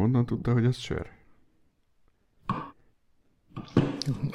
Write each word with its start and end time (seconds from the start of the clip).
honnan 0.00 0.26
tudta, 0.26 0.52
hogy 0.52 0.64
ez 0.64 0.76
sör? 0.76 1.06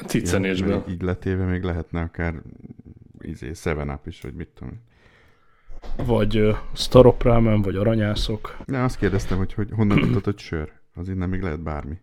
Ciccenésből. 0.07 0.83
Így 0.89 1.01
letéve 1.01 1.45
még 1.45 1.63
lehetne 1.63 2.01
akár 2.01 2.41
izé, 3.19 3.53
Seven 3.53 3.89
Up 3.89 4.07
is, 4.07 4.21
vagy 4.21 4.33
mit 4.33 4.47
tudom. 4.47 4.81
Vagy 6.05 6.39
uh, 6.39 6.57
Starop 6.73 7.23
Ramen, 7.23 7.61
vagy 7.61 7.75
aranyászok. 7.75 8.57
Ne, 8.65 8.83
azt 8.83 8.97
kérdeztem, 8.97 9.37
hogy, 9.37 9.53
hogy 9.53 9.69
honnan 9.71 9.99
tudtad, 9.99 10.23
hogy 10.23 10.37
sör. 10.37 10.71
Az 10.93 11.09
innen 11.09 11.29
még 11.29 11.41
lehet 11.41 11.61
bármi. 11.61 11.99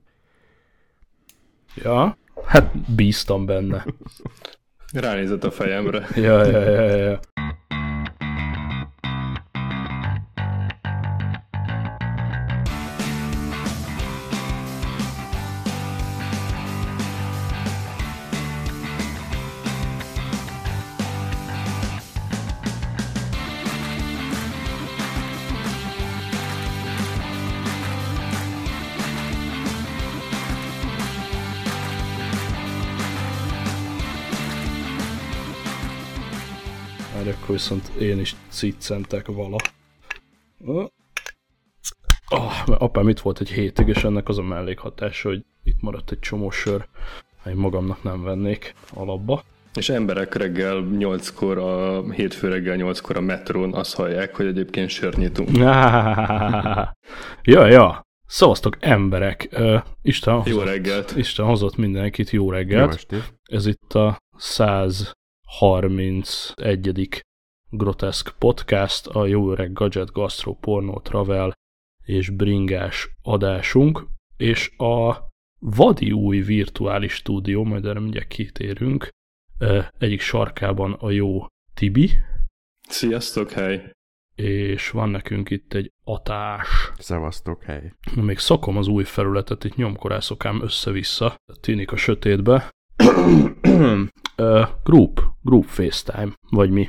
Ja, 1.74 2.16
hát 2.44 2.94
bíztam 2.94 3.46
benne. 3.46 3.84
Ránézett 4.92 5.44
a 5.44 5.50
fejemre. 5.50 6.06
Ja, 6.14 6.46
ja, 6.46 6.60
ja, 6.60 6.96
ja. 6.96 7.20
Viszont 37.62 37.88
én 37.88 38.18
is 38.18 38.36
ciccentek 38.48 39.26
vala. 39.26 39.56
Oh, 42.28 42.66
mert 42.66 42.80
apám 42.80 43.08
itt 43.08 43.20
volt 43.20 43.40
egy 43.40 43.50
hétig, 43.50 43.88
és 43.88 44.04
ennek 44.04 44.28
az 44.28 44.38
a 44.38 44.42
mellékhatása, 44.42 45.28
hogy 45.28 45.44
itt 45.62 45.80
maradt 45.80 46.10
egy 46.10 46.18
csomó 46.18 46.50
sör, 46.50 46.86
én 47.46 47.54
magamnak 47.54 48.02
nem 48.02 48.22
vennék 48.22 48.74
alapba. 48.94 49.44
És 49.74 49.88
emberek 49.88 50.34
reggel 50.34 50.88
8-kor, 50.92 51.58
a 51.58 52.02
hétfő 52.10 52.48
reggel 52.48 52.76
8-kor 52.78 53.16
a 53.16 53.20
metrón 53.20 53.74
azt 53.74 53.94
hallják, 53.94 54.36
hogy 54.36 54.46
egyébként 54.46 54.88
sör 54.88 55.14
nyitunk. 55.14 55.56
ja, 57.52 57.66
ja. 57.66 58.06
Szavaztok 58.26 58.76
emberek. 58.80 59.48
Uh, 59.52 59.82
Isten 60.02 60.34
hozott, 60.34 60.54
Jó 60.54 60.60
reggelt. 60.60 61.16
Isten 61.16 61.46
hozott 61.46 61.76
mindenkit 61.76 62.30
jó 62.30 62.50
reggelt. 62.50 62.88
Jó 62.88 62.94
estét. 62.94 63.34
Ez 63.42 63.66
itt 63.66 63.92
a 63.92 64.18
131. 64.36 67.20
Groteszk 67.74 68.34
podcast, 68.38 69.06
a 69.06 69.26
jó 69.26 69.50
öreg 69.50 69.72
gadget, 69.72 70.12
gastro, 70.12 70.54
porno, 70.54 71.00
travel 71.00 71.52
és 72.04 72.30
bringás 72.30 73.08
adásunk, 73.22 74.06
és 74.36 74.76
a 74.76 75.28
vadi 75.58 76.12
új 76.12 76.40
virtuális 76.40 77.12
stúdió, 77.12 77.64
majd 77.64 77.84
erre 77.84 78.00
mindjárt 78.00 78.26
kitérünk, 78.26 79.08
egyik 79.98 80.20
sarkában 80.20 80.92
a 80.92 81.10
jó 81.10 81.46
Tibi, 81.74 82.10
Sziasztok, 82.88 83.50
hely! 83.50 83.92
és 84.34 84.90
van 84.90 85.08
nekünk 85.08 85.50
itt 85.50 85.72
egy 85.72 85.92
atás. 86.04 86.92
Szevasztok, 86.98 87.62
hely. 87.62 87.92
Még 88.14 88.38
szakom 88.38 88.76
az 88.76 88.86
új 88.86 89.04
felületet, 89.04 89.64
itt 89.64 89.76
nyomkorászok 89.76 90.44
ám 90.44 90.62
össze-vissza, 90.62 91.36
tűnik 91.60 91.92
a 91.92 91.96
sötétbe. 91.96 92.70
uh, 94.36 94.68
group, 94.82 95.20
group 95.42 95.64
FaceTime, 95.64 96.32
vagy 96.50 96.70
mi. 96.70 96.88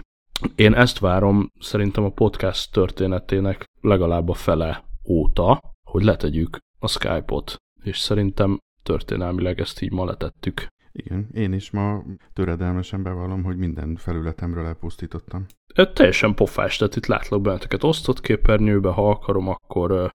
Én 0.56 0.74
ezt 0.74 1.00
várom 1.00 1.50
szerintem 1.60 2.04
a 2.04 2.12
podcast 2.12 2.72
történetének 2.72 3.66
legalább 3.82 4.30
a 4.30 4.34
fele 4.34 4.84
óta, 5.10 5.60
hogy 5.90 6.04
letegyük 6.04 6.58
a 6.80 6.88
Skype-ot, 6.88 7.56
és 7.84 7.98
szerintem 7.98 8.60
történelmileg 8.84 9.60
ezt 9.60 9.82
így 9.82 9.92
ma 9.92 10.06
letettük. 10.06 10.68
Igen, 10.92 11.30
én 11.34 11.54
is 11.54 11.72
ma 11.72 12.04
töredelmesen 12.34 13.04
bevallom, 13.04 13.44
hogy 13.44 13.58
minden 13.58 13.96
felületemről 13.96 14.66
elpusztítottam. 14.66 15.46
Ö, 15.76 15.92
Teljesen 15.92 16.34
pofás, 16.34 16.78
tehát 16.78 16.96
itt 16.96 17.06
látlak 17.06 17.42
benneteket 17.42 17.84
osztott 17.84 18.22
képernyőbe, 18.22 18.90
ha 18.90 19.10
akarom, 19.10 19.48
akkor 19.48 20.12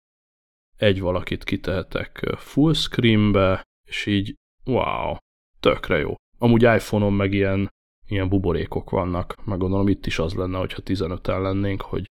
egy 0.77 1.01
valakit 1.01 1.45
kitehetek 1.45 2.35
full 2.37 2.73
screenbe, 2.73 3.63
és 3.89 4.07
így, 4.07 4.35
wow, 4.65 5.15
tökre 5.61 5.99
jó. 5.99 6.15
Amúgy 6.39 6.63
iPhone-on 6.63 7.13
meg 7.13 7.33
ilyen, 7.33 7.69
ilyen 8.09 8.29
buborékok 8.29 8.91
vannak, 8.91 9.35
meg 9.45 9.59
gondolom 9.59 9.89
itt 9.89 10.07
is 10.07 10.19
az 10.19 10.35
lenne, 10.35 10.59
hogyha 10.59 10.79
15-en 10.85 11.43
lennénk, 11.43 11.81
hogy 11.81 12.07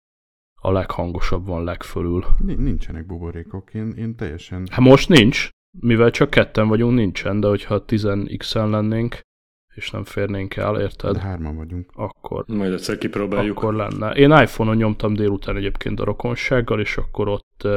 a 0.62 0.72
leghangosabb 0.72 1.46
van 1.46 1.64
legfölül. 1.64 2.26
Ni- 2.38 2.54
Nincsenek 2.56 3.06
buborékok, 3.06 3.74
én, 3.74 3.92
én 3.98 4.16
teljesen... 4.16 4.68
Hát 4.72 4.80
most 4.80 5.10
nincs, 5.10 5.50
mivel 5.80 6.12
csak 6.12 6.30
ketten 6.30 6.68
vagyunk, 6.68 6.96
nincsen, 6.96 7.40
de 7.40 7.48
hogyha 7.48 7.84
10x-en 7.88 8.70
lennénk, 8.70 9.20
és 9.76 9.92
nem 9.92 10.04
férnénk 10.04 10.56
el, 10.56 10.74
De 10.74 10.82
érted? 10.82 11.18
hárman 11.18 11.56
vagyunk. 11.56 11.90
Akkor, 11.94 12.44
Majd 12.48 12.74
egyszer 12.74 12.98
kipróbáljuk. 12.98 13.58
akkor 13.58 13.74
lenne. 13.74 14.12
Én 14.12 14.32
iPhone-on 14.32 14.76
nyomtam 14.76 15.14
délután 15.14 15.56
egyébként 15.56 16.00
a 16.00 16.04
rokonsággal, 16.04 16.80
és 16.80 16.98
akkor 16.98 17.28
ott, 17.28 17.68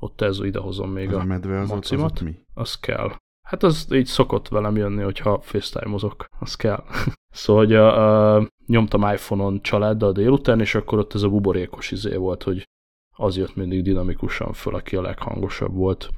ott 0.00 0.20
ez 0.20 0.40
idehozom 0.44 0.90
még 0.90 1.08
Az 1.08 1.14
a 1.14 1.20
a, 1.20 1.24
medve 1.24 1.60
az 1.60 1.70
ott, 1.70 1.84
az 1.84 1.92
ott 1.92 2.20
mi? 2.22 2.34
az 2.54 2.74
kell. 2.80 3.10
Hát 3.46 3.62
az 3.62 3.86
így 3.92 4.06
szokott 4.06 4.48
velem 4.48 4.76
jönni, 4.76 5.02
hogyha 5.02 5.40
facetime-ozok, 5.40 6.26
az 6.38 6.54
kell. 6.54 6.84
szóval, 7.30 7.64
hogy 7.64 7.74
uh, 7.74 8.48
nyomtam 8.66 9.12
iPhone-on 9.12 9.62
családdal 9.62 10.12
délután, 10.12 10.60
és 10.60 10.74
akkor 10.74 10.98
ott 10.98 11.14
ez 11.14 11.22
a 11.22 11.28
buborékos 11.28 11.90
izé 11.90 12.16
volt, 12.16 12.42
hogy 12.42 12.68
az 13.16 13.36
jött 13.36 13.56
mindig 13.56 13.82
dinamikusan 13.82 14.52
föl, 14.52 14.74
aki 14.74 14.96
a 14.96 15.02
leghangosabb 15.02 15.74
volt. 15.74 16.08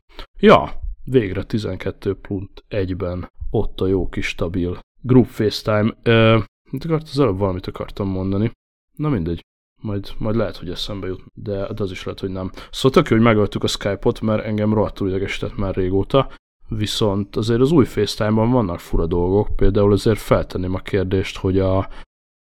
Ja, 0.40 0.72
végre 1.04 1.44
12.1-ben 1.48 3.30
ott 3.50 3.80
a 3.80 3.86
jó 3.86 4.08
kis 4.08 4.26
stabil 4.26 4.78
group 5.02 5.26
FaceTime. 5.26 5.94
Uh, 6.04 6.42
mit 6.70 6.84
akart, 6.84 7.08
az 7.08 7.18
előbb 7.18 7.38
valamit 7.38 7.66
akartam 7.66 8.08
mondani. 8.08 8.50
Na 8.94 9.08
mindegy. 9.08 9.40
Majd, 9.82 10.08
majd 10.18 10.36
lehet, 10.36 10.56
hogy 10.56 10.70
eszembe 10.70 11.06
jut, 11.06 11.22
de, 11.34 11.72
de 11.72 11.82
az 11.82 11.90
is 11.90 12.04
lehet, 12.04 12.20
hogy 12.20 12.30
nem. 12.30 12.50
Szóval 12.70 13.02
tök 13.02 13.08
hogy 13.12 13.20
megöltük 13.20 13.62
a 13.62 13.66
Skype-ot, 13.66 14.20
mert 14.20 14.44
engem 14.44 14.74
rohadtul 14.74 15.08
idegesített 15.08 15.56
már 15.56 15.74
régóta, 15.74 16.30
viszont 16.68 17.36
azért 17.36 17.60
az 17.60 17.72
új 17.72 17.84
FaceTime-ban 17.84 18.50
vannak 18.50 18.80
fura 18.80 19.06
dolgok, 19.06 19.56
például 19.56 19.92
azért 19.92 20.18
feltenném 20.18 20.74
a 20.74 20.78
kérdést, 20.78 21.36
hogy 21.36 21.58
a, 21.58 21.88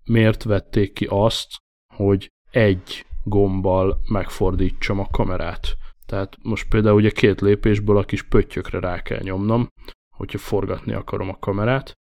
miért 0.03 0.44
vették 0.44 0.94
ki 0.94 1.05
azt, 1.09 1.47
hogy 1.95 2.31
egy 2.51 3.06
gombbal 3.23 4.01
megfordítsam 4.09 5.00
a 5.00 5.07
kamerát. 5.11 5.75
Tehát 6.06 6.38
most 6.41 6.69
például 6.69 6.95
ugye 6.95 7.09
két 7.09 7.41
lépésből 7.41 7.97
a 7.97 8.03
kis 8.03 8.23
pöttyökre 8.23 8.79
rá 8.79 9.01
kell 9.01 9.22
nyomnom, 9.22 9.67
hogyha 10.16 10.38
forgatni 10.38 10.94
akarom 10.94 11.29
a 11.29 11.39
kamerát, 11.39 11.94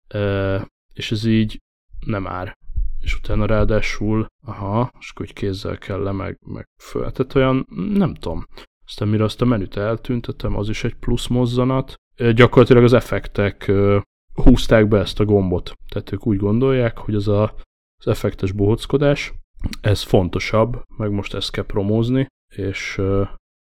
és 0.93 1.13
ez 1.13 1.25
így 1.25 1.59
nem 2.07 2.27
ár. 2.27 2.53
És 3.01 3.15
utána 3.15 3.47
ráadásul, 3.47 4.27
aha, 4.47 4.91
és 4.99 5.11
akkor 5.11 5.27
hogy 5.27 5.35
kézzel 5.35 5.79
kell 5.79 6.03
le, 6.03 6.13
meg, 6.13 6.39
meg 6.47 6.65
föl. 6.83 7.11
Tehát 7.11 7.35
olyan, 7.35 7.67
nem 7.93 8.15
tudom. 8.15 8.47
Aztán 8.87 9.09
mire 9.09 9.25
azt 9.25 9.43
a 9.43 9.45
menüt 9.45 9.77
eltüntetem, 9.77 10.57
az 10.57 10.69
is 10.69 10.85
egy 10.85 10.95
plusz 10.95 11.27
mozzanat. 11.27 11.95
Gyakorlatilag 12.17 12.85
az 12.85 12.93
effektek 12.93 13.73
húzták 14.35 14.89
be 14.89 14.99
ezt 14.99 15.21
a 15.21 15.25
gombot. 15.25 15.73
Tehát 15.89 16.13
ők 16.13 16.27
úgy 16.27 16.37
gondolják, 16.37 16.99
hogy 16.99 17.15
az 17.15 17.29
a, 17.29 17.55
az 17.99 18.07
effektes 18.07 18.53
bohockodás, 18.53 19.33
ez 19.81 20.03
fontosabb, 20.03 20.83
meg 20.97 21.11
most 21.11 21.35
ezt 21.35 21.51
kell 21.51 21.65
promózni, 21.65 22.27
és, 22.57 23.01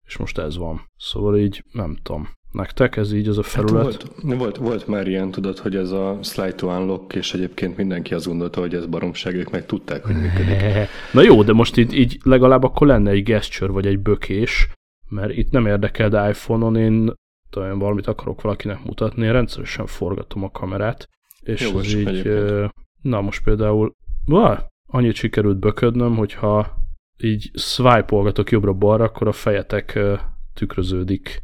és 0.07 0.17
most 0.17 0.37
ez 0.37 0.57
van. 0.57 0.81
Szóval 0.97 1.37
így, 1.37 1.63
nem 1.71 1.97
tudom. 2.03 2.29
Nektek 2.51 2.97
ez 2.97 3.13
így 3.13 3.27
az 3.27 3.37
a 3.37 3.43
felület? 3.43 3.83
Hát 3.83 3.83
volt, 3.83 4.37
volt, 4.37 4.57
volt 4.57 4.87
már 4.87 5.07
ilyen, 5.07 5.31
tudod, 5.31 5.57
hogy 5.57 5.75
ez 5.75 5.91
a 5.91 6.19
slide 6.21 6.53
to 6.53 6.67
unlock, 6.67 7.15
és 7.15 7.33
egyébként 7.33 7.77
mindenki 7.77 8.13
azt 8.13 8.25
gondolta, 8.25 8.59
hogy 8.59 8.75
ez 8.75 8.85
baromság, 8.85 9.35
ők 9.35 9.51
meg 9.51 9.65
tudták, 9.65 10.05
hogy 10.05 10.15
működik. 10.15 10.61
Na 11.13 11.21
jó, 11.21 11.43
de 11.43 11.53
most 11.53 11.77
így, 11.77 11.93
így 11.93 12.19
legalább 12.23 12.63
akkor 12.63 12.87
lenne 12.87 13.09
egy 13.09 13.23
gesture 13.23 13.71
vagy 13.71 13.87
egy 13.87 13.99
bökés, 13.99 14.67
mert 15.09 15.37
itt 15.37 15.51
nem 15.51 15.65
érdekel, 15.65 16.09
de 16.09 16.29
iPhone-on 16.29 16.75
én 16.75 17.13
talán 17.49 17.79
valamit 17.79 18.07
akarok 18.07 18.41
valakinek 18.41 18.83
mutatni, 18.83 19.25
én 19.25 19.31
rendszeresen 19.31 19.85
forgatom 19.85 20.43
a 20.43 20.51
kamerát, 20.51 21.09
és 21.41 21.61
Jogos 21.61 21.85
ez 21.85 21.99
így, 21.99 22.07
egyébként. 22.07 22.73
na 23.01 23.21
most 23.21 23.43
például, 23.43 23.91
vá, 24.25 24.67
annyit 24.87 25.15
sikerült 25.15 25.59
böködnöm, 25.59 26.15
hogyha 26.15 26.77
így 27.17 27.51
swipe-olgatok 27.53 28.51
jobbra-balra, 28.51 29.03
akkor 29.03 29.27
a 29.27 29.31
fejetek 29.31 29.99
tükröződik. 30.53 31.43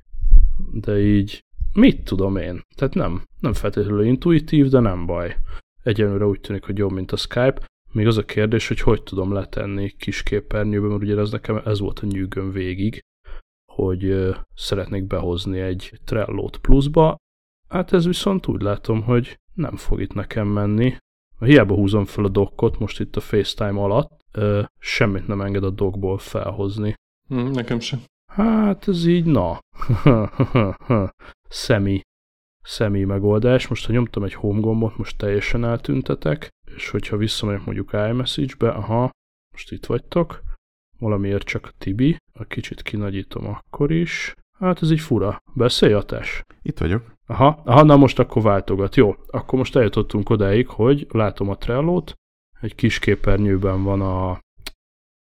De 0.72 1.00
így, 1.00 1.44
mit 1.74 2.04
tudom 2.04 2.38
én? 2.38 2.62
Tehát 2.76 2.94
nem, 2.94 3.24
nem 3.40 3.54
feltétlenül 3.54 4.06
intuitív, 4.06 4.68
de 4.68 4.80
nem 4.80 5.06
baj. 5.06 5.36
Egyenlőre 5.84 6.26
úgy 6.26 6.40
tűnik, 6.40 6.64
hogy 6.64 6.78
jobb, 6.78 6.92
mint 6.92 7.12
a 7.12 7.18
Skype. 7.18 7.62
Még 7.92 8.08
az 8.08 8.18
a 8.18 8.26
kérdés, 8.26 8.68
hogy 8.68 8.80
hogy 8.80 9.04
tudom 9.04 9.34
letenni 9.34 9.92
kis 9.98 10.24
képernyőbe, 10.24 10.88
mert 10.88 11.02
ugye 11.02 11.18
ez 11.18 11.32
nekem 11.32 11.62
ez 11.66 11.80
volt 11.80 12.00
a 12.00 12.06
nyűgöm 12.06 12.52
végig, 12.52 13.00
hogy 13.76 14.36
szeretnék 14.54 15.08
behozni 15.08 15.60
egy 15.60 16.00
Trello-t 16.06 16.58
pluszba. 16.58 17.16
Hát 17.68 17.94
ez 17.94 18.06
viszont 18.06 18.48
úgy 18.48 18.62
látom, 18.62 19.04
hogy 19.04 19.40
nem 19.54 19.76
fog 19.76 20.02
itt 20.02 20.14
nekem 20.14 20.48
menni. 20.48 20.96
Hiába 21.40 21.76
húzom 21.76 22.06
fel 22.06 22.26
a 22.26 22.30
dokkot 22.30 22.80
most 22.80 23.00
itt 23.00 23.16
a 23.16 23.20
FaceTime 23.20 23.82
alatt, 23.82 24.12
semmit 24.80 25.28
nem 25.28 25.42
enged 25.42 25.64
a 25.64 25.70
dockból 25.70 26.18
felhozni. 26.18 26.94
Hm, 27.28 27.52
nekem 27.52 27.80
sem. 27.80 28.00
Hát 28.32 28.88
ez 28.88 29.06
így, 29.06 29.26
na. 29.26 29.60
Szemi. 31.50 32.02
Szemi 32.62 33.04
megoldás. 33.04 33.68
Most, 33.68 33.86
ha 33.86 33.92
nyomtam 33.92 34.24
egy 34.24 34.34
home 34.34 34.60
gombot, 34.60 34.98
most 34.98 35.18
teljesen 35.18 35.66
eltüntetek, 35.66 36.50
és 36.76 36.90
hogyha 36.90 37.18
visszamegyek 37.18 37.66
mondjuk 37.66 37.94
iMessage-be, 37.94 38.70
aha, 38.70 39.10
most 39.52 39.72
itt 39.72 39.86
vagytok, 39.86 40.42
valamiért 41.00 41.46
csak 41.46 41.66
a 41.66 41.72
Tibi, 41.78 42.18
a 42.34 42.44
kicsit 42.44 42.82
kinagyítom 42.82 43.48
akkor 43.48 43.92
is. 43.92 44.34
Hát 44.60 44.82
ez 44.82 44.92
így 44.92 45.00
fura. 45.00 45.42
Beszélj, 45.54 45.94
Atás? 45.94 46.44
Itt 46.62 46.78
vagyok. 46.78 47.14
Aha, 47.26 47.62
aha, 47.66 47.84
na 47.84 47.96
most 47.96 48.20
akkor 48.20 48.42
váltogat. 48.42 48.96
Jó, 48.96 49.16
akkor 49.28 49.58
most 49.58 49.76
eljutottunk 49.76 50.30
odáig, 50.30 50.68
hogy 50.68 51.08
látom 51.12 51.50
a 51.50 51.58
Trello-t, 51.58 52.14
egy 52.62 52.76
kis 52.76 53.00
képernyőben 53.00 53.84
van 53.84 54.02
a, 54.02 54.30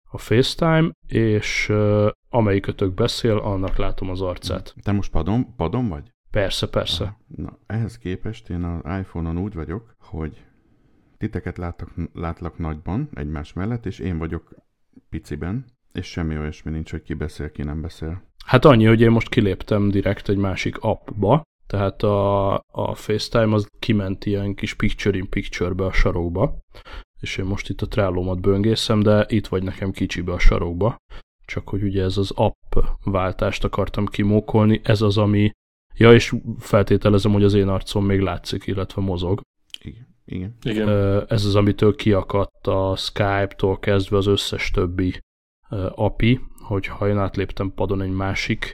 a 0.09 0.17
FaceTime, 0.17 0.91
és 1.07 1.69
uh, 1.69 2.09
amelyikötök 2.29 2.93
beszél, 2.93 3.37
annak 3.37 3.77
látom 3.77 4.09
az 4.09 4.21
arcát. 4.21 4.75
Te 4.83 4.91
most 4.91 5.11
padon, 5.11 5.55
padon 5.55 5.87
vagy? 5.87 6.11
Persze, 6.31 6.67
persze. 6.67 7.03
Aha. 7.03 7.17
Na, 7.27 7.57
ehhez 7.65 7.97
képest 7.97 8.49
én 8.49 8.63
az 8.63 8.99
iPhone-on 8.99 9.37
úgy 9.37 9.53
vagyok, 9.53 9.95
hogy 9.99 10.45
titeket 11.17 11.57
látlak, 11.57 11.93
látlak 12.13 12.57
nagyban, 12.57 13.09
egymás 13.13 13.53
mellett, 13.53 13.85
és 13.85 13.99
én 13.99 14.17
vagyok 14.17 14.55
piciben, 15.09 15.65
és 15.93 16.05
semmi 16.05 16.37
olyasmi 16.37 16.71
nincs, 16.71 16.91
hogy 16.91 17.01
ki 17.01 17.13
beszél, 17.13 17.51
ki 17.51 17.63
nem 17.63 17.81
beszél. 17.81 18.23
Hát 18.45 18.65
annyi, 18.65 18.85
hogy 18.85 19.01
én 19.01 19.11
most 19.11 19.29
kiléptem 19.29 19.89
direkt 19.89 20.29
egy 20.29 20.37
másik 20.37 20.77
appba, 20.77 21.41
tehát 21.67 22.03
a, 22.03 22.53
a 22.55 22.93
FaceTime 22.93 23.53
az 23.53 23.67
kiment 23.79 24.25
ilyen 24.25 24.55
kis 24.55 24.73
picture-in-picture-be 24.73 25.85
a 25.85 25.91
sarokba, 25.91 26.57
és 27.19 27.37
én 27.37 27.45
most 27.45 27.69
itt 27.69 27.81
a 27.81 27.87
trello 27.87 28.35
böngészem, 28.35 28.99
de 28.99 29.25
itt 29.29 29.47
vagy 29.47 29.63
nekem 29.63 29.91
kicsibe 29.91 30.33
a 30.33 30.39
sarokba, 30.39 30.95
csak 31.45 31.69
hogy 31.69 31.83
ugye 31.83 32.03
ez 32.03 32.17
az 32.17 32.31
app 32.31 32.75
váltást 33.03 33.63
akartam 33.63 34.05
kimókolni, 34.05 34.81
ez 34.83 35.01
az, 35.01 35.17
ami, 35.17 35.49
ja 35.95 36.13
és 36.13 36.35
feltételezem, 36.59 37.31
hogy 37.31 37.43
az 37.43 37.53
én 37.53 37.67
arcom 37.67 38.05
még 38.05 38.19
látszik, 38.19 38.67
illetve 38.67 39.01
mozog. 39.01 39.41
Igen. 39.81 40.12
Igen. 40.25 40.55
Igen. 40.61 40.89
Ez 41.27 41.45
az, 41.45 41.55
amitől 41.55 41.95
kiakadt 41.95 42.67
a 42.67 42.95
Skype-tól 42.95 43.79
kezdve 43.79 44.17
az 44.17 44.27
összes 44.27 44.71
többi 44.71 45.19
API, 45.95 46.39
hogy 46.59 46.87
ha 46.87 47.07
én 47.07 47.17
átléptem 47.17 47.73
padon 47.75 48.01
egy 48.01 48.13
másik 48.13 48.73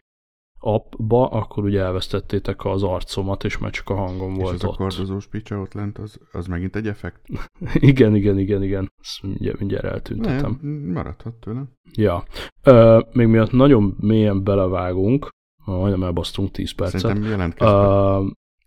appba, 0.60 1.28
akkor 1.28 1.64
ugye 1.64 1.82
elvesztettétek 1.82 2.66
az 2.66 2.84
arcomat, 2.84 3.44
és 3.44 3.58
már 3.58 3.72
csak 3.72 3.90
a 3.90 3.96
hangom 3.96 4.32
és 4.34 4.42
volt 4.42 4.54
ez 4.54 4.64
ott. 4.64 4.74
a 4.74 4.78
kardozós 4.78 5.28
picsa 5.28 5.60
ott 5.60 5.74
lent, 5.74 5.98
az, 5.98 6.20
az 6.32 6.48
megint 6.48 6.76
egy 6.76 6.88
effekt? 6.88 7.22
igen, 7.74 8.16
igen, 8.16 8.40
igen, 8.40 8.64
igen. 8.64 8.92
Ezt 9.02 9.22
mindjárt, 9.22 9.60
mindjárt 9.60 9.86
eltüntetem. 9.86 10.60
Nem, 10.62 10.72
maradhat 10.72 11.34
tőle. 11.34 11.64
Ja. 11.92 12.24
Ö, 12.64 13.00
még 13.12 13.28
miatt 13.28 13.52
nagyon 13.52 13.96
mélyen 14.00 14.44
belevágunk, 14.44 15.30
majdnem 15.66 16.04
elbasztunk 16.04 16.52
10 16.52 16.72
percet. 16.72 17.00
Szerintem 17.00 17.30
jelentkeztek. 17.30 17.78
Ö, 17.78 18.26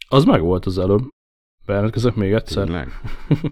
az 0.09 0.25
meg 0.25 0.41
volt 0.41 0.67
az 0.67 0.79
előbb. 0.79 1.03
Bejelentkezek 1.67 2.15
még 2.15 2.33
egyszer? 2.33 2.65
Tényleg? 2.65 2.89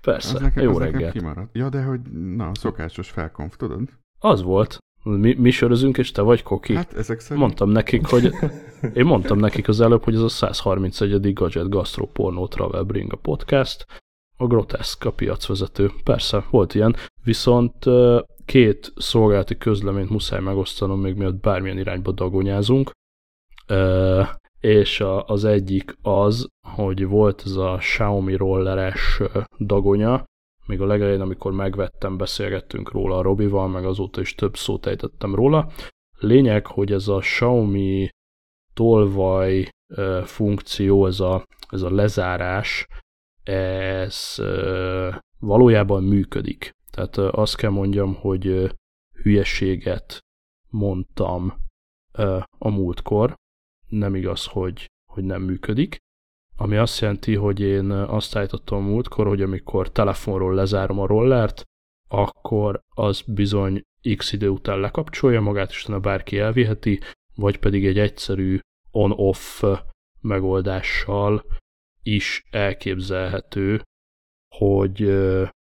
Persze. 0.00 0.34
Az 0.34 0.40
nekem, 0.40 0.62
Jó 0.64 0.70
az 0.70 0.76
nekem 0.76 0.92
reggelt. 0.92 1.12
kimaradt. 1.12 1.56
Ja, 1.56 1.68
de 1.68 1.82
hogy, 1.82 2.00
na, 2.36 2.50
szokásos 2.54 3.10
felkonf, 3.10 3.56
tudod? 3.56 3.88
Az 4.18 4.42
volt. 4.42 4.78
Mi, 5.02 5.34
mi 5.34 5.50
sörözünk, 5.50 5.98
és 5.98 6.10
te 6.10 6.22
vagy 6.22 6.42
koki. 6.42 6.74
Hát 6.74 6.92
ezek 6.92 7.20
szerint... 7.20 7.40
Mondtam 7.40 7.68
nekik, 7.70 8.06
hogy 8.06 8.32
én 8.94 9.04
mondtam 9.04 9.38
nekik 9.38 9.68
az 9.68 9.80
előbb, 9.80 10.04
hogy 10.04 10.14
ez 10.14 10.20
a 10.20 10.28
131. 10.28 11.32
Gadget 11.32 11.68
Gastro 11.68 12.06
Porno 12.06 12.48
Travel 12.48 12.82
Bring 12.82 13.12
a 13.12 13.16
podcast, 13.16 13.86
a 14.36 14.46
Grotesque 14.46 15.10
a 15.10 15.12
piacvezető. 15.12 15.90
Persze, 16.04 16.44
volt 16.50 16.74
ilyen, 16.74 16.96
viszont 17.24 17.84
két 18.44 18.92
szolgálati 18.96 19.58
közleményt 19.58 20.10
muszáj 20.10 20.40
megosztanom, 20.40 21.00
még 21.00 21.14
miatt 21.14 21.40
bármilyen 21.40 21.78
irányba 21.78 22.12
dagonyázunk. 22.12 22.90
És 24.62 25.00
a, 25.00 25.24
az 25.24 25.44
egyik 25.44 25.96
az, 26.02 26.48
hogy 26.76 27.06
volt 27.06 27.42
ez 27.44 27.56
a 27.56 27.76
Xiaomi 27.76 28.36
rolleres 28.36 29.20
dagonya, 29.58 30.24
még 30.66 30.80
a 30.80 30.86
legelején, 30.86 31.20
amikor 31.20 31.52
megvettem, 31.52 32.16
beszélgettünk 32.16 32.90
róla 32.90 33.16
a 33.18 33.22
Robival, 33.22 33.68
meg 33.68 33.84
azóta 33.84 34.20
is 34.20 34.34
több 34.34 34.56
szót 34.56 34.86
ejtettem 34.86 35.34
róla. 35.34 35.72
Lényeg, 36.18 36.66
hogy 36.66 36.92
ez 36.92 37.08
a 37.08 37.18
Xiaomi 37.18 38.08
tolvaj 38.74 39.68
funkció, 40.24 41.06
ez 41.06 41.20
a, 41.20 41.44
ez 41.68 41.82
a 41.82 41.90
lezárás, 41.90 42.86
ez 43.42 44.36
valójában 45.38 46.02
működik. 46.02 46.70
Tehát 46.90 47.16
azt 47.16 47.56
kell 47.56 47.70
mondjam, 47.70 48.14
hogy 48.14 48.70
hülyeséget 49.22 50.18
mondtam 50.70 51.54
a 52.58 52.68
múltkor. 52.68 53.34
Nem 53.92 54.14
igaz, 54.14 54.46
hogy, 54.46 54.86
hogy 55.12 55.24
nem 55.24 55.42
működik. 55.42 55.96
Ami 56.56 56.76
azt 56.76 57.00
jelenti, 57.00 57.34
hogy 57.34 57.60
én 57.60 57.90
azt 57.90 58.36
állítottam 58.36 58.84
múltkor, 58.84 59.26
hogy 59.26 59.42
amikor 59.42 59.90
telefonról 59.90 60.54
lezárom 60.54 60.98
a 60.98 61.06
rollert, 61.06 61.62
akkor 62.08 62.80
az 62.88 63.22
bizony 63.26 63.82
x 64.16 64.32
idő 64.32 64.48
után 64.48 64.80
lekapcsolja 64.80 65.40
magát, 65.40 65.70
és 65.70 65.84
utána 65.84 66.00
bárki 66.00 66.38
elviheti, 66.38 67.00
vagy 67.34 67.58
pedig 67.58 67.86
egy 67.86 67.98
egyszerű 67.98 68.58
on-off 68.90 69.62
megoldással 70.20 71.44
is 72.02 72.42
elképzelhető, 72.50 73.82
hogy, 74.54 75.14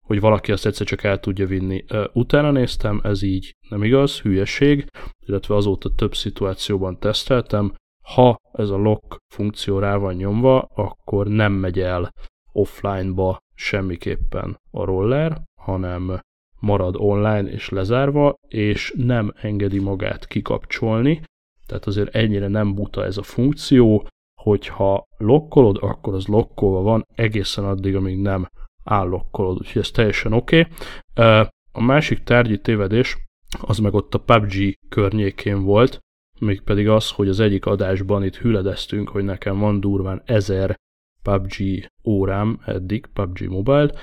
hogy 0.06 0.20
valaki 0.20 0.52
azt 0.52 0.66
egyszer 0.66 0.86
csak 0.86 1.02
el 1.02 1.20
tudja 1.20 1.46
vinni. 1.46 1.84
Utána 2.12 2.50
néztem, 2.50 3.00
ez 3.04 3.22
így 3.22 3.52
nem 3.68 3.82
igaz, 3.82 4.20
hülyeség, 4.20 4.86
illetve 5.26 5.54
azóta 5.54 5.94
több 5.94 6.14
szituációban 6.14 6.98
teszteltem, 6.98 7.74
ha 8.14 8.40
ez 8.52 8.70
a 8.70 8.76
lock 8.76 9.16
funkció 9.34 9.78
rá 9.78 9.96
van 9.96 10.14
nyomva, 10.14 10.60
akkor 10.74 11.26
nem 11.26 11.52
megy 11.52 11.80
el 11.80 12.12
offline-ba 12.52 13.38
semmiképpen 13.54 14.60
a 14.70 14.84
roller, 14.84 15.42
hanem 15.60 16.20
marad 16.60 16.96
online 16.96 17.50
és 17.50 17.68
lezárva, 17.68 18.34
és 18.48 18.94
nem 18.96 19.32
engedi 19.40 19.78
magát 19.78 20.26
kikapcsolni, 20.26 21.22
tehát 21.66 21.86
azért 21.86 22.14
ennyire 22.14 22.48
nem 22.48 22.74
buta 22.74 23.04
ez 23.04 23.16
a 23.16 23.22
funkció, 23.22 24.06
hogyha 24.42 25.04
lokkolod, 25.16 25.78
akkor 25.80 26.14
az 26.14 26.26
lokkolva 26.26 26.82
van 26.82 27.06
egészen 27.14 27.64
addig, 27.64 27.96
amíg 27.96 28.18
nem 28.18 28.48
állokkolod, 28.84 29.56
úgyhogy 29.58 29.82
ez 29.82 29.90
teljesen 29.90 30.32
oké. 30.32 30.66
Okay. 31.14 31.46
A 31.72 31.82
másik 31.82 32.22
tárgyi 32.22 32.58
tévedés, 32.60 33.16
az 33.60 33.78
meg 33.78 33.94
ott 33.94 34.14
a 34.14 34.18
PUBG 34.18 34.74
környékén 34.88 35.62
volt, 35.62 36.00
mégpedig 36.38 36.88
az, 36.88 37.10
hogy 37.10 37.28
az 37.28 37.40
egyik 37.40 37.66
adásban 37.66 38.24
itt 38.24 38.36
hüledeztünk, 38.36 39.08
hogy 39.08 39.24
nekem 39.24 39.58
van 39.58 39.80
durván 39.80 40.22
ezer 40.24 40.74
PUBG 41.22 41.86
órám 42.04 42.60
eddig, 42.64 43.06
PUBG 43.06 43.48
Mobile. 43.48 43.94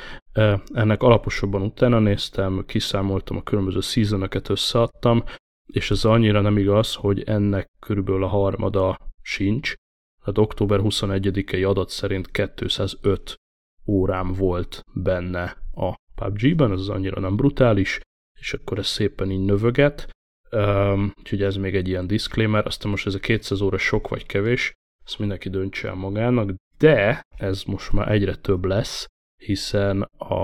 Ennek 0.73 1.03
alaposabban 1.03 1.61
utána 1.61 1.99
néztem, 1.99 2.63
kiszámoltam 2.65 3.37
a 3.37 3.43
különböző 3.43 3.79
seasonöket 3.79 4.49
összeadtam, 4.49 5.23
és 5.65 5.91
ez 5.91 6.05
annyira 6.05 6.41
nem 6.41 6.57
igaz, 6.57 6.95
hogy 6.95 7.23
ennek 7.23 7.67
körülbelül 7.79 8.23
a 8.23 8.27
harmada 8.27 8.97
sincs. 9.21 9.73
Tehát 10.19 10.37
október 10.37 10.79
21-i 10.83 11.69
adat 11.69 11.89
szerint 11.89 12.31
205 12.31 13.35
órám 13.87 14.33
volt 14.33 14.81
benne 14.93 15.57
a 15.73 15.95
PUBG-ben, 16.15 16.71
ez 16.71 16.87
annyira 16.87 17.19
nem 17.19 17.35
brutális, 17.35 17.99
és 18.39 18.53
akkor 18.53 18.77
ez 18.77 18.87
szépen 18.87 19.31
így 19.31 19.45
növöget. 19.45 20.09
Um, 20.53 21.13
úgyhogy 21.19 21.41
ez 21.41 21.55
még 21.55 21.75
egy 21.75 21.87
ilyen 21.87 22.07
disclaimer, 22.07 22.65
aztán 22.65 22.91
most 22.91 23.05
ez 23.05 23.15
a 23.15 23.19
200 23.19 23.61
óra 23.61 23.77
sok 23.77 24.07
vagy 24.07 24.25
kevés, 24.25 24.73
ezt 25.05 25.19
mindenki 25.19 25.49
döntse 25.49 25.87
el 25.87 25.93
magának, 25.93 26.53
de 26.77 27.21
ez 27.37 27.63
most 27.63 27.91
már 27.91 28.11
egyre 28.11 28.35
több 28.35 28.65
lesz, 28.65 29.05
hiszen 29.41 30.01
a, 30.17 30.35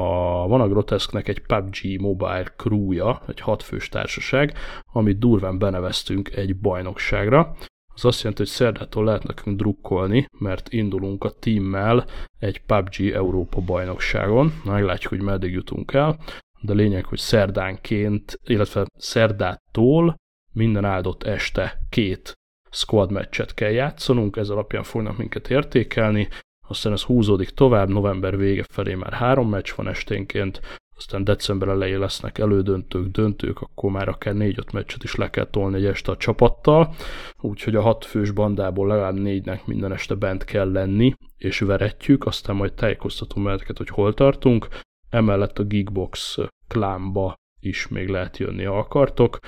van 0.48 0.62
a 0.62 0.68
Grotesknek 0.68 1.28
egy 1.28 1.42
PUBG 1.42 2.00
Mobile 2.00 2.54
crewja, 2.58 3.22
egy 3.28 3.40
hatfős 3.40 3.90
társaság, 3.90 4.58
amit 4.94 5.20
durván 5.20 5.58
beneveztünk 5.58 6.36
egy 6.36 6.56
bajnokságra. 6.56 7.56
Az 7.94 8.06
azt 8.06 8.20
jelenti, 8.20 8.42
hogy 8.42 8.52
szerdától 8.52 9.04
lehet 9.04 9.28
nekünk 9.28 9.58
drukkolni, 9.58 10.26
mert 10.40 10.74
indulunk 10.74 11.24
a 11.24 11.32
teammel 11.32 12.06
egy 12.40 12.62
PUBG 12.66 13.12
Európa 13.14 13.62
bajnokságon. 13.62 14.54
Meglátjuk, 14.66 15.10
hogy 15.10 15.22
meddig 15.22 15.52
jutunk 15.52 15.94
el 15.94 16.20
de 16.62 16.74
lényeg, 16.74 17.06
hogy 17.06 17.18
szerdánként, 17.18 18.40
illetve 18.44 18.86
szerdától 18.98 20.16
minden 20.54 20.86
áldott 20.86 21.24
este 21.24 21.80
két 21.90 22.34
squad 22.72 23.12
meccset 23.12 23.54
kell 23.54 23.72
játszanunk, 23.72 24.36
ez 24.36 24.50
alapján 24.50 24.84
fognak 24.84 25.18
minket 25.18 25.50
értékelni, 25.50 26.28
aztán 26.68 26.94
ez 26.94 27.02
húzódik 27.02 27.50
tovább, 27.50 27.90
november 27.90 28.38
vége 28.38 28.64
felé 28.72 28.94
már 28.94 29.14
három 29.14 29.50
meccs 29.50 29.74
van 29.76 29.88
esténként, 29.88 30.62
aztán 30.96 31.24
december 31.24 31.68
elején 31.68 32.00
lesznek 32.00 32.38
elődöntők, 32.38 33.08
döntők, 33.08 33.62
akkor 33.62 33.92
már 33.92 34.08
akár 34.08 34.34
négy-öt 34.34 34.72
meccset 34.72 35.04
is 35.04 35.16
le 35.16 35.30
kell 35.30 35.46
tolni 35.46 35.78
egy 35.78 35.86
este 35.86 36.12
a 36.12 36.18
csapattal, 36.18 36.96
úgyhogy 37.42 37.76
a 37.76 37.82
hat 37.82 38.06
fős 38.06 38.32
bandából 38.32 38.88
legalább 38.88 39.20
négynek 39.20 39.66
minden 39.66 39.92
este 39.92 40.16
bent 40.16 40.44
kell 40.44 40.72
lenni, 40.72 41.14
és 41.38 41.60
veretjük, 41.60 42.26
aztán 42.26 42.56
majd 42.56 42.74
tájékoztatunk 42.74 43.46
meheteket, 43.46 43.78
hogy 43.78 43.90
hol 43.90 44.14
tartunk, 44.14 44.68
emellett 45.10 45.60
a 45.60 45.64
Geekbox 45.64 46.38
klánba 46.68 47.36
is 47.60 47.88
még 47.88 48.08
lehet 48.08 48.38
jönni, 48.38 48.64
ha 48.64 48.78
akartok. 48.78 49.40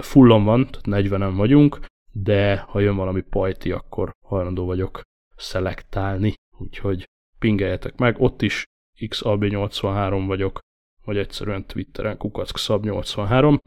Fullon 0.00 0.44
van, 0.44 0.68
40-en 0.82 1.32
vagyunk, 1.36 1.78
de 2.12 2.58
ha 2.58 2.80
jön 2.80 2.96
valami 2.96 3.20
pajti, 3.20 3.72
akkor 3.72 4.10
hajlandó 4.26 4.66
vagyok 4.66 5.00
szelektálni, 5.36 6.34
úgyhogy 6.58 7.04
pingeljetek 7.38 7.96
meg, 7.96 8.20
ott 8.20 8.42
is 8.42 8.64
XAB83 9.00 10.24
vagyok, 10.26 10.58
vagy 11.04 11.16
egyszerűen 11.16 11.66
Twitteren 11.66 12.16
kukaczkszab83, 12.18 13.58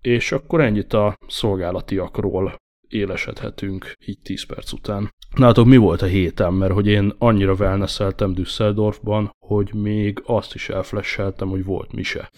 és 0.00 0.32
akkor 0.32 0.60
ennyit 0.60 0.92
a 0.92 1.16
szolgálatiakról 1.26 2.56
élesedhetünk 2.88 3.92
így 4.06 4.18
10 4.22 4.46
perc 4.46 4.72
után. 4.72 5.14
Nálatok 5.36 5.66
mi 5.66 5.76
volt 5.76 6.02
a 6.02 6.06
héten, 6.06 6.52
mert 6.52 6.72
hogy 6.72 6.86
én 6.86 7.12
annyira 7.18 7.52
wellnesseltem 7.52 8.32
Düsseldorfban, 8.32 9.30
hogy 9.46 9.74
még 9.74 10.22
azt 10.24 10.54
is 10.54 10.68
elflesseltem, 10.68 11.48
hogy 11.48 11.64
volt 11.64 11.92
mise. 11.92 12.30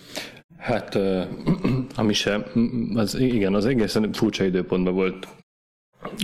Hát 0.59 0.95
a 1.97 2.03
mise, 2.03 2.47
az, 2.95 3.19
igen, 3.19 3.55
az 3.55 3.67
egészen 3.67 4.13
furcsa 4.13 4.45
időpontban 4.45 4.95
volt 4.95 5.29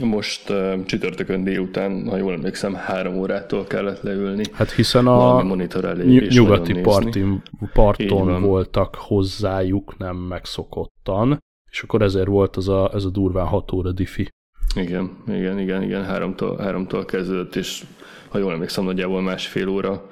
most 0.02 0.52
csütörtökön 0.84 1.44
délután, 1.44 2.08
ha 2.08 2.16
jól 2.16 2.32
emlékszem, 2.32 2.74
három 2.74 3.16
órától 3.16 3.64
kellett 3.64 4.02
leülni. 4.02 4.44
Hát 4.52 4.70
hiszen 4.72 5.06
a 5.06 5.42
monitor 5.42 5.84
elé 5.84 6.04
ny- 6.04 6.28
nyugati 6.28 6.72
partin, 6.72 7.42
parton 7.72 8.42
voltak 8.42 8.94
hozzájuk, 8.94 9.98
nem 9.98 10.16
megszokottan, 10.16 11.42
és 11.74 11.82
akkor 11.82 12.02
ezért 12.02 12.26
volt 12.26 12.56
az 12.56 12.68
a, 12.68 12.90
ez 12.94 13.04
a 13.04 13.10
durván 13.10 13.46
hat 13.46 13.72
óra 13.72 13.92
diffi. 13.92 14.28
Igen, 14.74 15.16
igen, 15.26 15.58
igen, 15.58 15.82
igen, 15.82 16.04
háromtól, 16.04 16.56
háromtól 16.56 17.04
kezdődött, 17.04 17.56
és 17.56 17.84
ha 18.28 18.38
jól 18.38 18.52
emlékszem, 18.52 18.84
nagyjából 18.84 19.22
másfél 19.22 19.68
óra 19.68 20.08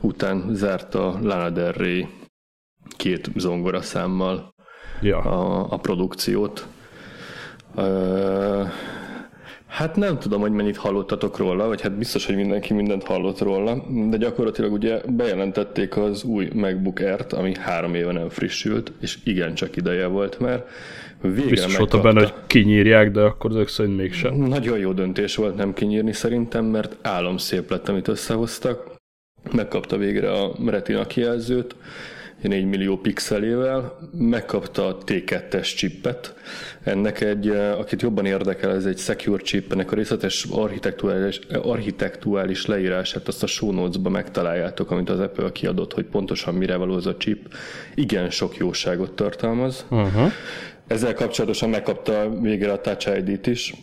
után 0.00 0.54
zárt 0.54 0.94
a 0.94 1.18
Lana 1.22 1.50
Del 1.50 1.72
Rey 1.72 2.08
két 2.96 3.30
zongora 3.36 3.82
számmal 3.82 4.54
ja. 5.00 5.18
a, 5.18 5.66
a 5.72 5.76
produkciót. 5.76 6.66
Uh, 7.74 8.68
Hát 9.76 9.96
nem 9.96 10.18
tudom, 10.18 10.40
hogy 10.40 10.50
mennyit 10.50 10.76
hallottatok 10.76 11.36
róla, 11.36 11.66
vagy 11.66 11.80
hát 11.80 11.98
biztos, 11.98 12.26
hogy 12.26 12.34
mindenki 12.34 12.72
mindent 12.72 13.04
hallott 13.04 13.38
róla, 13.38 13.84
de 14.10 14.16
gyakorlatilag 14.16 14.72
ugye 14.72 15.00
bejelentették 15.08 15.96
az 15.96 16.24
új 16.24 16.48
MacBook 16.54 17.00
Air-t, 17.00 17.32
ami 17.32 17.54
három 17.54 17.94
éve 17.94 18.12
nem 18.12 18.28
frissült, 18.28 18.92
és 19.00 19.18
igencsak 19.24 19.76
ideje 19.76 20.06
volt 20.06 20.38
már. 20.38 20.64
Végre 21.20 21.50
Biztos 21.50 21.76
volt 21.76 22.02
benne, 22.02 22.20
hogy 22.20 22.34
kinyírják, 22.46 23.10
de 23.10 23.20
akkor 23.20 23.50
ezek 23.50 23.68
szerint 23.68 23.96
mégsem. 23.96 24.34
Nagyon 24.34 24.78
jó 24.78 24.92
döntés 24.92 25.36
volt 25.36 25.56
nem 25.56 25.72
kinyírni 25.72 26.12
szerintem, 26.12 26.64
mert 26.64 26.96
álom 27.02 27.36
szép 27.36 27.70
lett, 27.70 27.88
amit 27.88 28.08
összehoztak. 28.08 28.94
Megkapta 29.52 29.96
végre 29.96 30.32
a 30.32 30.52
Retina 30.66 31.06
kijelzőt, 31.06 31.74
4 32.40 32.64
millió 32.64 32.96
pixelével, 32.96 33.98
megkapta 34.12 34.86
a 34.86 34.98
T2-es 35.06 35.76
chipet. 35.76 36.34
Ennek 36.82 37.20
egy, 37.20 37.48
akit 37.48 38.02
jobban 38.02 38.26
érdekel, 38.26 38.70
ez 38.70 38.84
egy 38.84 38.98
secure 38.98 39.42
chip, 39.42 39.72
ennek 39.72 39.92
a 39.92 39.94
részletes 39.94 40.46
architektuális, 40.50 41.38
architektuális 41.62 42.66
leírását 42.66 43.28
azt 43.28 43.42
a 43.42 43.46
show 43.46 43.72
notes-ba 43.72 44.10
megtaláljátok, 44.10 44.90
amit 44.90 45.10
az 45.10 45.20
Apple 45.20 45.52
kiadott, 45.52 45.92
hogy 45.92 46.04
pontosan 46.04 46.54
mire 46.54 46.76
való 46.76 46.94
az 46.94 47.06
a 47.06 47.16
chip. 47.16 47.54
Igen 47.94 48.30
sok 48.30 48.56
jóságot 48.56 49.12
tartalmaz. 49.12 49.86
Uh-huh. 49.90 50.32
Ezzel 50.86 51.14
kapcsolatosan 51.14 51.70
megkapta 51.70 52.30
végre 52.40 52.72
a 52.72 52.80
Touch 52.80 53.16
ID-t 53.16 53.46
is, 53.46 53.74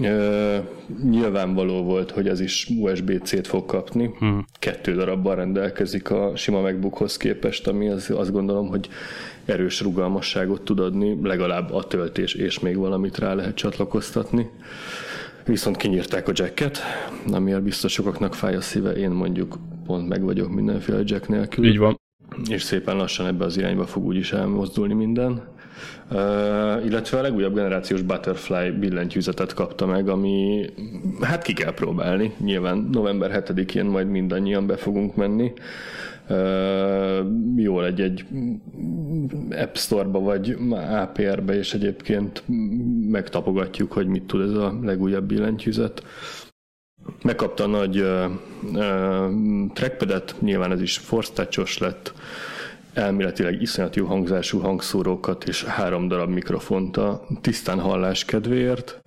Uh, 0.00 0.56
nyilvánvaló 1.02 1.82
volt, 1.82 2.10
hogy 2.10 2.28
ez 2.28 2.40
is 2.40 2.68
USB-C-t 2.78 3.46
fog 3.46 3.66
kapni. 3.66 4.10
Hmm. 4.18 4.44
Kettő 4.58 4.94
darabban 4.94 5.34
rendelkezik 5.34 6.10
a 6.10 6.36
sima 6.36 6.60
MacBookhoz 6.60 7.16
képest, 7.16 7.66
ami 7.66 7.88
az, 7.88 8.10
azt 8.10 8.32
gondolom, 8.32 8.68
hogy 8.68 8.88
erős 9.44 9.80
rugalmasságot 9.80 10.62
tud 10.62 10.80
adni, 10.80 11.18
legalább 11.22 11.72
a 11.72 11.84
töltés 11.84 12.34
és 12.34 12.58
még 12.58 12.76
valamit 12.76 13.18
rá 13.18 13.34
lehet 13.34 13.54
csatlakoztatni. 13.54 14.50
Viszont 15.44 15.76
kinyírták 15.76 16.28
a 16.28 16.32
jacket, 16.34 16.78
amiért 17.32 17.62
biztos 17.62 17.92
sokaknak 17.92 18.34
fáj 18.34 18.54
a 18.54 18.60
szíve, 18.60 18.92
én 18.92 19.10
mondjuk 19.10 19.58
pont 19.86 20.08
meg 20.08 20.22
vagyok 20.22 20.50
mindenféle 20.50 21.00
jack 21.04 21.28
nélkül. 21.28 21.64
Így 21.64 21.78
van. 21.78 22.00
És 22.50 22.62
szépen 22.62 22.96
lassan 22.96 23.26
ebbe 23.26 23.44
az 23.44 23.56
irányba 23.56 23.86
fog 23.86 24.04
úgyis 24.04 24.32
elmozdulni 24.32 24.94
minden. 24.94 25.54
Illetve 26.84 27.18
a 27.18 27.20
legújabb 27.20 27.54
generációs 27.54 28.02
Butterfly 28.02 28.70
billentyűzetet 28.70 29.54
kapta 29.54 29.86
meg, 29.86 30.08
ami 30.08 30.66
hát 31.20 31.42
ki 31.42 31.52
kell 31.52 31.74
próbálni. 31.74 32.34
Nyilván 32.38 32.88
november 32.92 33.42
7-én 33.46 33.84
majd 33.84 34.08
mindannyian 34.08 34.66
be 34.66 34.76
fogunk 34.76 35.16
menni. 35.16 35.52
Uh, 36.28 37.26
jól 37.56 37.86
egy-egy 37.86 38.24
App 39.50 39.74
Store-ba 39.74 40.20
vagy 40.20 40.56
APR-be, 40.90 41.54
és 41.54 41.74
egyébként 41.74 42.42
megtapogatjuk, 43.10 43.92
hogy 43.92 44.06
mit 44.06 44.22
tud 44.22 44.40
ez 44.40 44.50
a 44.50 44.78
legújabb 44.82 45.24
billentyűzet. 45.24 46.04
Megkapta 47.22 47.64
a 47.64 47.66
nagy 47.66 48.00
uh, 48.00 48.24
uh, 48.72 49.72
trackpadet, 49.72 50.34
nyilván 50.40 50.72
ez 50.72 50.80
is 50.80 50.96
force 50.98 51.48
lett, 51.78 52.12
elméletileg 52.96 53.62
iszonyat 53.62 53.96
jó 53.96 54.06
hangzású 54.06 54.58
hangszórókat 54.58 55.44
és 55.44 55.64
három 55.64 56.08
darab 56.08 56.28
mikrofont 56.28 56.96
a 56.96 57.26
tisztán 57.40 57.80
hallás 57.80 58.24
kedvéért. 58.24 59.00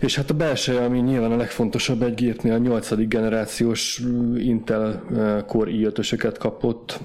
És 0.00 0.16
hát 0.16 0.30
a 0.30 0.34
belső, 0.34 0.76
ami 0.76 1.00
nyilván 1.00 1.32
a 1.32 1.36
legfontosabb 1.36 2.02
egy 2.02 2.14
gépnél, 2.14 2.52
a 2.52 2.58
8. 2.58 3.08
generációs 3.08 4.02
Intel 4.36 5.02
eh, 5.16 5.42
Core 5.46 5.70
i5-ösöket 5.74 6.36
kapott 6.38 7.00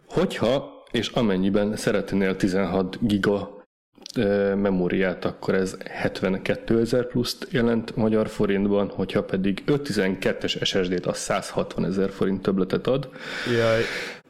Hogyha 0.07 0.77
és 0.91 1.09
amennyiben 1.09 1.77
szeretnél 1.77 2.37
16 2.37 2.99
giga 3.01 3.58
memóriát, 4.57 5.25
akkor 5.25 5.55
ez 5.55 5.77
72 5.85 6.81
ezer 6.81 7.07
pluszt 7.07 7.47
jelent 7.51 7.97
magyar 7.97 8.29
forintban, 8.29 8.89
hogyha 8.89 9.23
pedig 9.23 9.63
512-es 9.67 10.65
SSD-t, 10.65 11.07
az 11.07 11.17
160 11.17 11.85
ezer 11.85 12.11
forint 12.11 12.43
többletet 12.43 12.87
ad. 12.87 13.09
Jaj. 13.59 13.83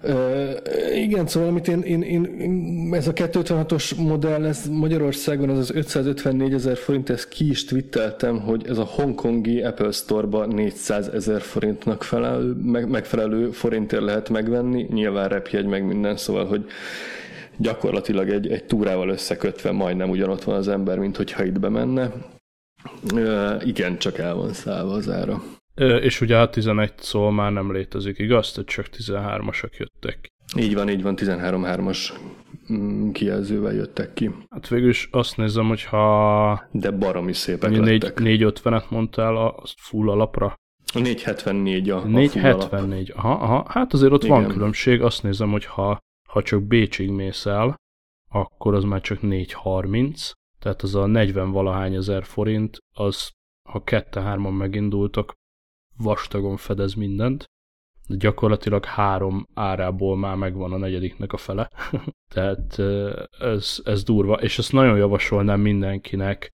Uh, 0.03 0.97
igen, 0.97 1.27
szóval 1.27 1.49
amit 1.49 1.69
én, 1.69 1.81
én, 1.81 2.03
én, 2.03 2.91
ez 2.95 3.09
a 3.09 3.13
256-os 3.13 3.97
modell, 3.97 4.45
ez 4.45 4.69
Magyarországon 4.71 5.49
az 5.49 5.59
az 5.59 5.71
554 5.71 6.53
ezer 6.53 6.77
forint, 6.77 7.11
ezt 7.11 7.29
ki 7.29 7.49
is 7.49 7.65
twitteltem, 7.65 8.41
hogy 8.41 8.67
ez 8.69 8.79
a 8.79 8.85
hongkongi 8.85 9.63
Apple 9.63 9.91
Store-ba 9.91 10.47
400 10.47 11.09
ezer 11.09 11.41
forintnak 11.41 12.03
felelő, 12.03 12.53
meg, 12.63 12.89
megfelelő 12.89 13.51
forintért 13.51 14.03
lehet 14.03 14.29
megvenni, 14.29 14.87
nyilván 14.91 15.29
repjegy 15.29 15.67
meg 15.67 15.87
minden, 15.87 16.17
szóval, 16.17 16.47
hogy 16.47 16.65
gyakorlatilag 17.59 18.29
egy, 18.29 18.51
egy 18.51 18.65
túrával 18.65 19.09
összekötve 19.09 19.73
majdnem 19.73 20.11
ugyanott 20.11 20.43
van 20.43 20.57
az 20.57 20.69
ember, 20.69 20.99
mint 20.99 21.17
hogyha 21.17 21.45
itt 21.45 21.61
bemenne. 21.61 22.13
Uh, 23.13 23.67
igen, 23.67 23.99
csak 23.99 24.19
el 24.19 24.35
van 24.35 24.53
szállva 24.53 24.93
az 24.93 25.11
ára. 25.11 25.43
És 26.01 26.21
ugye 26.21 26.39
a 26.39 26.51
11 26.51 26.93
szó 26.99 27.31
már 27.31 27.53
nem 27.53 27.73
létezik, 27.73 28.19
igaz? 28.19 28.53
Tehát 28.53 28.69
csak 28.69 28.87
13-asak 28.93 29.77
jöttek. 29.77 30.29
Így 30.57 30.75
van, 30.75 30.89
így 30.89 31.03
van, 31.03 31.15
13-3-as 31.19 31.99
mm, 32.73 33.11
kijelzővel 33.11 33.73
jöttek 33.73 34.13
ki. 34.13 34.31
Hát 34.51 34.69
végül 34.69 34.89
is 34.89 35.09
azt 35.11 35.37
nézem, 35.37 35.69
hogy 35.69 35.85
ha... 35.85 36.69
De 36.71 36.91
baromi 36.91 37.33
szépek 37.33 37.71
4, 37.71 38.03
lettek. 38.03 38.19
450-et 38.21 38.89
mondtál 38.89 39.37
a 39.37 39.63
full 39.77 40.11
alapra. 40.11 40.55
A 40.95 40.99
474 40.99 41.91
a, 41.91 42.01
474, 42.01 43.13
aha, 43.17 43.33
aha, 43.33 43.67
hát 43.69 43.93
azért 43.93 44.13
ott 44.13 44.25
Igen. 44.25 44.43
van 44.43 44.53
különbség, 44.53 45.03
azt 45.03 45.23
nézem, 45.23 45.51
hogy 45.51 45.65
ha, 45.65 45.99
ha 46.29 46.43
csak 46.43 46.63
Bécsig 46.63 47.11
mész 47.11 47.47
el, 47.47 47.77
akkor 48.29 48.75
az 48.75 48.85
már 48.85 49.01
csak 49.01 49.23
430, 49.23 50.31
tehát 50.59 50.83
az 50.83 50.95
a 50.95 51.07
40 51.07 51.51
valahány 51.51 51.95
ezer 51.95 52.25
forint, 52.25 52.79
az 52.95 53.31
ha 53.69 53.85
kette-hárman 53.85 54.53
megindultak, 54.53 55.33
vastagon 55.97 56.57
fedez 56.57 56.95
mindent, 56.95 57.45
de 58.09 58.17
gyakorlatilag 58.17 58.85
három 58.85 59.45
árából 59.55 60.17
már 60.17 60.37
megvan 60.37 60.73
a 60.73 60.77
negyediknek 60.77 61.33
a 61.33 61.37
fele. 61.37 61.71
Tehát 62.35 62.79
ez, 63.39 63.81
ez 63.85 64.05
durva, 64.05 64.35
és 64.35 64.59
ezt 64.59 64.73
nagyon 64.73 64.97
javasolnám 64.97 65.61
mindenkinek, 65.61 66.51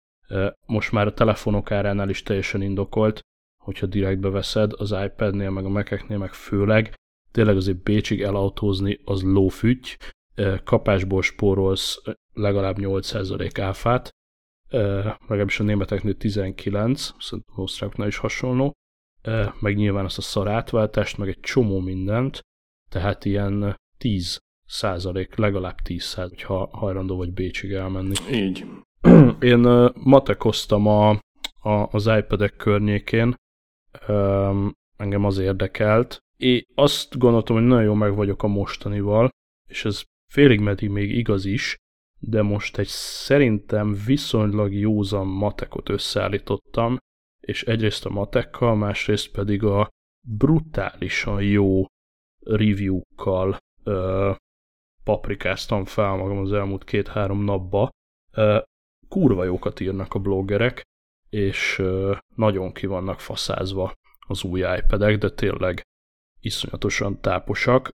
most 0.66 0.92
már 0.92 1.06
a 1.06 1.14
telefonok 1.14 1.70
áránál 1.70 2.08
is 2.08 2.22
teljesen 2.22 2.62
indokolt, 2.62 3.20
hogyha 3.62 3.86
direktbe 3.86 4.28
veszed 4.28 4.72
az 4.72 4.94
iPad-nél, 5.04 5.50
meg 5.50 5.64
a 5.64 5.68
Mac-eknél, 5.68 6.18
meg 6.18 6.32
főleg, 6.32 6.94
tényleg 7.30 7.56
azért 7.56 7.82
Bécsig 7.82 8.22
elautózni 8.22 9.00
az 9.04 9.22
lófügy, 9.22 9.96
kapásból 10.64 11.22
spórolsz 11.22 12.02
legalább 12.32 12.76
8% 12.78 13.60
áfát, 13.60 14.10
legalábbis 15.28 15.60
a 15.60 15.62
németeknél 15.62 16.14
19, 16.14 17.10
szerintem 17.18 17.54
osztráknál 17.56 18.08
is 18.08 18.16
hasonló, 18.16 18.72
meg 19.60 19.76
nyilván 19.76 20.04
azt 20.04 20.18
a 20.18 20.22
szarátváltást, 20.22 21.18
meg 21.18 21.28
egy 21.28 21.40
csomó 21.40 21.80
mindent, 21.80 22.40
tehát 22.90 23.24
ilyen 23.24 23.76
10 23.98 24.38
százalék, 24.66 25.36
legalább 25.36 25.80
10 25.80 26.02
százalék, 26.02 26.44
hogyha 26.44 26.68
hajlandó 26.72 27.16
vagy 27.16 27.32
Bécsig 27.32 27.72
elmenni. 27.72 28.14
Így. 28.32 28.66
Én 29.40 29.90
matekoztam 29.94 30.86
a, 30.86 31.10
a, 31.60 31.88
az 31.90 32.06
iPad-ek 32.06 32.56
környékén, 32.56 33.34
engem 34.96 35.24
az 35.24 35.38
érdekelt. 35.38 36.18
Én 36.40 36.62
azt 36.74 37.18
gondoltam, 37.18 37.56
hogy 37.56 37.64
nagyon 37.64 37.84
jó 37.84 37.94
meg 37.94 38.14
vagyok 38.14 38.42
a 38.42 38.46
mostanival, 38.46 39.28
és 39.68 39.84
ez 39.84 40.02
félig 40.32 40.60
meddig 40.60 40.88
még 40.88 41.16
igaz 41.16 41.44
is, 41.44 41.76
de 42.18 42.42
most 42.42 42.78
egy 42.78 42.86
szerintem 42.86 43.96
viszonylag 44.06 44.72
józan 44.72 45.26
matekot 45.26 45.88
összeállítottam, 45.88 46.96
és 47.40 47.62
egyrészt 47.62 48.06
a 48.06 48.10
matekkal, 48.10 48.74
másrészt 48.74 49.30
pedig 49.30 49.64
a 49.64 49.88
brutálisan 50.28 51.42
jó 51.42 51.84
review-kkal 52.44 53.56
ö, 53.84 54.32
paprikáztam 55.04 55.84
fel 55.84 56.16
magam 56.16 56.38
az 56.38 56.52
elmúlt 56.52 56.84
két-három 56.84 57.44
napba. 57.44 57.88
Ö, 58.32 58.58
kurva 59.08 59.44
jókat 59.44 59.80
írnak 59.80 60.14
a 60.14 60.18
bloggerek, 60.18 60.82
és 61.28 61.78
ö, 61.78 62.16
nagyon 62.34 62.72
ki 62.72 62.86
vannak 62.86 63.20
faszázva 63.20 63.92
az 64.26 64.44
új 64.44 64.60
iPad-ek, 64.60 65.18
de 65.18 65.30
tényleg 65.30 65.82
iszonyatosan 66.40 67.20
táposak. 67.20 67.90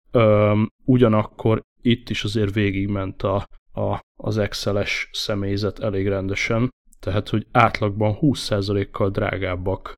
Ugyanakkor 0.85 1.61
itt 1.83 2.11
is 2.11 2.25
azért 2.25 2.55
végigment 2.55 3.23
a, 3.23 3.47
a, 3.73 4.00
az 4.23 4.38
Excel-es 4.38 5.09
személyzet 5.12 5.79
elég 5.79 6.09
rendesen, 6.09 6.71
tehát, 6.99 7.29
hogy 7.29 7.47
átlagban 7.53 8.17
20%-kal 8.21 9.11
drágábbak 9.11 9.95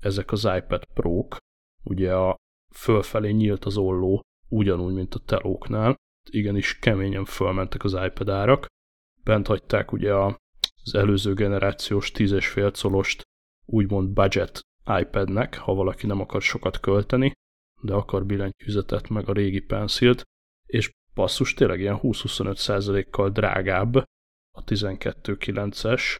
ezek 0.00 0.32
az 0.32 0.48
iPad 0.56 0.84
Pro-k, 0.94 1.36
ugye 1.82 2.14
a 2.14 2.36
fölfelé 2.74 3.30
nyílt 3.30 3.64
az 3.64 3.76
olló, 3.76 4.20
ugyanúgy, 4.48 4.94
mint 4.94 5.14
a 5.14 5.18
telóknál, 5.18 5.96
igenis 6.30 6.78
keményen 6.78 7.24
fölmentek 7.24 7.84
az 7.84 7.96
iPad 8.06 8.28
árak, 8.28 8.66
bent 9.22 9.46
hagyták 9.46 9.92
ugye 9.92 10.12
a, 10.12 10.38
az 10.82 10.94
előző 10.94 11.34
generációs 11.34 12.10
10,5 12.14 12.78
colost 12.82 13.22
úgymond 13.66 14.08
budget 14.08 14.60
iPadnek, 15.00 15.56
ha 15.56 15.74
valaki 15.74 16.06
nem 16.06 16.20
akar 16.20 16.42
sokat 16.42 16.80
költeni, 16.80 17.32
de 17.84 17.94
akar 17.94 18.26
billentyűzetet 18.26 19.08
meg 19.08 19.28
a 19.28 19.32
régi 19.32 19.60
pencilt, 19.60 20.22
és 20.66 20.90
passzus 21.14 21.54
tényleg 21.54 21.80
ilyen 21.80 21.98
20-25%-kal 22.02 23.30
drágább 23.30 23.96
a 24.56 24.64
12.9-es, 24.64 26.16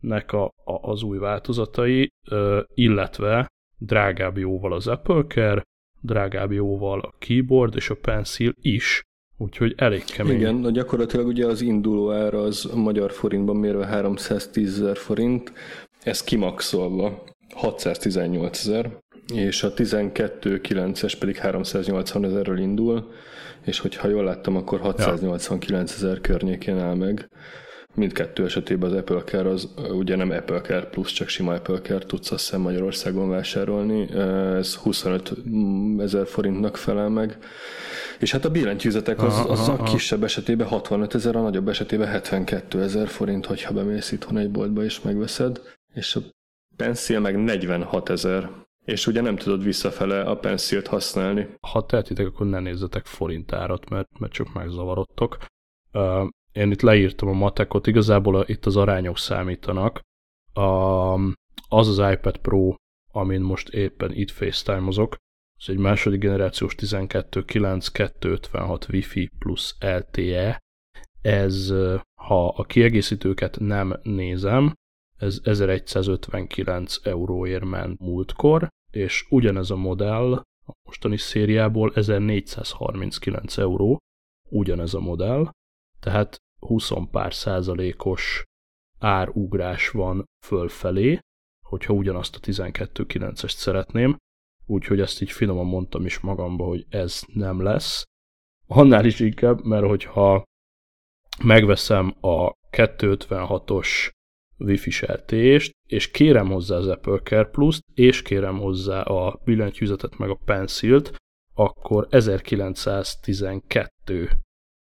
nek 0.00 0.32
a, 0.32 0.44
a, 0.44 0.90
az 0.90 1.02
új 1.02 1.18
változatai, 1.18 2.08
illetve 2.74 3.46
drágább 3.78 4.38
jóval 4.38 4.72
az 4.72 4.86
Apple 4.86 5.24
Care, 5.28 5.62
drágább 6.00 6.52
jóval 6.52 7.00
a 7.00 7.14
keyboard 7.18 7.76
és 7.76 7.90
a 7.90 7.96
pencil 7.96 8.52
is, 8.60 9.02
úgyhogy 9.36 9.74
elég 9.76 10.04
kemény. 10.04 10.36
Igen, 10.36 10.72
gyakorlatilag 10.72 11.26
ugye 11.26 11.46
az 11.46 11.60
induló 11.60 12.10
ára 12.10 12.42
az 12.42 12.64
magyar 12.74 13.12
forintban 13.12 13.56
mérve 13.56 13.86
310 13.86 14.80
ezer 14.80 14.96
forint, 14.96 15.52
ez 16.02 16.24
kimaxolva 16.24 17.24
618 17.54 18.58
ezer, 18.58 18.99
és 19.34 19.62
a 19.62 19.74
12.9-es 19.74 21.12
pedig 21.18 21.36
380 21.36 22.24
ezerről 22.24 22.58
indul, 22.58 23.10
és 23.64 23.78
hogyha 23.78 24.08
jól 24.08 24.24
láttam, 24.24 24.56
akkor 24.56 24.80
689 24.80 25.92
ezer 25.92 26.20
környékén 26.20 26.78
áll 26.78 26.94
meg 26.94 27.28
mindkettő 27.94 28.44
esetében 28.44 28.90
az 28.90 28.96
Apple 28.96 29.22
Care 29.24 29.48
az 29.48 29.68
ugye 29.90 30.16
nem 30.16 30.30
Apple 30.30 30.60
Care 30.60 30.84
Plus, 30.84 31.12
csak 31.12 31.28
sima 31.28 31.52
Apple 31.52 31.80
Care 31.80 31.98
tudsz 31.98 32.30
azt 32.30 32.44
hiszem 32.44 32.60
Magyarországon 32.60 33.28
vásárolni. 33.28 34.12
Ez 34.56 34.74
25 34.74 35.32
ezer 35.98 36.26
forintnak 36.26 36.76
felel 36.76 37.08
meg. 37.08 37.38
És 38.18 38.32
hát 38.32 38.44
a 38.44 38.50
billentyűzetek 38.50 39.22
az, 39.22 39.44
az 39.46 39.68
a 39.68 39.82
kisebb 39.82 40.24
esetében 40.24 40.66
65 40.66 41.14
ezer, 41.14 41.36
a 41.36 41.42
nagyobb 41.42 41.68
esetében 41.68 42.08
72 42.08 42.82
ezer 42.82 43.08
forint, 43.08 43.46
hogyha 43.46 43.72
bemész 43.72 44.12
itthon 44.12 44.38
egy 44.38 44.50
boltba 44.50 44.84
és 44.84 45.00
megveszed. 45.00 45.60
És 45.94 46.16
a 46.16 46.20
Pencil 46.76 47.20
meg 47.20 47.44
46 47.44 48.10
ezer. 48.10 48.50
És 48.84 49.06
ugye 49.06 49.20
nem 49.20 49.36
tudod 49.36 49.62
visszafele 49.62 50.22
a 50.22 50.36
pencilt 50.36 50.86
használni. 50.86 51.48
Ha 51.60 51.86
tehetitek, 51.86 52.26
akkor 52.26 52.46
ne 52.46 52.60
nézzetek 52.60 53.06
forintárat, 53.06 53.88
mert, 53.88 54.18
mert 54.18 54.32
csak 54.32 54.52
megzavarodtok 54.52 55.38
én 56.52 56.70
itt 56.70 56.80
leírtam 56.80 57.28
a 57.28 57.32
matekot, 57.32 57.86
igazából 57.86 58.36
a, 58.36 58.44
itt 58.46 58.66
az 58.66 58.76
arányok 58.76 59.18
számítanak. 59.18 60.00
A, 60.52 61.14
az 61.68 61.98
az 61.98 62.12
iPad 62.12 62.38
Pro, 62.38 62.74
amin 63.12 63.40
most 63.40 63.68
éppen 63.68 64.12
itt 64.12 64.30
FaceTime-ozok, 64.30 65.16
ez 65.58 65.68
egy 65.68 65.78
második 65.78 66.20
generációs 66.20 66.74
12.9.256 66.74 68.92
Wi-Fi 68.92 69.30
plusz 69.38 69.76
LTE. 69.80 70.58
Ez, 71.22 71.74
ha 72.14 72.48
a 72.48 72.64
kiegészítőket 72.64 73.58
nem 73.58 74.00
nézem, 74.02 74.74
ez 75.20 75.40
1159 75.42 76.96
euróért 77.02 77.64
ment 77.64 77.98
múltkor, 77.98 78.68
és 78.90 79.26
ugyanez 79.30 79.70
a 79.70 79.76
modell 79.76 80.32
a 80.66 80.72
mostani 80.82 81.16
szériából 81.16 81.92
1439 81.94 83.58
euró, 83.58 83.98
ugyanez 84.48 84.94
a 84.94 85.00
modell, 85.00 85.50
tehát 86.00 86.36
20 86.66 86.90
pár 87.10 87.34
százalékos 87.34 88.44
árugrás 88.98 89.90
van 89.90 90.24
fölfelé, 90.46 91.18
hogyha 91.66 91.92
ugyanazt 91.92 92.36
a 92.36 92.38
12.9-est 92.38 93.56
szeretném, 93.56 94.16
úgyhogy 94.66 95.00
ezt 95.00 95.22
így 95.22 95.30
finoman 95.30 95.66
mondtam 95.66 96.04
is 96.04 96.18
magamba, 96.18 96.64
hogy 96.64 96.86
ez 96.88 97.22
nem 97.26 97.62
lesz. 97.62 98.04
Annál 98.66 99.04
is 99.04 99.20
inkább, 99.20 99.64
mert 99.64 99.86
hogyha 99.86 100.42
megveszem 101.44 102.14
a 102.20 102.52
256-os 102.70 104.10
Wi-Fi 104.60 104.90
sertést, 104.90 105.70
és 105.88 106.10
kérem 106.10 106.46
hozzá 106.46 106.76
az 106.76 106.86
Apple 106.86 107.18
Care 107.18 107.44
Plus-t, 107.44 107.84
és 107.94 108.22
kérem 108.22 108.58
hozzá 108.58 109.02
a 109.02 109.40
billentyűzetet 109.44 110.18
meg 110.18 110.30
a 110.30 110.40
pencilt, 110.44 111.16
akkor 111.54 112.06
1912 112.10 114.30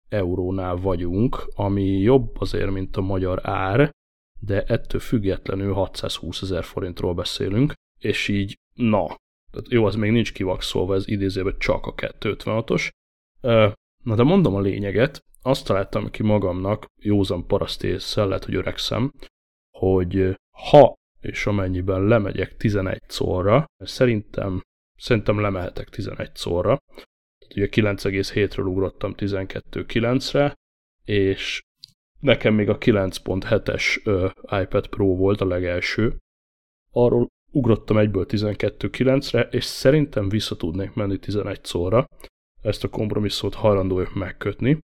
eurónál 0.09 0.77
vagyunk, 0.77 1.53
ami 1.55 1.85
jobb 1.85 2.41
azért, 2.41 2.71
mint 2.71 2.97
a 2.97 3.01
magyar 3.01 3.41
ár, 3.43 3.91
de 4.41 4.63
ettől 4.63 5.01
függetlenül 5.01 5.73
620 5.73 6.43
ezer 6.43 6.65
forintról 6.65 7.15
beszélünk, 7.15 7.73
és 7.99 8.29
így 8.29 8.57
na, 8.75 9.07
tehát 9.51 9.69
jó, 9.69 9.85
az 9.85 9.95
még 9.95 10.11
nincs 10.11 10.33
kivakszolva, 10.33 10.95
ez 10.95 11.09
idézőben 11.09 11.55
csak 11.59 11.87
a 11.87 11.95
256-os. 11.95 12.91
Na 14.05 14.15
de 14.15 14.23
mondom 14.23 14.55
a 14.55 14.61
lényeget, 14.61 15.21
azt 15.43 15.67
találtam 15.67 16.11
ki 16.11 16.23
magamnak, 16.23 16.87
józan 16.97 17.47
paraszt 17.47 17.85
észre, 17.85 18.25
lehet, 18.25 18.45
hogy 18.45 18.55
öregszem, 18.55 19.13
hogy 19.81 20.37
ha 20.51 20.95
és 21.21 21.47
amennyiben 21.47 22.03
lemegyek 22.05 22.57
11 22.57 23.01
szorra, 23.07 23.65
szerintem, 23.77 24.61
szerintem 24.97 25.41
lemehetek 25.41 25.89
11 25.89 26.31
szorra, 26.35 26.79
ugye 27.55 27.69
9,7-ről 27.71 28.67
ugrottam 28.67 29.15
12,9-re, 29.17 30.55
és 31.05 31.61
nekem 32.21 32.55
még 32.55 32.69
a 32.69 32.79
9.7-es 32.79 34.01
iPad 34.63 34.89
Pro 34.89 35.17
volt 35.17 35.41
a 35.41 35.47
legelső. 35.47 36.17
Arról 36.93 37.27
ugrottam 37.53 37.99
egyből 37.99 38.27
12.9-re, 38.29 39.41
és 39.41 39.65
szerintem 39.65 40.29
vissza 40.29 40.57
tudnék 40.57 40.93
menni 40.95 41.19
11 41.19 41.65
szóra. 41.65 42.07
Ezt 42.63 42.85
a 42.85 42.89
kompromisszót 42.89 43.55
hajlandó 43.55 43.95
vagyok 43.95 44.15
megkötni. 44.15 44.79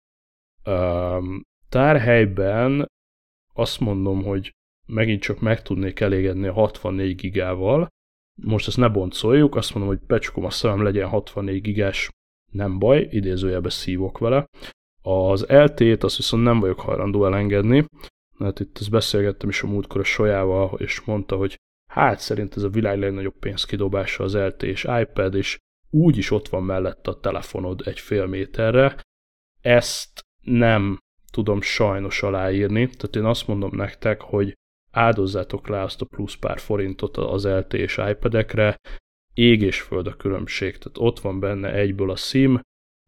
Tárhelyben 1.69 2.87
azt 3.55 3.81
mondom, 3.81 4.23
hogy 4.23 4.51
megint 4.93 5.23
csak 5.23 5.41
meg 5.41 5.63
tudnék 5.63 6.01
elégedni 6.01 6.47
a 6.47 6.53
64 6.53 7.17
gigával, 7.17 7.89
most 8.43 8.69
ezt 8.69 8.77
ne 8.77 8.89
boncoljuk, 8.89 9.57
azt 9.57 9.75
mondom, 9.75 9.95
hogy 9.95 10.07
becsukom 10.07 10.45
a 10.45 10.51
szemem, 10.51 10.83
legyen 10.83 11.09
64 11.09 11.63
gigás, 11.63 12.11
nem 12.51 12.79
baj, 12.79 13.09
idézőjelbe 13.11 13.71
szívok 13.71 14.19
vele. 14.19 14.45
Az 15.03 15.47
LT-t 15.49 16.03
azt 16.03 16.17
viszont 16.17 16.43
nem 16.43 16.61
vagyok 16.61 16.81
hajlandó 16.81 17.27
elengedni, 17.27 17.85
mert 18.39 18.61
itt 18.61 18.79
ezt 18.79 18.91
beszélgettem 18.91 19.49
is 19.49 19.63
a 19.63 19.67
múltkor 19.67 20.01
a 20.01 20.05
Sojával, 20.05 20.79
és 20.79 21.01
mondta, 21.01 21.37
hogy 21.37 21.57
hát 21.91 22.21
szerint 22.21 22.57
ez 22.57 22.63
a 22.63 22.69
világ 22.69 22.99
legnagyobb 22.99 23.39
pénzkidobása 23.39 24.25
az 24.25 24.37
LT 24.37 24.63
és 24.63 24.87
iPad, 25.01 25.35
és 25.35 25.59
úgy 25.91 26.17
is 26.17 26.31
ott 26.31 26.49
van 26.49 26.63
mellett 26.63 27.07
a 27.07 27.21
telefonod 27.21 27.83
egy 27.85 27.99
fél 28.01 28.27
méterre. 28.27 28.97
Ezt 29.61 30.21
nem 30.41 30.99
tudom 31.33 31.61
sajnos 31.61 32.23
aláírni, 32.23 32.87
tehát 32.87 33.17
én 33.17 33.25
azt 33.25 33.47
mondom 33.47 33.71
nektek, 33.77 34.21
hogy 34.21 34.55
áldozzátok 34.93 35.69
le 35.69 35.83
azt 35.83 36.01
a 36.01 36.05
plusz 36.05 36.35
pár 36.35 36.59
forintot 36.59 37.17
az 37.17 37.47
LT 37.47 37.75
és 37.75 38.01
iPad-ekre, 38.11 38.77
ég 39.35 39.63
és 39.63 39.81
föld 39.81 40.07
a 40.07 40.17
különbség, 40.17 40.79
tehát 40.79 40.99
ott 40.99 41.21
van 41.21 41.41
benne 41.41 41.73
egyből 41.73 42.11
a 42.11 42.17
SIM, 42.17 42.61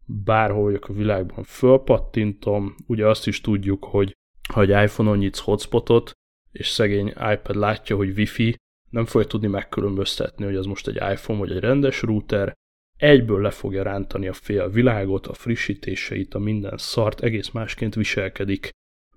bárhol 0.05 0.63
vagyok 0.63 0.89
a 0.89 0.93
világban 0.93 1.43
fölpattintom, 1.43 2.75
ugye 2.87 3.07
azt 3.07 3.27
is 3.27 3.41
tudjuk, 3.41 3.83
hogy 3.83 4.13
ha 4.53 4.61
egy 4.61 4.69
iPhone-on 4.69 5.17
nyitsz 5.17 5.39
hotspotot, 5.39 6.11
és 6.51 6.67
szegény 6.67 7.07
iPad 7.07 7.55
látja, 7.55 7.95
hogy 7.95 8.17
Wi-Fi, 8.17 8.55
nem 8.89 9.05
fogja 9.05 9.27
tudni 9.27 9.47
megkülönböztetni, 9.47 10.45
hogy 10.45 10.55
az 10.55 10.65
most 10.65 10.87
egy 10.87 10.95
iPhone 10.95 11.39
vagy 11.39 11.51
egy 11.51 11.59
rendes 11.59 12.01
router, 12.01 12.53
egyből 12.97 13.41
le 13.41 13.49
fogja 13.49 13.83
rántani 13.83 14.27
a 14.27 14.33
fél 14.33 14.69
világot, 14.69 15.27
a 15.27 15.33
frissítéseit, 15.33 16.33
a 16.33 16.39
minden 16.39 16.77
szart, 16.77 17.21
egész 17.21 17.49
másként 17.49 17.95
viselkedik 17.95 18.69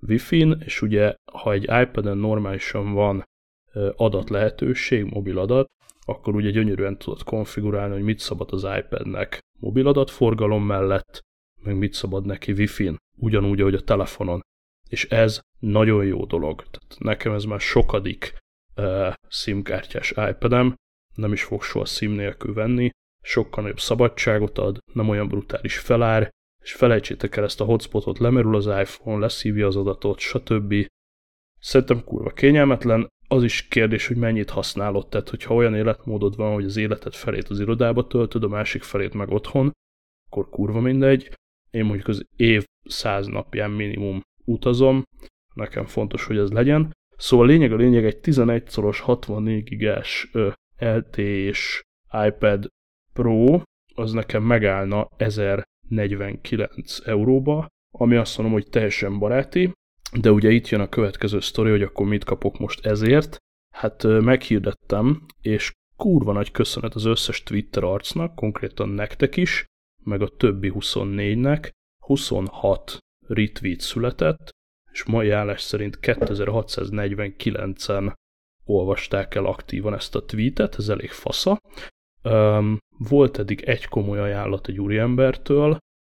Wi-Fi-n, 0.07 0.61
és 0.65 0.81
ugye, 0.81 1.15
ha 1.31 1.51
egy 1.51 1.63
iPad-en 1.63 2.17
normálisan 2.17 2.93
van 2.93 3.23
adat 3.95 4.29
lehetőség, 4.29 5.03
mobil 5.03 5.39
adat, 5.39 5.67
akkor 6.05 6.35
ugye 6.35 6.49
gyönyörűen 6.49 6.97
tudod 6.97 7.23
konfigurálni, 7.23 7.93
hogy 7.93 8.03
mit 8.03 8.19
szabad 8.19 8.51
az 8.51 8.67
iPad-nek 8.77 9.39
mobil 9.59 9.87
adatforgalom 9.87 10.65
mellett, 10.65 11.19
meg 11.61 11.77
mit 11.77 11.93
szabad 11.93 12.25
neki 12.25 12.51
Wi-Fi-n, 12.51 12.97
ugyanúgy, 13.17 13.61
ahogy 13.61 13.73
a 13.73 13.83
telefonon. 13.83 14.41
És 14.89 15.05
ez 15.05 15.39
nagyon 15.59 16.05
jó 16.05 16.25
dolog. 16.25 16.55
Tehát 16.55 16.95
nekem 16.97 17.33
ez 17.33 17.43
már 17.43 17.59
sokadik 17.59 18.37
uh, 18.75 19.13
SIM-kártyás 19.27 20.11
iPad-em, 20.11 20.75
nem 21.15 21.33
is 21.33 21.43
fog 21.43 21.63
soha 21.63 21.85
SIM 21.85 22.11
nélkül 22.11 22.53
venni, 22.53 22.89
sokkal 23.21 23.63
nagyobb 23.63 23.79
szabadságot 23.79 24.57
ad, 24.57 24.77
nem 24.93 25.09
olyan 25.09 25.27
brutális 25.27 25.77
felár, 25.77 26.29
és 26.69 26.75
felejtsétek 26.75 27.35
el 27.35 27.43
ezt 27.43 27.61
a 27.61 27.65
hotspotot, 27.65 28.17
lemerül 28.17 28.55
az 28.55 28.65
iPhone, 28.65 29.19
leszívja 29.19 29.67
az 29.67 29.75
adatot, 29.75 30.19
stb. 30.19 30.73
Szerintem 31.59 32.03
kurva 32.03 32.29
kényelmetlen, 32.29 33.07
az 33.27 33.43
is 33.43 33.67
kérdés, 33.67 34.07
hogy 34.07 34.17
mennyit 34.17 34.49
használod, 34.49 35.07
tehát 35.07 35.29
hogyha 35.29 35.53
olyan 35.53 35.75
életmódod 35.75 36.35
van, 36.35 36.53
hogy 36.53 36.65
az 36.65 36.77
életed 36.77 37.13
felét 37.13 37.47
az 37.47 37.59
irodába 37.59 38.07
töltöd, 38.07 38.43
a 38.43 38.47
másik 38.47 38.83
felét 38.83 39.13
meg 39.13 39.29
otthon, 39.29 39.71
akkor 40.29 40.49
kurva 40.49 40.79
mindegy. 40.79 41.33
Én 41.71 41.85
mondjuk 41.85 42.07
az 42.07 42.25
év 42.35 42.65
száz 42.83 43.27
napján 43.27 43.71
minimum 43.71 44.21
utazom, 44.45 45.03
nekem 45.53 45.85
fontos, 45.85 46.25
hogy 46.25 46.37
ez 46.37 46.51
legyen. 46.51 46.91
Szóval 47.17 47.45
a 47.45 47.49
lényeg 47.49 47.71
a 47.71 47.75
lényeg 47.75 48.05
egy 48.05 48.17
11 48.17 48.67
szoros 48.67 48.99
64 48.99 49.63
gigás 49.63 50.31
LT 50.77 51.17
és 51.17 51.81
iPad 52.27 52.67
Pro, 53.13 53.61
az 53.95 54.11
nekem 54.11 54.43
megállna 54.43 55.07
1049 55.89 57.07
euróba, 57.07 57.67
ami 57.97 58.15
azt 58.15 58.37
mondom, 58.37 58.55
hogy 58.55 58.69
teljesen 58.69 59.19
baráti, 59.19 59.71
de 60.19 60.31
ugye 60.31 60.49
itt 60.49 60.67
jön 60.67 60.81
a 60.81 60.89
következő 60.89 61.39
sztori, 61.39 61.69
hogy 61.69 61.81
akkor 61.81 62.07
mit 62.07 62.23
kapok 62.23 62.59
most 62.59 62.85
ezért. 62.85 63.37
Hát 63.75 64.03
meghirdettem, 64.03 65.25
és 65.41 65.71
kurva 65.95 66.33
nagy 66.33 66.51
köszönet 66.51 66.95
az 66.95 67.05
összes 67.05 67.43
Twitter 67.43 67.83
arcnak, 67.83 68.35
konkrétan 68.35 68.89
nektek 68.89 69.35
is, 69.35 69.65
meg 70.03 70.21
a 70.21 70.35
többi 70.37 70.71
24-nek. 70.75 71.69
26 72.05 72.97
retweet 73.27 73.79
született, 73.79 74.49
és 74.91 75.03
mai 75.03 75.29
állás 75.29 75.61
szerint 75.61 75.99
2649-en 76.01 78.13
olvasták 78.63 79.35
el 79.35 79.45
aktívan 79.45 79.93
ezt 79.93 80.15
a 80.15 80.25
tweetet, 80.25 80.75
ez 80.77 80.89
elég 80.89 81.09
fasza. 81.09 81.59
Um, 82.23 82.77
volt 82.97 83.37
eddig 83.37 83.61
egy 83.61 83.85
komoly 83.85 84.19
ajánlat 84.19 84.67
egy 84.67 84.79
úriembertől, 84.79 85.77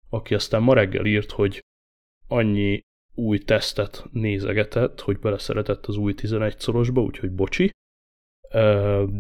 aki 0.10 0.34
aztán 0.34 0.62
ma 0.62 0.74
reggel 0.74 1.06
írt, 1.06 1.32
hogy 1.32 1.60
annyi 2.28 2.82
új 3.16 3.40
tesztet 3.40 4.06
nézegetett, 4.12 5.02
hogy 5.02 5.20
beleszeretett 5.20 5.86
az 5.86 5.98
új 5.98 6.14
11-szorosba, 6.18 7.06
úgyhogy 7.06 7.32
bocsi. 7.32 7.72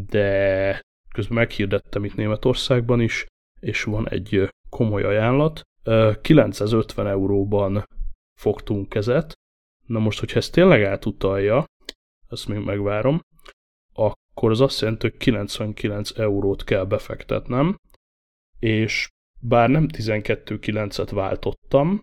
De 0.05 0.81
közben 1.13 1.37
meghirdettem 1.37 2.05
itt 2.05 2.15
Németországban 2.15 3.01
is, 3.01 3.25
és 3.59 3.83
van 3.83 4.09
egy 4.09 4.49
komoly 4.69 5.03
ajánlat. 5.03 5.61
950 6.21 7.07
euróban 7.07 7.83
fogtunk 8.39 8.89
kezet. 8.89 9.33
Na 9.85 9.99
most, 9.99 10.19
hogyha 10.19 10.37
ezt 10.37 10.51
tényleg 10.51 10.83
átutalja, 10.83 11.65
ezt 12.29 12.47
még 12.47 12.59
megvárom, 12.59 13.21
akkor 14.41 14.53
az 14.53 14.61
azt 14.61 14.81
jelenti, 14.81 15.09
hogy 15.09 15.17
99 15.17 16.17
eurót 16.17 16.63
kell 16.63 16.85
befektetnem, 16.85 17.75
és 18.59 19.07
bár 19.39 19.69
nem 19.69 19.85
12.9-et 19.91 21.09
váltottam, 21.11 21.99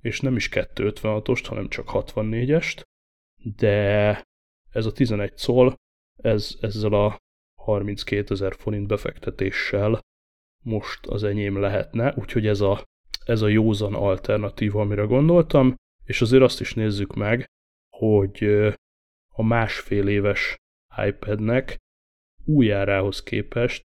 és 0.00 0.20
nem 0.20 0.36
is 0.36 0.48
256-ost, 0.52 1.44
hanem 1.46 1.68
csak 1.68 1.90
64-est, 1.92 2.82
de 3.56 4.22
ez 4.70 4.86
a 4.86 4.92
11 4.92 5.36
szól, 5.36 5.74
ez, 6.22 6.56
ezzel 6.60 6.92
a 6.92 7.16
32 7.60 8.34
ezer 8.34 8.54
forint 8.54 8.86
befektetéssel 8.86 10.00
most 10.62 11.06
az 11.06 11.24
enyém 11.24 11.60
lehetne, 11.60 12.14
úgyhogy 12.16 12.46
ez 12.46 12.60
a, 12.60 12.84
ez 13.24 13.42
a 13.42 13.48
józan 13.48 13.94
alternatíva, 13.94 14.80
amire 14.80 15.02
gondoltam, 15.02 15.74
és 16.04 16.20
azért 16.20 16.42
azt 16.42 16.60
is 16.60 16.74
nézzük 16.74 17.14
meg, 17.14 17.44
hogy 17.96 18.44
a 19.28 19.42
másfél 19.42 20.08
éves 20.08 20.56
iPadnek 21.06 21.76
újjárához 22.44 23.22
képest 23.22 23.82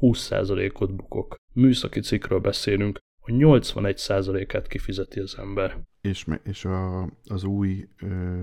20%-ot 0.00 0.94
bukok. 0.94 1.34
Műszaki 1.52 2.00
cikkről 2.00 2.38
beszélünk, 2.40 2.98
a 3.22 3.30
81%-át 3.30 4.66
kifizeti 4.66 5.20
az 5.20 5.38
ember. 5.38 5.78
És, 6.00 6.26
és 6.42 6.64
a, 6.64 7.02
az 7.24 7.44
új, 7.44 7.88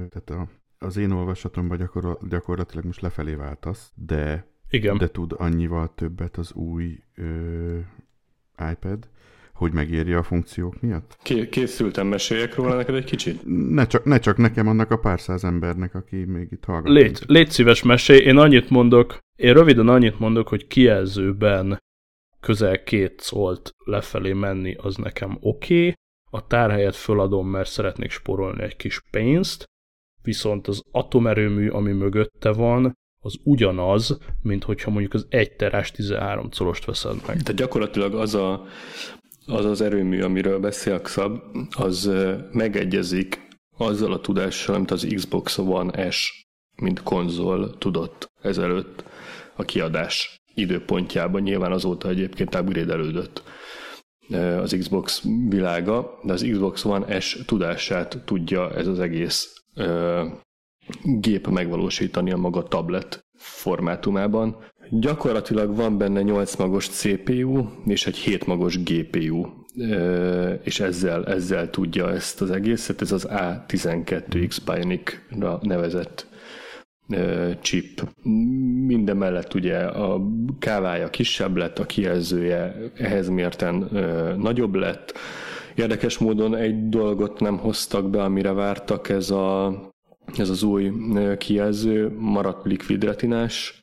tehát 0.10 0.30
a, 0.30 0.50
az 0.78 0.98
én 0.98 1.12
olvasatomban 1.12 1.78
gyakor, 1.78 2.18
gyakorlatilag 2.30 2.86
most 2.86 3.02
lefelé 3.02 3.34
váltasz, 3.34 3.92
de, 3.96 4.48
Igen. 4.70 4.98
de 4.98 5.08
tud 5.08 5.34
annyival 5.38 5.94
többet 5.96 6.38
az 6.38 6.54
új 6.54 7.04
ö, 7.16 7.80
iPad, 8.72 9.10
hogy 9.58 9.74
megérje 9.74 10.18
a 10.18 10.24
funkciók 10.24 10.82
miatt? 10.82 11.18
Készültem, 11.50 12.08
meséljek 12.08 12.56
róla 12.56 12.76
neked 12.76 12.96
egy 12.96 13.04
kicsit? 13.04 13.42
Ne 13.70 13.88
csak, 13.88 14.04
ne 14.04 14.20
csak 14.20 14.38
nekem, 14.38 14.68
annak 14.68 14.92
a 14.92 14.98
pár 14.98 15.20
száz 15.20 15.44
embernek, 15.44 15.96
aki 15.96 16.16
még 16.16 16.48
itt 16.52 16.64
hallgat. 16.64 16.94
Légy, 16.94 17.20
légy 17.26 17.50
szíves, 17.50 17.84
mesélj. 17.84 18.20
Én 18.20 18.38
annyit 18.38 18.70
mondok, 18.70 19.20
én 19.36 19.54
röviden 19.54 19.88
annyit 19.88 20.20
mondok, 20.20 20.48
hogy 20.48 20.68
kijelzőben 20.68 21.82
közel 22.40 22.84
két 22.84 23.20
szólt 23.20 23.72
lefelé 23.86 24.34
menni, 24.34 24.76
az 24.76 24.96
nekem 24.96 25.38
oké. 25.40 25.80
Okay. 25.80 25.94
A 26.30 26.48
tárhelyet 26.48 26.96
föladom, 26.96 27.48
mert 27.48 27.70
szeretnék 27.70 28.12
sporolni 28.12 28.64
egy 28.64 28.76
kis 28.76 29.02
pénzt, 29.12 29.64
viszont 30.22 30.68
az 30.68 30.82
atomerőmű, 30.92 31.70
ami 31.70 31.92
mögötte 31.92 32.52
van, 32.52 32.94
az 33.20 33.36
ugyanaz, 33.44 34.18
mint 34.42 34.64
hogyha 34.64 34.92
mondjuk 34.92 35.14
az 35.14 35.26
1 35.30 35.56
terás 35.56 35.92
13 35.92 36.50
colost 36.58 36.86
veszed 36.86 37.14
meg. 37.14 37.42
Tehát 37.42 37.56
gyakorlatilag 37.56 38.14
az 38.14 38.36
a, 38.36 38.66
az 39.48 39.66
az 39.66 39.82
erőmű, 39.82 40.22
amiről 40.22 40.60
beszél 40.60 41.02
Xab, 41.02 41.42
az 41.78 42.12
megegyezik 42.52 43.48
azzal 43.78 44.14
a 44.14 44.22
tudással, 44.22 44.76
amit 44.76 44.92
az 44.92 45.08
Xbox 45.16 45.58
One 45.58 46.12
S, 46.12 46.46
mint 46.76 47.04
konzol 47.04 47.78
tudott 47.78 48.32
ezelőtt 48.42 49.04
a 49.56 49.64
kiadás 49.64 50.42
időpontjában. 50.54 51.42
Nyilván 51.42 51.72
azóta 51.72 52.10
egyébként 52.10 52.56
upgrade 52.56 53.30
az 54.62 54.76
Xbox 54.80 55.24
világa, 55.50 56.20
de 56.24 56.34
az 56.34 56.48
Xbox 56.52 56.86
One 56.86 57.20
S 57.20 57.44
tudását 57.46 58.22
tudja 58.26 58.72
ez 58.72 58.88
az 58.88 59.00
egész 59.00 59.64
gép 61.04 61.48
megvalósítani 61.48 62.32
a 62.32 62.38
maga 62.38 62.64
tablet 62.64 63.26
formátumában. 63.38 64.58
Gyakorlatilag 64.90 65.76
van 65.76 65.98
benne 65.98 66.22
8 66.22 66.56
magos 66.56 66.88
CPU 66.88 67.66
és 67.86 68.08
egy 68.08 68.18
7 68.18 68.46
magos 68.46 68.84
GPU, 68.84 69.46
és 70.64 70.80
ezzel, 70.80 71.26
ezzel 71.26 71.70
tudja 71.70 72.12
ezt 72.12 72.42
az 72.42 72.52
egészet. 72.52 73.02
Ez 73.02 73.12
az 73.12 73.28
A12X 73.30 74.58
Bionic-ra 74.66 75.60
nevezett 75.62 76.28
chip. 77.62 78.02
Minden 78.86 79.18
mellett 79.18 79.54
ugye 79.54 79.78
a 79.78 80.22
kávája 80.60 81.10
kisebb 81.10 81.56
lett, 81.56 81.80
a 81.80 81.86
kijelzője 81.86 82.76
ehhez 82.96 83.30
mérten 83.30 83.90
nagyobb 84.38 84.76
lett. 84.76 85.14
Érdekes 85.76 86.18
módon 86.18 86.56
egy 86.56 86.90
dolgot 86.90 87.40
nem 87.40 87.58
hoztak 87.58 88.10
be, 88.10 88.24
amire 88.24 88.52
vártak, 88.52 89.10
ez, 89.10 89.30
a, 89.30 89.74
ez 90.38 90.50
az 90.50 90.64
új 90.64 90.92
kijelző 91.38 92.16
maradt 92.18 92.66
likvid 92.66 93.04
retinás 93.04 93.82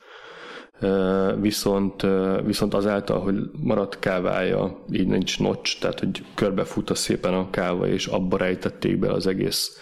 viszont, 1.41 2.07
viszont 2.45 2.75
azáltal, 2.75 3.21
hogy 3.21 3.51
maradt 3.63 3.99
kávája, 3.99 4.85
így 4.93 5.07
nincs 5.07 5.41
nocs, 5.41 5.79
tehát 5.79 5.99
hogy 5.99 6.25
körbefut 6.35 6.91
a 6.91 6.95
szépen 6.95 7.35
a 7.35 7.51
káva, 7.51 7.87
és 7.87 8.07
abba 8.07 8.37
rejtették 8.37 8.99
be 8.99 9.13
az 9.13 9.27
egész 9.27 9.79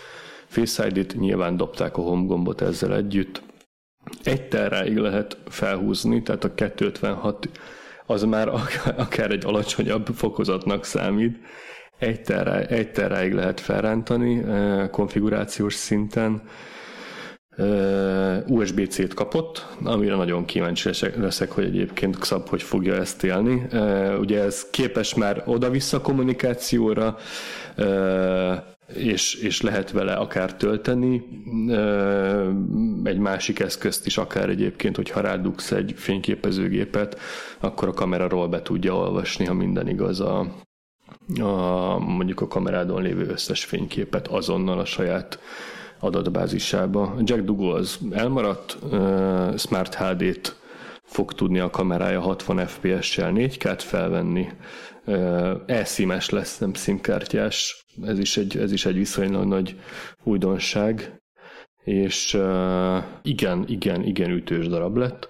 Face 0.47 0.87
ID-t, 0.87 1.15
nyilván 1.15 1.57
dobták 1.57 1.97
a 1.97 2.01
home 2.01 2.27
gombot 2.27 2.61
ezzel 2.61 2.95
együtt. 2.95 3.43
Egy 4.23 4.49
terráig 4.49 4.97
lehet 4.97 5.37
felhúzni, 5.47 6.23
tehát 6.23 6.45
a 6.45 6.55
256 6.55 7.49
az 8.07 8.23
már 8.23 8.49
akár 8.97 9.31
egy 9.31 9.45
alacsonyabb 9.45 10.07
fokozatnak 10.07 10.85
számít. 10.85 11.39
Egy, 11.99 12.23
terrá, 12.23 12.59
egy 12.59 12.93
terráig 12.93 13.33
lehet 13.33 13.61
felrántani 13.61 14.45
konfigurációs 14.91 15.75
szinten, 15.75 16.43
USB-C-t 18.47 19.15
kapott, 19.15 19.67
amire 19.83 20.17
nagyon 20.17 20.45
kíváncsi 20.45 20.91
leszek, 21.17 21.53
hogy 21.53 21.65
egyébként 21.65 22.19
Xab 22.19 22.49
hogy 22.49 22.63
fogja 22.63 22.95
ezt 22.95 23.25
élni. 23.25 23.67
Ugye 24.19 24.43
ez 24.43 24.67
képes 24.71 25.15
már 25.15 25.43
oda-vissza 25.47 26.01
kommunikációra, 26.01 27.17
és, 28.95 29.35
és 29.35 29.61
lehet 29.61 29.91
vele 29.91 30.13
akár 30.13 30.55
tölteni 30.55 31.25
egy 33.05 33.19
másik 33.19 33.61
eszközt 33.61 34.07
is, 34.07 34.19
akár 34.19 34.49
egyébként, 34.49 34.97
hogyha 34.97 35.21
rádugsz 35.21 35.71
egy 35.71 35.95
fényképezőgépet, 35.97 37.19
akkor 37.61 37.89
a 37.89 37.93
kamera 37.93 38.49
be 38.49 38.63
tudja 38.63 38.95
olvasni, 38.95 39.45
ha 39.45 39.55
minden 39.55 39.89
igaz 39.89 40.21
a, 40.21 40.47
a 41.41 41.99
mondjuk 41.99 42.41
a 42.41 42.49
kamerádon 42.49 43.03
lévő 43.03 43.27
összes 43.27 43.65
fényképet 43.65 44.29
azonnal 44.29 44.79
a 44.79 44.85
saját 44.85 45.39
adatbázisába. 46.03 47.15
Jack 47.23 47.43
Dougal 47.43 47.75
az 47.75 47.99
elmaradt, 48.11 48.79
uh, 48.83 49.57
Smart 49.57 49.95
HD-t 49.95 50.61
fog 51.03 51.33
tudni 51.33 51.59
a 51.59 51.71
kamerája 51.71 52.21
60 52.21 52.67
fps-sel 52.67 53.33
4K-t 53.35 53.81
felvenni, 53.83 54.49
e-SIM-es 55.67 56.31
lesz, 56.31 56.59
nem 56.59 56.75
SIM-kártyás, 56.75 57.87
ez 58.03 58.19
is 58.19 58.37
egy, 58.37 58.57
ez 58.57 58.73
is 58.73 58.87
egy 58.87 58.97
viszonylag 58.97 59.45
nagy 59.45 59.81
újdonság, 60.25 61.23
és 61.85 62.39
igen, 63.23 63.65
igen, 63.67 64.03
igen 64.03 64.31
ütős 64.31 64.69
darab 64.69 64.97
lett. 64.97 65.29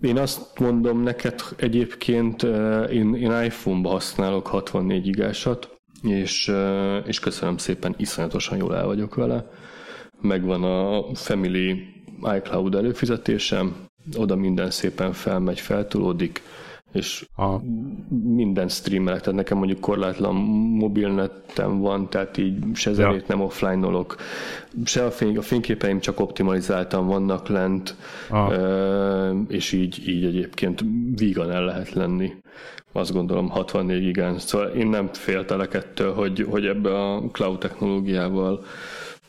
Én 0.00 0.18
azt 0.18 0.58
mondom 0.58 1.02
neked 1.02 1.40
egyébként, 1.56 2.42
én, 2.90 3.14
én 3.14 3.42
iPhone-ba 3.42 3.88
használok 3.88 4.46
64 4.46 5.02
gigásat, 5.02 5.78
és, 6.02 6.52
és 7.06 7.20
köszönöm 7.20 7.56
szépen, 7.56 7.94
iszonyatosan 7.98 8.58
jól 8.58 8.76
el 8.76 8.86
vagyok 8.86 9.14
vele 9.14 9.50
megvan 10.20 10.64
a 10.64 11.04
Family 11.14 11.84
iCloud 12.36 12.74
előfizetésem, 12.74 13.74
oda 14.16 14.36
minden 14.36 14.70
szépen 14.70 15.12
felmegy, 15.12 15.60
feltulódik, 15.60 16.42
és 16.92 17.26
a... 17.36 17.56
minden 18.24 18.68
streamelek, 18.68 19.20
tehát 19.20 19.38
nekem 19.38 19.58
mondjuk 19.58 19.80
korlátlan 19.80 20.34
mobilnetem 20.74 21.80
van, 21.80 22.08
tehát 22.08 22.36
így 22.36 22.56
se 22.74 22.92
zenét 22.92 23.20
ja. 23.20 23.24
nem 23.26 23.40
offline-olok, 23.40 24.16
se 24.84 25.04
a, 25.04 25.10
fény, 25.10 25.36
a 25.36 25.42
fényképeim 25.42 26.00
csak 26.00 26.20
optimalizáltan 26.20 27.06
vannak 27.06 27.48
lent, 27.48 27.96
a... 28.30 28.54
és 29.48 29.72
így, 29.72 30.08
így 30.08 30.24
egyébként 30.24 30.84
vígan 31.14 31.50
el 31.50 31.64
lehet 31.64 31.92
lenni. 31.92 32.32
Azt 32.92 33.12
gondolom 33.12 33.48
64 33.48 34.02
gigán. 34.02 34.38
Szóval 34.38 34.68
én 34.68 34.86
nem 34.86 35.08
féltelek 35.12 35.74
ettől, 35.74 36.14
hogy, 36.14 36.46
hogy 36.50 36.66
ebbe 36.66 36.94
a 36.94 37.22
cloud 37.32 37.58
technológiával 37.58 38.64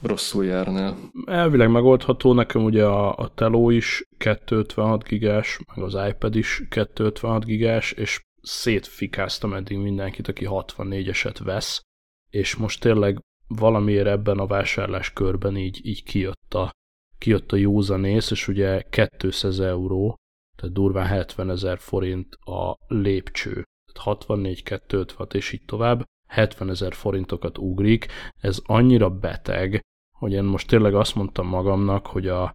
rosszul 0.01 0.45
járnál. 0.45 0.97
Elvileg 1.25 1.71
megoldható, 1.71 2.33
nekem 2.33 2.63
ugye 2.63 2.85
a, 2.85 3.15
a 3.15 3.33
Teló 3.33 3.69
is 3.69 4.07
256 4.17 5.03
gigás, 5.03 5.59
meg 5.75 5.85
az 5.85 5.97
iPad 6.09 6.35
is 6.35 6.63
256 6.69 7.45
gigás, 7.45 7.91
és 7.91 8.21
szétfikáztam 8.41 9.53
eddig 9.53 9.77
mindenkit, 9.77 10.27
aki 10.27 10.45
64-eset 10.49 11.39
vesz, 11.43 11.81
és 12.29 12.55
most 12.55 12.81
tényleg 12.81 13.19
valamiért 13.47 14.07
ebben 14.07 14.37
a 14.37 14.47
vásárlás 14.47 15.13
körben 15.13 15.57
így, 15.57 15.85
így 15.85 16.03
kijött 16.03 16.53
a, 16.53 16.71
kijött 17.17 17.51
a 17.51 17.55
józanész, 17.55 18.31
és 18.31 18.47
ugye 18.47 18.83
200 19.17 19.59
euró, 19.59 20.15
tehát 20.55 20.73
durván 20.73 21.05
70 21.05 21.49
ezer 21.49 21.79
forint 21.79 22.35
a 22.35 22.77
lépcső. 22.87 23.51
Tehát 23.51 24.09
64, 24.09 24.63
256 24.63 25.33
és 25.33 25.51
így 25.51 25.65
tovább. 25.65 26.03
70 26.27 26.69
ezer 26.69 26.93
forintokat 26.93 27.57
ugrik, 27.57 28.07
ez 28.37 28.59
annyira 28.63 29.09
beteg, 29.09 29.81
hogy 30.21 30.31
én 30.31 30.43
most 30.43 30.67
tényleg 30.67 30.95
azt 30.95 31.15
mondtam 31.15 31.47
magamnak, 31.47 32.07
hogy 32.07 32.27
a 32.27 32.51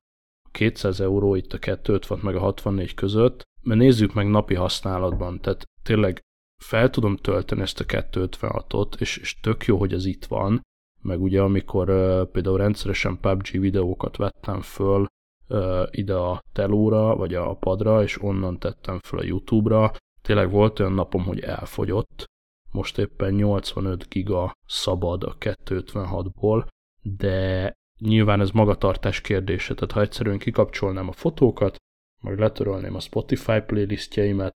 200 0.50 1.00
euró 1.00 1.34
itt 1.34 1.52
a 1.52 1.58
250 1.58 2.18
meg 2.22 2.36
a 2.36 2.40
64 2.40 2.94
között, 2.94 3.42
mert 3.62 3.80
nézzük 3.80 4.14
meg 4.14 4.28
napi 4.28 4.54
használatban, 4.54 5.40
tehát 5.40 5.64
tényleg 5.82 6.20
fel 6.64 6.90
tudom 6.90 7.16
tölteni 7.16 7.60
ezt 7.60 7.80
a 7.80 7.84
256-ot, 7.84 9.00
és, 9.00 9.16
és 9.16 9.40
tök 9.40 9.64
jó, 9.64 9.78
hogy 9.78 9.92
ez 9.92 10.04
itt 10.04 10.24
van, 10.24 10.60
meg 11.02 11.22
ugye 11.22 11.40
amikor 11.42 11.90
uh, 11.90 12.30
például 12.30 12.56
rendszeresen 12.56 13.20
PUBG 13.20 13.60
videókat 13.60 14.16
vettem 14.16 14.60
föl 14.60 15.06
uh, 15.48 15.82
ide 15.90 16.14
a 16.14 16.40
telóra, 16.52 17.16
vagy 17.16 17.34
a 17.34 17.54
padra, 17.54 18.02
és 18.02 18.22
onnan 18.22 18.58
tettem 18.58 18.98
föl 18.98 19.18
a 19.18 19.24
YouTube-ra, 19.24 19.92
tényleg 20.22 20.50
volt 20.50 20.80
olyan 20.80 20.92
napom, 20.92 21.24
hogy 21.24 21.40
elfogyott, 21.40 22.24
most 22.72 22.98
éppen 22.98 23.34
85 23.34 24.08
giga 24.08 24.52
szabad 24.66 25.22
a 25.22 25.36
256-ból, 25.38 26.66
de 27.06 27.72
nyilván 27.98 28.40
ez 28.40 28.50
magatartás 28.50 29.20
kérdése, 29.20 29.74
tehát 29.74 29.92
ha 29.92 30.00
egyszerűen 30.00 30.38
kikapcsolnám 30.38 31.08
a 31.08 31.12
fotókat, 31.12 31.76
meg 32.22 32.38
letörölném 32.38 32.94
a 32.94 33.00
Spotify 33.00 33.60
playlistjeimet, 33.60 34.52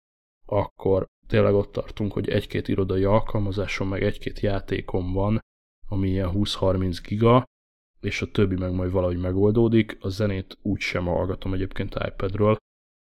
akkor 0.46 1.06
tényleg 1.28 1.54
ott 1.54 1.72
tartunk, 1.72 2.14
hogy 2.14 2.30
egy-két 2.30 2.68
irodai 2.68 3.04
alkalmazásom, 3.04 3.88
meg 3.88 4.04
egy-két 4.04 4.40
játékom 4.40 5.14
van, 5.14 5.40
ami 5.88 6.10
ilyen 6.10 6.32
20-30 6.34 7.00
giga, 7.08 7.44
és 8.00 8.22
a 8.22 8.32
többi 8.32 8.56
meg 8.56 8.72
majd 8.72 8.92
valahogy 8.92 9.18
megoldódik. 9.18 9.98
A 10.00 10.10
zenét 10.10 10.58
úgy 10.62 10.80
sem 10.80 11.06
hallgatom 11.06 11.54
egyébként 11.54 11.96
iPadről, 12.08 12.58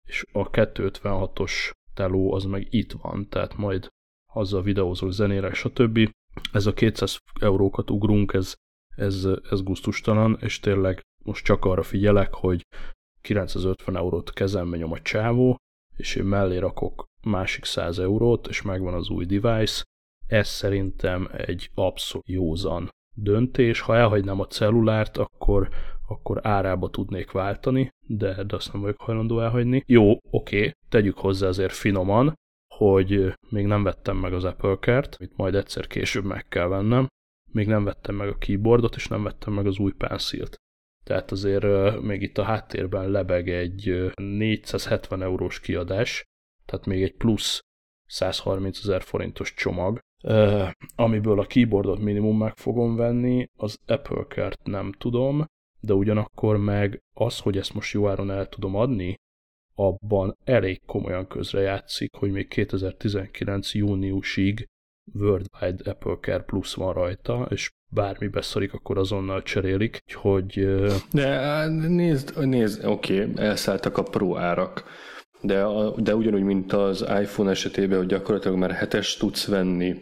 és 0.09 0.25
a 0.33 0.51
256-os 0.51 1.71
teló 1.95 2.33
az 2.33 2.45
meg 2.45 2.67
itt 2.71 2.93
van, 2.93 3.29
tehát 3.29 3.57
majd 3.57 3.89
azzal 4.33 4.63
videózok 4.63 5.11
zenére, 5.11 5.53
stb. 5.53 6.11
Ez 6.53 6.67
a 6.67 6.73
200 6.73 7.19
eurókat 7.41 7.91
ugrunk, 7.91 8.33
ez 8.33 8.55
ez, 8.97 9.29
ez 9.51 9.63
guztustalan, 9.63 10.37
és 10.41 10.61
tényleg 10.61 11.01
most 11.25 11.45
csak 11.45 11.65
arra 11.65 11.83
figyelek, 11.83 12.35
hogy 12.35 12.63
950 13.21 13.97
eurót 13.97 14.33
kezembe 14.33 14.77
nyom 14.77 14.93
a 14.93 15.01
csávó, 15.01 15.57
és 15.97 16.15
én 16.15 16.25
mellé 16.25 16.57
rakok 16.57 17.05
másik 17.23 17.65
100 17.65 17.99
eurót, 17.99 18.47
és 18.47 18.63
megvan 18.63 18.95
az 18.95 19.09
új 19.09 19.25
device. 19.25 19.85
Ez 20.27 20.49
szerintem 20.49 21.29
egy 21.37 21.71
abszolút 21.75 22.29
józan 22.29 22.89
döntés. 23.15 23.81
Ha 23.81 23.97
elhagynám 23.97 24.41
a 24.41 24.47
cellulárt, 24.47 25.17
akkor, 25.17 25.69
akkor 26.09 26.47
árába 26.47 26.91
tudnék 26.91 27.31
váltani, 27.31 27.89
de, 28.07 28.45
de 28.45 28.57
azt 28.57 28.73
nem 28.73 28.83
vagyok 28.83 29.01
hajlandó 29.01 29.41
elhagyni. 29.41 29.83
Jó, 29.87 30.11
oké, 30.11 30.59
okay, 30.59 30.73
tegyük 30.89 31.19
hozzá 31.19 31.47
azért 31.47 31.73
finoman, 31.73 32.35
hogy 32.75 33.33
még 33.49 33.67
nem 33.67 33.83
vettem 33.83 34.17
meg 34.17 34.33
az 34.33 34.45
Apple 34.45 34.77
Card, 34.77 35.15
amit 35.19 35.37
majd 35.37 35.55
egyszer 35.55 35.87
később 35.87 36.25
meg 36.25 36.47
kell 36.49 36.67
vennem, 36.67 37.07
még 37.57 37.67
nem 37.67 37.85
vettem 37.85 38.15
meg 38.15 38.29
a 38.29 38.39
keyboardot, 38.39 38.97
és 38.97 39.09
nem 39.09 39.23
vettem 39.23 39.53
meg 39.53 39.67
az 39.67 39.79
új 39.79 39.93
pencilt. 39.93 40.57
Tehát 41.05 41.31
azért 41.31 42.01
még 42.01 42.23
itt 42.23 42.39
a 42.39 42.43
háttérben 42.43 43.11
lebeg 43.11 43.49
egy 43.49 43.91
uh, 43.91 44.13
470 44.15 45.23
eurós 45.23 45.61
kiadás, 45.61 46.25
tehát 46.65 46.87
még 46.87 47.03
egy 47.03 47.17
plusz 47.17 47.61
130 48.07 48.79
ezer 48.79 49.03
forintos 49.03 49.55
csomag, 49.55 49.99
amiből 50.95 51.41
a 51.41 51.47
keyboardot 51.47 51.99
minimum 51.99 52.39
meg 52.39 52.57
fogom 52.57 52.97
venni, 52.97 53.47
az 53.57 53.79
Apple 53.87 54.25
Card 54.29 54.59
nem 54.65 54.93
tudom, 54.93 55.45
de 55.81 55.93
ugyanakkor 55.93 56.57
meg 56.57 57.03
az, 57.15 57.39
hogy 57.39 57.57
ezt 57.57 57.75
most 57.75 57.93
jó 57.93 58.09
áron 58.09 58.31
el 58.31 58.49
tudom 58.49 58.75
adni, 58.75 59.15
abban 59.75 60.37
elég 60.45 60.81
komolyan 60.87 61.27
közrejátszik, 61.27 62.15
hogy 62.15 62.31
még 62.31 62.49
2019 62.49 63.75
júniusig 63.75 64.67
Worldwide 65.15 65.91
Apple 65.91 66.17
Care 66.21 66.43
Plus 66.43 66.75
van 66.75 66.93
rajta, 66.93 67.47
és 67.51 67.71
bármi 67.89 68.29
beszorik, 68.29 68.73
akkor 68.73 68.99
azonnal 68.99 69.43
cserélik, 69.43 69.99
hogy... 70.13 70.69
De 71.13 71.67
nézd, 71.69 72.47
nézd 72.47 72.85
oké, 72.85 73.25
okay, 73.25 73.45
elszálltak 73.45 73.99
a 73.99 74.03
Pro 74.03 74.37
árak, 74.37 74.85
de, 75.41 75.65
de 75.97 76.15
ugyanúgy, 76.15 76.43
mint 76.43 76.73
az 76.73 77.01
iPhone 77.21 77.51
esetében, 77.51 77.99
hogy 77.99 78.07
gyakorlatilag 78.07 78.59
már 78.59 78.71
hetes 78.71 79.17
tudsz 79.17 79.47
venni 79.47 80.01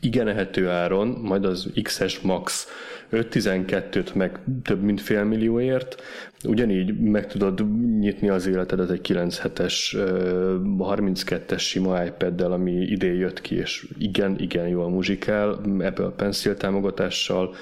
igen 0.00 0.28
ehető 0.28 0.68
áron, 0.68 1.08
majd 1.08 1.44
az 1.44 1.70
XS 1.82 2.20
Max 2.20 2.68
5-12-t 3.12 4.14
meg 4.14 4.38
több 4.62 4.82
mint 4.82 5.00
fél 5.00 5.24
millióért, 5.24 6.02
ugyanígy 6.44 7.00
meg 7.00 7.26
tudod 7.26 7.80
nyitni 7.98 8.28
az 8.28 8.46
életedet 8.46 8.90
egy 8.90 9.00
9 9.00 9.40
es 9.58 9.96
32-es 9.98 11.58
sima 11.58 12.04
iPad-del, 12.04 12.52
ami 12.52 12.72
idén 12.72 13.14
jött 13.14 13.40
ki, 13.40 13.54
és 13.54 13.86
igen, 13.98 14.38
igen 14.38 14.68
jól 14.68 14.90
muzsikál, 14.90 15.50
Apple 15.78 16.12
Pencil 16.16 16.56
támogatással, 16.56 17.54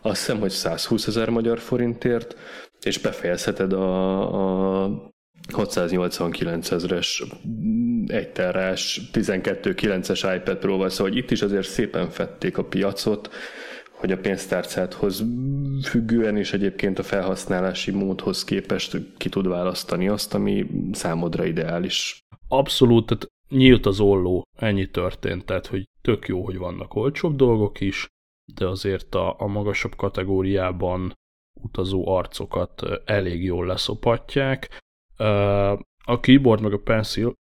azt 0.00 0.18
hiszem, 0.18 0.40
hogy 0.40 0.50
120 0.50 1.06
ezer 1.06 1.28
magyar 1.28 1.58
forintért, 1.58 2.36
és 2.82 2.98
befejezheted 2.98 3.72
a, 3.72 4.82
a 4.82 5.14
689 5.52 6.70
ezeres, 6.70 7.24
1 8.06 8.28
terás, 8.28 9.00
12.9-es 9.12 10.36
iPad 10.36 10.56
Pro-val, 10.56 10.88
szóval 10.88 11.12
itt 11.12 11.30
is 11.30 11.42
azért 11.42 11.68
szépen 11.68 12.10
fették 12.10 12.58
a 12.58 12.64
piacot, 12.64 13.30
hogy 13.90 14.12
a 14.12 14.18
pénztárcádhoz 14.18 15.24
függően 15.82 16.36
és 16.36 16.52
egyébként 16.52 16.98
a 16.98 17.02
felhasználási 17.02 17.90
módhoz 17.90 18.44
képest 18.44 18.98
ki 19.16 19.28
tud 19.28 19.48
választani 19.48 20.08
azt, 20.08 20.34
ami 20.34 20.66
számodra 20.92 21.44
ideális. 21.44 22.18
Abszolút, 22.48 23.06
tehát 23.06 23.30
nyílt 23.48 23.86
az 23.86 24.00
olló, 24.00 24.42
ennyi 24.56 24.90
történt, 24.90 25.44
tehát 25.44 25.66
hogy 25.66 25.88
tök 26.02 26.28
jó, 26.28 26.44
hogy 26.44 26.56
vannak 26.56 26.94
olcsóbb 26.94 27.36
dolgok 27.36 27.80
is, 27.80 28.06
de 28.54 28.66
azért 28.66 29.14
a, 29.14 29.34
a 29.38 29.46
magasabb 29.46 29.96
kategóriában 29.96 31.12
utazó 31.62 32.08
arcokat 32.08 32.82
elég 33.04 33.44
jól 33.44 33.66
leszopatják. 33.66 34.78
A 36.04 36.20
keyboard 36.20 36.62
meg 36.62 36.72
a 36.72 36.78
pencil 36.78 37.32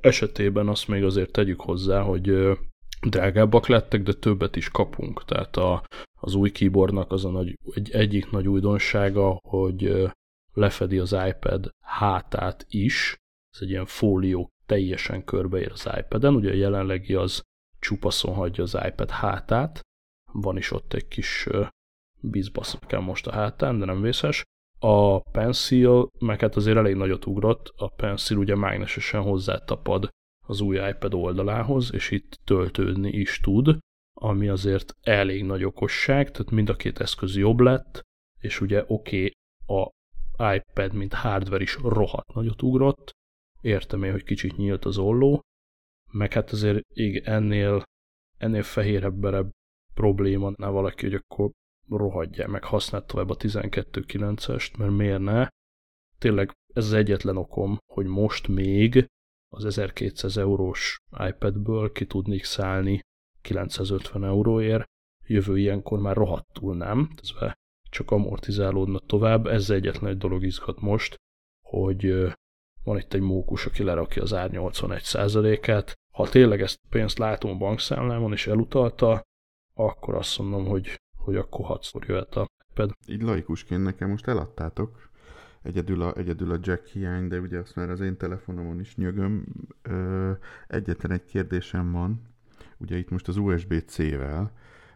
esetében 0.00 0.68
azt 0.68 0.88
még 0.88 1.04
azért 1.04 1.32
tegyük 1.32 1.60
hozzá, 1.60 2.00
hogy 2.00 2.58
drágábbak 3.06 3.66
lettek, 3.66 4.02
de 4.02 4.12
többet 4.12 4.56
is 4.56 4.68
kapunk. 4.68 5.24
Tehát 5.24 5.56
a, 5.56 5.84
az 6.20 6.34
új 6.34 6.50
keyboardnak 6.50 7.12
az 7.12 7.24
a 7.24 7.30
nagy, 7.30 7.58
egy, 7.74 7.90
egyik 7.90 8.30
nagy 8.30 8.48
újdonsága, 8.48 9.38
hogy 9.48 10.10
lefedi 10.52 10.98
az 10.98 11.16
iPad 11.28 11.70
hátát 11.84 12.66
is. 12.68 13.16
Ez 13.54 13.62
egy 13.62 13.70
ilyen 13.70 13.86
fólió 13.86 14.48
teljesen 14.66 15.24
körbeér 15.24 15.70
az 15.72 15.88
iPad-en. 15.98 16.34
Ugye 16.34 16.50
a 16.50 16.54
jelenlegi 16.54 17.14
az 17.14 17.42
csupaszon 17.78 18.34
hagyja 18.34 18.62
az 18.62 18.78
iPad 18.86 19.10
hátát. 19.10 19.80
Van 20.32 20.56
is 20.56 20.70
ott 20.70 20.92
egy 20.92 21.08
kis 21.08 21.48
bizbasz 22.20 22.78
kell 22.86 23.00
most 23.00 23.26
a 23.26 23.32
hátán, 23.32 23.78
de 23.78 23.84
nem 23.84 24.00
vészes. 24.00 24.44
A 24.84 25.20
Pencil, 25.20 26.10
meg 26.18 26.40
hát 26.40 26.56
azért 26.56 26.76
elég 26.76 26.94
nagyot 26.94 27.26
ugrott, 27.26 27.72
a 27.76 27.88
Pencil 27.88 28.36
ugye 28.36 28.54
mágnesesen 28.54 29.22
hozzátapad 29.22 30.08
az 30.46 30.60
új 30.60 30.76
iPad 30.88 31.14
oldalához, 31.14 31.92
és 31.92 32.10
itt 32.10 32.40
töltődni 32.44 33.10
is 33.10 33.40
tud, 33.40 33.78
ami 34.20 34.48
azért 34.48 34.92
elég 35.00 35.44
nagy 35.44 35.64
okosság, 35.64 36.30
tehát 36.30 36.52
mind 36.52 36.68
a 36.68 36.76
két 36.76 37.00
eszköz 37.00 37.36
jobb 37.36 37.60
lett, 37.60 38.00
és 38.40 38.60
ugye 38.60 38.84
oké, 38.86 39.32
okay, 39.64 39.86
a 39.86 39.90
iPad, 40.54 40.92
mint 40.92 41.12
hardware 41.12 41.62
is 41.62 41.78
rohadt 41.82 42.34
nagyot 42.34 42.62
ugrott, 42.62 43.10
értem 43.60 44.02
én, 44.02 44.12
hogy 44.12 44.24
kicsit 44.24 44.56
nyílt 44.56 44.84
az 44.84 44.98
olló, 44.98 45.40
meg 46.10 46.32
hát 46.32 46.50
azért 46.50 46.84
így 46.94 47.16
ennél, 47.16 47.82
ennél 48.38 48.62
fehérebberebb 48.62 49.50
probléma, 49.94 50.52
na 50.56 50.70
valaki, 50.70 51.04
hogy 51.04 51.14
akkor 51.14 51.50
rohadja, 51.88 52.48
meg 52.48 52.64
használt 52.64 53.06
tovább 53.06 53.30
a 53.30 53.36
12.9-est, 53.36 54.78
mert 54.78 54.92
miért 54.92 55.20
ne? 55.20 55.48
Tényleg 56.18 56.52
ez 56.74 56.84
az 56.84 56.92
egyetlen 56.92 57.36
okom, 57.36 57.78
hogy 57.92 58.06
most 58.06 58.48
még 58.48 59.06
az 59.54 59.64
1200 59.64 60.36
eurós 60.36 60.98
iPadből 61.28 61.92
ki 61.92 62.06
tudnék 62.06 62.44
szállni 62.44 63.00
950 63.40 64.24
euróért, 64.24 64.84
jövő 65.26 65.58
ilyenkor 65.58 66.00
már 66.00 66.16
rohadtul 66.16 66.76
nem, 66.76 67.10
ez 67.22 67.54
csak 67.90 68.10
amortizálódna 68.10 68.98
tovább. 68.98 69.46
Ez 69.46 69.70
egyetlen 69.70 70.10
egy 70.10 70.18
dolog 70.18 70.44
izgat 70.44 70.80
most, 70.80 71.16
hogy 71.66 72.32
van 72.84 72.98
itt 72.98 73.12
egy 73.12 73.20
mókus, 73.20 73.66
aki 73.66 73.82
lerakja 73.82 74.22
az 74.22 74.32
ár 74.32 74.50
81%-át. 74.52 75.94
Ha 76.14 76.28
tényleg 76.28 76.60
ezt 76.60 76.78
pénzt 76.88 77.18
látom 77.18 77.50
a 77.50 77.56
bankszámlámon 77.56 78.32
és 78.32 78.46
elutalta, 78.46 79.22
akkor 79.74 80.14
azt 80.14 80.38
mondom, 80.38 80.66
hogy, 80.66 81.00
hogy 81.22 81.36
akkor 81.36 81.64
hatszor 81.64 82.04
jöhet 82.06 82.36
a 82.36 82.46
iPad. 82.70 82.92
Így 83.06 83.22
laikusként 83.22 83.82
nekem 83.82 84.08
most 84.08 84.26
eladtátok, 84.26 85.10
egyedül 85.62 86.02
a, 86.02 86.16
egyedül 86.16 86.52
a 86.52 86.58
jack 86.60 86.86
hiány, 86.86 87.28
de 87.28 87.40
ugye 87.40 87.58
azt 87.58 87.76
már 87.76 87.90
az 87.90 88.00
én 88.00 88.16
telefonomon 88.16 88.80
is 88.80 88.96
nyögöm. 88.96 89.44
Ö, 89.82 90.30
egyetlen 90.68 91.12
egy 91.12 91.24
kérdésem 91.24 91.92
van, 91.92 92.22
ugye 92.78 92.96
itt 92.96 93.10
most 93.10 93.28
az 93.28 93.36
USB-C-vel 93.36 94.52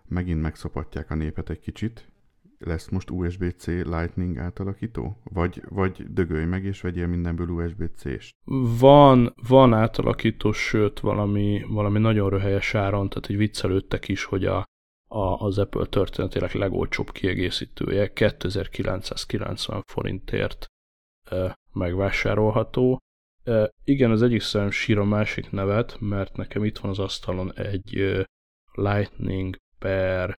megint 0.09 0.43
megszopatják 0.43 1.11
a 1.11 1.15
népet 1.15 1.51
egy 1.51 1.61
kicsit, 1.61 2.11
lesz 2.59 2.89
most 2.89 3.11
USB-C 3.11 3.67
Lightning 3.67 4.39
átalakító? 4.39 5.21
Vagy, 5.25 5.63
vagy 5.69 6.13
dögölj 6.13 6.45
meg 6.45 6.65
és 6.65 6.81
vegyél 6.81 7.07
mindenből 7.07 7.49
USB-C-st? 7.49 8.35
Van, 8.79 9.35
van 9.49 9.75
átalakító, 9.75 10.53
sőt 10.53 11.01
valami, 11.01 11.65
valami 11.69 11.99
nagyon 11.99 12.31
röhelyes 12.31 12.75
áron, 12.75 13.09
tehát 13.09 13.29
így 13.29 13.37
viccelődtek 13.37 14.09
is, 14.09 14.25
hogy 14.25 14.45
a, 14.45 14.65
a, 15.09 15.45
az 15.45 15.59
Apple 15.59 15.87
történetének 15.87 16.53
legolcsóbb 16.53 17.11
kiegészítője 17.11 18.13
2990 18.13 19.83
forintért 19.87 20.67
megvásárolható. 21.73 22.99
Igen, 23.85 24.11
az 24.11 24.23
egyik 24.23 24.41
szem 24.41 24.71
sír 24.71 24.99
a 24.99 25.05
másik 25.05 25.51
nevet, 25.51 26.01
mert 26.01 26.37
nekem 26.37 26.65
itt 26.65 26.79
van 26.79 26.91
az 26.91 26.99
asztalon 26.99 27.53
egy 27.55 28.25
Lightning 28.73 29.57
per 29.79 30.35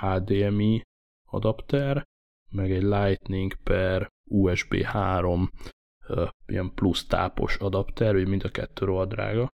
HDMI 0.00 0.82
adapter, 1.28 2.04
meg 2.50 2.70
egy 2.70 2.82
Lightning 2.82 3.54
per 3.62 4.08
USB 4.30 4.82
3 4.82 5.50
uh, 6.08 6.28
ilyen 6.46 6.74
plusz 6.74 7.06
tápos 7.06 7.56
adapter, 7.56 8.14
hogy 8.14 8.28
mind 8.28 8.44
a 8.44 8.48
kettő 8.48 8.84
rohadt 8.84 9.10
drága. 9.10 9.48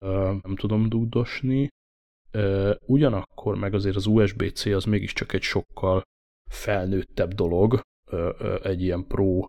Nem 0.42 0.57
tudom 0.57 0.88
dúdosni. 0.88 1.68
Ugyanakkor 2.87 3.57
meg 3.57 3.75
azért 3.75 3.97
az 3.97 4.07
USB-C 4.07 4.66
az 4.66 4.85
mégiscsak 4.85 5.33
egy 5.33 5.42
sokkal 5.42 6.03
felnőttebb 6.51 7.33
dolog, 7.33 7.81
egy 8.62 8.83
ilyen 8.83 9.07
Pro 9.07 9.44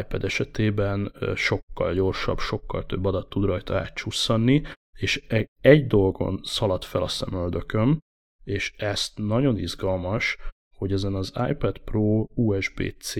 iPad 0.00 0.24
esetében 0.24 1.12
sokkal 1.34 1.94
gyorsabb, 1.94 2.38
sokkal 2.38 2.86
több 2.86 3.04
adat 3.04 3.28
tud 3.28 3.44
rajta 3.44 3.78
átcsusszanni, 3.78 4.62
és 4.98 5.24
egy, 5.28 5.46
egy 5.60 5.86
dolgon 5.86 6.40
szalad 6.42 6.84
fel 6.84 7.02
a 7.02 7.08
szemöldököm, 7.08 7.98
és 8.44 8.72
ezt 8.76 9.18
nagyon 9.18 9.58
izgalmas, 9.58 10.36
hogy 10.76 10.92
ezen 10.92 11.14
az 11.14 11.32
iPad 11.48 11.78
Pro 11.78 12.24
USB-C 12.34 13.14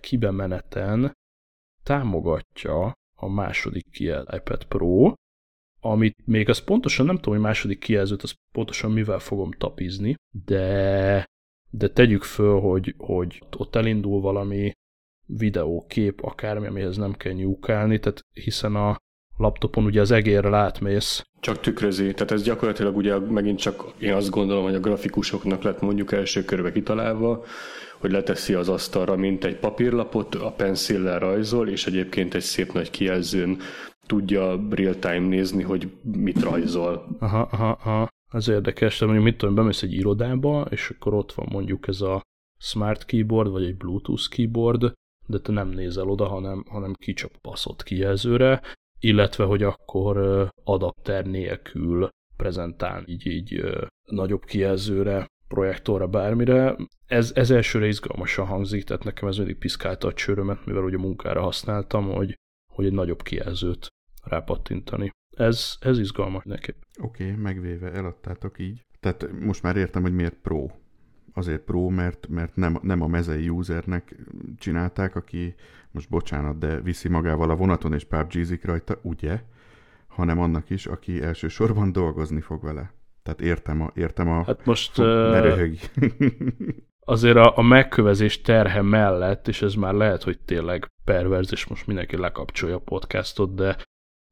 kibemeneten 0.00 1.12
támogatja 1.82 2.92
a 3.16 3.28
második 3.28 3.90
kiel 3.90 4.26
iPad 4.36 4.64
Pro, 4.64 5.12
amit 5.80 6.16
még 6.24 6.48
az 6.48 6.58
pontosan 6.58 7.06
nem 7.06 7.16
tudom, 7.16 7.34
hogy 7.34 7.42
második 7.42 7.78
kijelzőt, 7.78 8.22
az 8.22 8.34
pontosan 8.52 8.90
mivel 8.90 9.18
fogom 9.18 9.50
tapizni, 9.52 10.14
de, 10.44 11.24
de 11.70 11.88
tegyük 11.88 12.22
föl, 12.22 12.60
hogy, 12.60 12.94
hogy 12.98 13.42
ott 13.56 13.76
elindul 13.76 14.20
valami 14.20 14.72
videó, 15.26 15.84
kép, 15.88 16.22
akármi, 16.22 16.66
amihez 16.66 16.96
nem 16.96 17.12
kell 17.12 17.32
nyúkálni, 17.32 17.98
tehát 17.98 18.24
hiszen 18.32 18.74
a 18.74 18.96
laptopon 19.36 19.84
ugye 19.84 20.00
az 20.00 20.10
egérrel 20.10 20.54
átmész. 20.54 21.22
Csak 21.40 21.60
tükrözi, 21.60 22.12
tehát 22.14 22.30
ez 22.30 22.42
gyakorlatilag 22.42 22.96
ugye 22.96 23.18
megint 23.18 23.58
csak 23.58 23.84
én 23.98 24.12
azt 24.12 24.30
gondolom, 24.30 24.64
hogy 24.64 24.74
a 24.74 24.80
grafikusoknak 24.80 25.62
lett 25.62 25.80
mondjuk 25.80 26.12
első 26.12 26.44
körbe 26.44 26.72
kitalálva, 26.72 27.44
hogy 27.98 28.10
leteszi 28.10 28.54
az 28.54 28.68
asztalra, 28.68 29.16
mint 29.16 29.44
egy 29.44 29.56
papírlapot, 29.56 30.34
a 30.34 30.50
pencillel 30.50 31.18
rajzol, 31.18 31.68
és 31.68 31.86
egyébként 31.86 32.34
egy 32.34 32.42
szép 32.42 32.72
nagy 32.72 32.90
kijelzőn 32.90 33.58
tudja 34.10 34.60
real-time 34.70 35.28
nézni, 35.28 35.62
hogy 35.62 35.90
mit 36.02 36.42
rajzol. 36.42 37.16
Aha, 37.18 37.40
aha, 37.40 37.70
aha. 37.70 38.08
Ez 38.32 38.48
érdekes, 38.48 38.98
de 38.98 39.04
mondjuk 39.04 39.26
mit 39.26 39.36
tudom, 39.36 39.54
bemész 39.54 39.82
egy 39.82 39.92
irodába, 39.92 40.66
és 40.70 40.90
akkor 40.90 41.14
ott 41.14 41.32
van 41.32 41.48
mondjuk 41.50 41.88
ez 41.88 42.00
a 42.00 42.22
smart 42.58 43.04
keyboard, 43.04 43.50
vagy 43.50 43.64
egy 43.64 43.76
bluetooth 43.76 44.28
keyboard, 44.28 44.92
de 45.26 45.38
te 45.38 45.52
nem 45.52 45.68
nézel 45.68 46.08
oda, 46.08 46.26
hanem, 46.26 46.64
hanem 46.68 46.94
kicsap 46.94 47.32
kijelzőre, 47.84 48.62
illetve 48.98 49.44
hogy 49.44 49.62
akkor 49.62 50.16
adapter 50.64 51.26
nélkül 51.26 52.08
prezentál 52.36 53.04
így, 53.06 53.26
így 53.26 53.62
nagyobb 54.10 54.44
kijelzőre, 54.44 55.26
projektorra, 55.48 56.06
bármire. 56.06 56.76
Ez, 57.06 57.32
ez 57.34 57.50
elsőre 57.50 57.86
izgalmasan 57.86 58.46
hangzik, 58.46 58.84
tehát 58.84 59.04
nekem 59.04 59.28
ez 59.28 59.36
mindig 59.36 59.58
piszkálta 59.58 60.08
a 60.08 60.12
csőrömet, 60.12 60.66
mivel 60.66 60.82
ugye 60.82 60.98
munkára 60.98 61.42
használtam, 61.42 62.10
hogy, 62.10 62.34
hogy 62.72 62.84
egy 62.84 62.92
nagyobb 62.92 63.22
kijelzőt 63.22 63.88
rápattintani. 64.22 65.10
Ez, 65.36 65.76
ez 65.80 65.98
izgalmas 65.98 66.44
nekem. 66.44 66.74
Oké, 67.00 67.24
okay, 67.24 67.36
megvéve 67.36 67.92
eladtátok 67.92 68.58
így. 68.58 68.84
Tehát 69.00 69.28
most 69.40 69.62
már 69.62 69.76
értem, 69.76 70.02
hogy 70.02 70.14
miért 70.14 70.34
Pro 70.34 70.66
azért 71.34 71.60
pro, 71.60 71.88
mert, 71.88 72.26
mert 72.28 72.56
nem, 72.56 72.78
nem 72.82 73.02
a 73.02 73.06
mezei 73.06 73.48
usernek 73.48 74.16
csinálták, 74.58 75.16
aki 75.16 75.54
most 75.90 76.08
bocsánat, 76.08 76.58
de 76.58 76.80
viszi 76.80 77.08
magával 77.08 77.50
a 77.50 77.56
vonaton 77.56 77.92
és 77.92 78.04
pubg 78.04 78.58
rajta, 78.62 78.98
ugye? 79.02 79.40
Hanem 80.06 80.38
annak 80.38 80.70
is, 80.70 80.86
aki 80.86 81.22
elsősorban 81.22 81.92
dolgozni 82.00 82.40
fog 82.40 82.62
vele. 82.62 82.92
Tehát 83.22 83.40
értem 83.40 83.80
a... 83.82 83.90
Értem 83.94 84.28
a 84.28 84.44
hát 84.44 84.64
most... 84.64 84.94
Fog, 84.94 85.74
azért 87.00 87.36
a, 87.36 87.56
a 87.56 87.62
megkövezés 87.62 88.40
terhe 88.40 88.82
mellett, 88.82 89.48
és 89.48 89.62
ez 89.62 89.74
már 89.74 89.94
lehet, 89.94 90.22
hogy 90.22 90.38
tényleg 90.38 90.86
perverz, 91.04 91.52
és 91.52 91.66
most 91.66 91.86
mindenki 91.86 92.16
lekapcsolja 92.16 92.74
a 92.74 92.80
podcastot, 92.84 93.54
de 93.54 93.76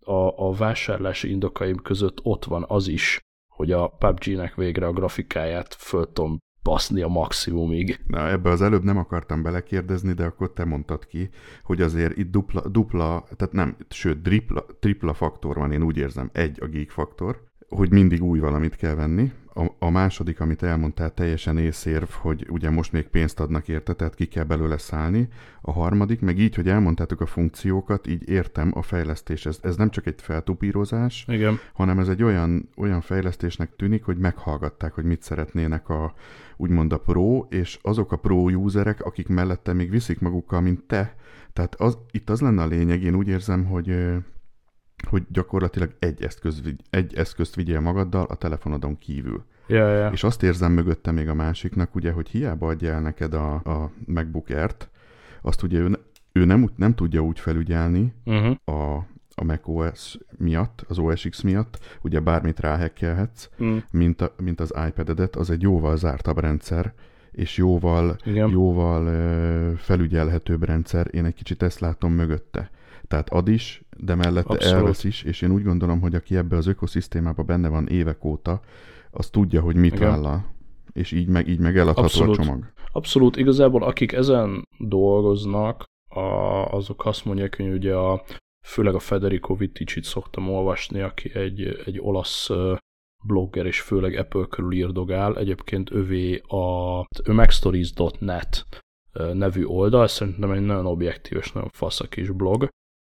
a, 0.09 0.49
a 0.49 0.53
vásárlási 0.53 1.31
indokaim 1.31 1.77
között 1.77 2.19
ott 2.23 2.45
van 2.45 2.65
az 2.69 2.89
is, 2.89 3.21
hogy 3.49 3.73
a 3.73 3.89
PUBG-nek 3.89 4.55
végre 4.55 4.87
a 4.87 4.93
grafikáját 4.93 5.75
föl 5.75 6.13
tudom 6.13 6.39
baszni 6.63 7.03
a 7.03 7.09
maximumig. 7.09 8.01
Na, 8.07 8.29
ebbe 8.29 8.51
az 8.51 8.63
előbb 8.63 8.85
nem 8.85 8.97
akartam 8.97 9.43
belekérdezni, 9.43 10.13
de 10.13 10.25
akkor 10.25 10.53
te 10.53 10.65
mondtad 10.65 11.07
ki, 11.07 11.31
hogy 11.63 11.81
azért 11.81 12.17
itt 12.17 12.31
dupla, 12.31 12.69
dupla 12.69 13.25
tehát 13.37 13.53
nem, 13.53 13.77
sőt, 13.89 14.23
tripla, 14.23 14.65
tripla 14.81 15.15
faktor 15.15 15.57
van, 15.57 15.73
én 15.73 15.83
úgy 15.83 15.97
érzem, 15.97 16.31
egy 16.33 16.59
a 16.63 16.67
geek 16.67 16.91
faktor, 16.91 17.43
hogy 17.69 17.93
mindig 17.93 18.23
új 18.23 18.39
valamit 18.39 18.77
kell 18.77 18.95
venni. 18.95 19.33
A, 19.59 19.75
a 19.79 19.91
második, 19.91 20.41
amit 20.41 20.63
elmondtál, 20.63 21.15
teljesen 21.15 21.59
észérv, 21.59 22.09
hogy 22.09 22.47
ugye 22.51 22.71
most 22.71 22.93
még 22.93 23.09
pénzt 23.09 23.41
adnak 23.41 23.69
érte, 23.69 23.93
tehát 23.95 24.15
ki 24.15 24.27
kell 24.27 24.45
belőle 24.45 24.79
szállni. 24.79 25.29
A 25.61 25.73
harmadik, 25.73 26.21
meg 26.21 26.39
így, 26.39 26.55
hogy 26.55 26.69
elmondtátok 26.69 27.21
a 27.21 27.27
funkciókat, 27.27 28.07
így 28.07 28.29
értem 28.29 28.73
a 28.75 28.83
fejlesztés. 28.83 29.47
Ez, 29.47 29.59
ez 29.63 29.77
nem 29.77 29.91
csak 29.91 30.07
egy 30.07 30.15
feltupírozás, 30.21 31.25
Igen. 31.29 31.59
hanem 31.73 31.99
ez 31.99 32.09
egy 32.09 32.23
olyan, 32.23 32.69
olyan 32.77 33.01
fejlesztésnek 33.01 33.77
tűnik, 33.77 34.05
hogy 34.05 34.19
meghallgatták, 34.19 34.93
hogy 34.93 35.05
mit 35.05 35.23
szeretnének 35.23 35.89
a, 35.89 36.15
úgymond 36.57 36.93
a 36.93 36.99
pro, 36.99 37.47
és 37.49 37.79
azok 37.83 38.13
a 38.13 38.17
pro 38.17 38.37
userek, 38.37 39.05
akik 39.05 39.29
mellette 39.29 39.73
még 39.73 39.91
viszik 39.91 40.21
magukkal, 40.21 40.61
mint 40.61 40.83
te. 40.83 41.17
Tehát 41.53 41.75
az, 41.75 41.99
itt 42.11 42.31
az 42.31 42.41
lenne 42.41 42.63
a 42.63 42.67
lényeg, 42.67 43.03
én 43.03 43.15
úgy 43.15 43.29
érzem, 43.29 43.65
hogy 43.65 43.95
hogy 45.09 45.23
gyakorlatilag 45.29 45.95
egy, 45.99 46.23
eszköz, 46.23 46.63
egy 46.91 47.15
eszközt 47.15 47.55
vigyél 47.55 47.81
magaddal 47.81 48.25
a 48.25 48.35
telefonodon 48.35 48.99
kívül. 48.99 49.45
Ja, 49.67 49.89
ja. 49.89 50.11
És 50.11 50.25
azt 50.25 50.43
érzem 50.43 50.73
mögötte 50.73 51.11
még 51.11 51.29
a 51.29 51.35
másiknak, 51.35 51.95
ugye, 51.95 52.13
hogy 52.13 52.29
hiába 52.29 52.69
adja 52.69 52.93
el 52.93 53.01
neked 53.01 53.35
a, 53.35 53.55
a 53.55 53.91
MacBook 54.07 54.49
Air-t, 54.49 54.89
azt 55.43 55.63
ugye 55.63 55.79
ő, 55.79 55.99
ő 56.33 56.45
nem, 56.45 56.71
nem 56.77 56.95
tudja 56.95 57.21
úgy 57.21 57.39
felügyelni 57.41 58.13
uh-huh. 58.25 58.57
a, 58.65 59.07
a 59.35 59.45
macOS 59.45 60.19
miatt, 60.37 60.85
az 60.89 60.99
OS 60.99 61.27
X 61.31 61.41
miatt, 61.41 61.79
ugye 62.03 62.21
bármit 62.21 62.61
ráhekkelhetsz, 62.61 63.49
uh-huh. 63.59 63.83
mint, 63.91 64.21
a, 64.21 64.35
mint 64.43 64.61
az 64.61 64.75
iPad-edet, 64.89 65.37
az 65.37 65.51
egy 65.51 65.63
jóval 65.63 65.97
zártabb 65.97 66.39
rendszer, 66.39 66.93
és 67.31 67.57
jóval, 67.57 68.17
Igen. 68.25 68.51
jóval 68.51 69.05
felügyelhetőbb 69.77 70.65
rendszer. 70.65 71.07
Én 71.11 71.25
egy 71.25 71.35
kicsit 71.35 71.63
ezt 71.63 71.79
látom 71.79 72.13
mögötte. 72.13 72.71
Tehát 73.09 73.29
ad 73.29 73.49
is, 73.49 73.83
de 74.01 74.15
mellette 74.15 74.53
Abszolút. 74.53 74.77
elvesz 74.77 75.05
is, 75.05 75.23
és 75.23 75.43
én 75.43 75.51
úgy 75.51 75.63
gondolom, 75.63 76.01
hogy 76.01 76.15
aki 76.15 76.37
ebbe 76.37 76.57
az 76.57 76.67
ökoszisztémában 76.67 77.47
benne 77.47 77.69
van 77.69 77.89
évek 77.89 78.25
óta, 78.25 78.61
az 79.11 79.31
tudja, 79.31 79.61
hogy 79.61 79.77
mit 79.77 79.95
Igen. 79.95 80.09
vállal. 80.09 80.47
És 80.93 81.13
így 81.13 81.29
meg, 81.29 81.49
így 81.49 81.59
meg 81.59 81.77
eladható 81.77 82.07
Abszolút. 82.07 82.39
a 82.39 82.43
csomag. 82.43 82.73
Abszolút. 82.93 83.37
Igazából 83.37 83.83
akik 83.83 84.13
ezen 84.13 84.63
dolgoznak, 84.79 85.85
a, 86.09 86.21
azok 86.71 87.07
azt 87.07 87.25
mondják, 87.25 87.57
hogy 87.57 87.69
ugye 87.69 87.95
a, 87.95 88.25
főleg 88.67 88.95
a 88.95 88.99
Federico 88.99 89.55
Vitticit 89.55 90.05
szoktam 90.05 90.49
olvasni, 90.51 91.01
aki 91.01 91.35
egy, 91.35 91.83
egy 91.85 91.99
olasz 92.01 92.51
blogger, 93.25 93.67
és 93.67 93.81
főleg 93.81 94.15
Apple 94.15 94.47
körül 94.49 94.73
írdogál. 94.73 95.37
Egyébként 95.37 95.91
övé 95.91 96.43
a 96.49 97.33
macstories.net 97.33 98.67
nevű 99.33 99.65
oldal, 99.65 100.07
szerintem 100.07 100.51
egy 100.51 100.61
nagyon 100.61 100.87
objektív 100.87 101.39
és 101.39 101.53
nagyon 101.53 101.69
fasz 101.73 102.01
kis 102.09 102.31
blog, 102.31 102.69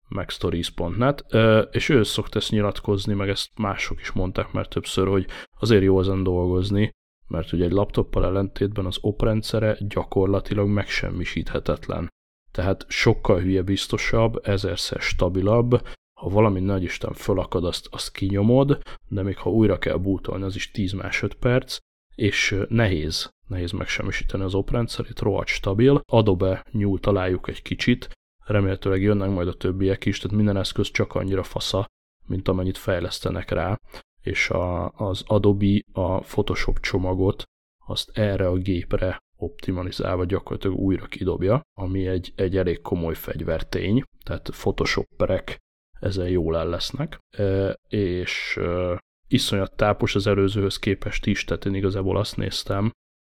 macstories.net, 0.07 1.25
és 1.71 1.89
ő 1.89 2.03
szokta 2.03 2.39
ezt 2.39 2.51
nyilatkozni, 2.51 3.13
meg 3.13 3.29
ezt 3.29 3.49
mások 3.57 3.99
is 3.99 4.11
mondták 4.11 4.51
már 4.51 4.67
többször, 4.67 5.07
hogy 5.07 5.27
azért 5.59 5.83
jó 5.83 5.99
ezen 5.99 6.23
dolgozni, 6.23 6.91
mert 7.27 7.51
ugye 7.51 7.65
egy 7.65 7.71
laptoppal 7.71 8.25
ellentétben 8.25 8.85
az 8.85 8.97
oprendszere 9.01 9.77
gyakorlatilag 9.79 10.67
megsemmisíthetetlen. 10.67 12.09
Tehát 12.51 12.85
sokkal 12.87 13.39
hülye 13.39 13.61
biztosabb, 13.61 14.39
ezerszer 14.47 15.01
stabilabb, 15.01 15.87
ha 16.19 16.29
valami 16.29 16.59
nagy 16.59 16.83
Isten 16.83 17.13
fölakad, 17.13 17.65
azt, 17.65 17.87
azt 17.91 18.11
kinyomod, 18.11 18.81
de 19.07 19.23
még 19.23 19.37
ha 19.37 19.49
újra 19.49 19.77
kell 19.77 19.97
bútolni, 19.97 20.43
az 20.43 20.55
is 20.55 20.71
10 20.71 20.91
másodperc, 20.91 21.77
és 22.15 22.55
nehéz, 22.67 23.29
nehéz 23.47 23.71
megsemmisíteni 23.71 24.43
az 24.43 24.53
oprendszerét, 24.53 25.19
rohadt 25.19 25.47
stabil. 25.47 26.01
Adobe 26.05 26.65
nyúl 26.71 26.99
találjuk 26.99 27.47
egy 27.47 27.61
kicsit, 27.61 28.09
remélhetőleg 28.45 29.01
jönnek 29.01 29.29
majd 29.29 29.47
a 29.47 29.53
többiek 29.53 30.05
is, 30.05 30.19
tehát 30.19 30.35
minden 30.37 30.57
eszköz 30.57 30.91
csak 30.91 31.15
annyira 31.15 31.43
fasza, 31.43 31.85
mint 32.25 32.47
amennyit 32.47 32.77
fejlesztenek 32.77 33.49
rá, 33.49 33.79
és 34.21 34.49
a, 34.49 34.89
az 34.89 35.23
Adobe 35.27 35.81
a 35.91 36.19
Photoshop 36.19 36.79
csomagot 36.79 37.43
azt 37.85 38.09
erre 38.17 38.47
a 38.47 38.57
gépre 38.57 39.17
optimalizálva 39.35 40.25
gyakorlatilag 40.25 40.77
újra 40.77 41.05
kidobja, 41.05 41.61
ami 41.79 42.07
egy, 42.07 42.33
egy 42.35 42.57
elég 42.57 42.81
komoly 42.81 43.15
fegyvertény, 43.15 44.03
tehát 44.23 44.49
Photoshopperek 44.49 45.57
ezen 45.99 46.29
jól 46.29 46.57
el 46.57 46.67
lesznek, 46.67 47.19
e, 47.37 47.77
és 47.87 48.57
e, 48.57 48.99
iszonyat 49.27 49.75
tápos 49.75 50.15
az 50.15 50.27
előzőhöz 50.27 50.77
képest 50.77 51.25
is, 51.25 51.43
tehát 51.43 51.65
én 51.65 51.73
igazából 51.73 52.17
azt 52.17 52.37
néztem, 52.37 52.91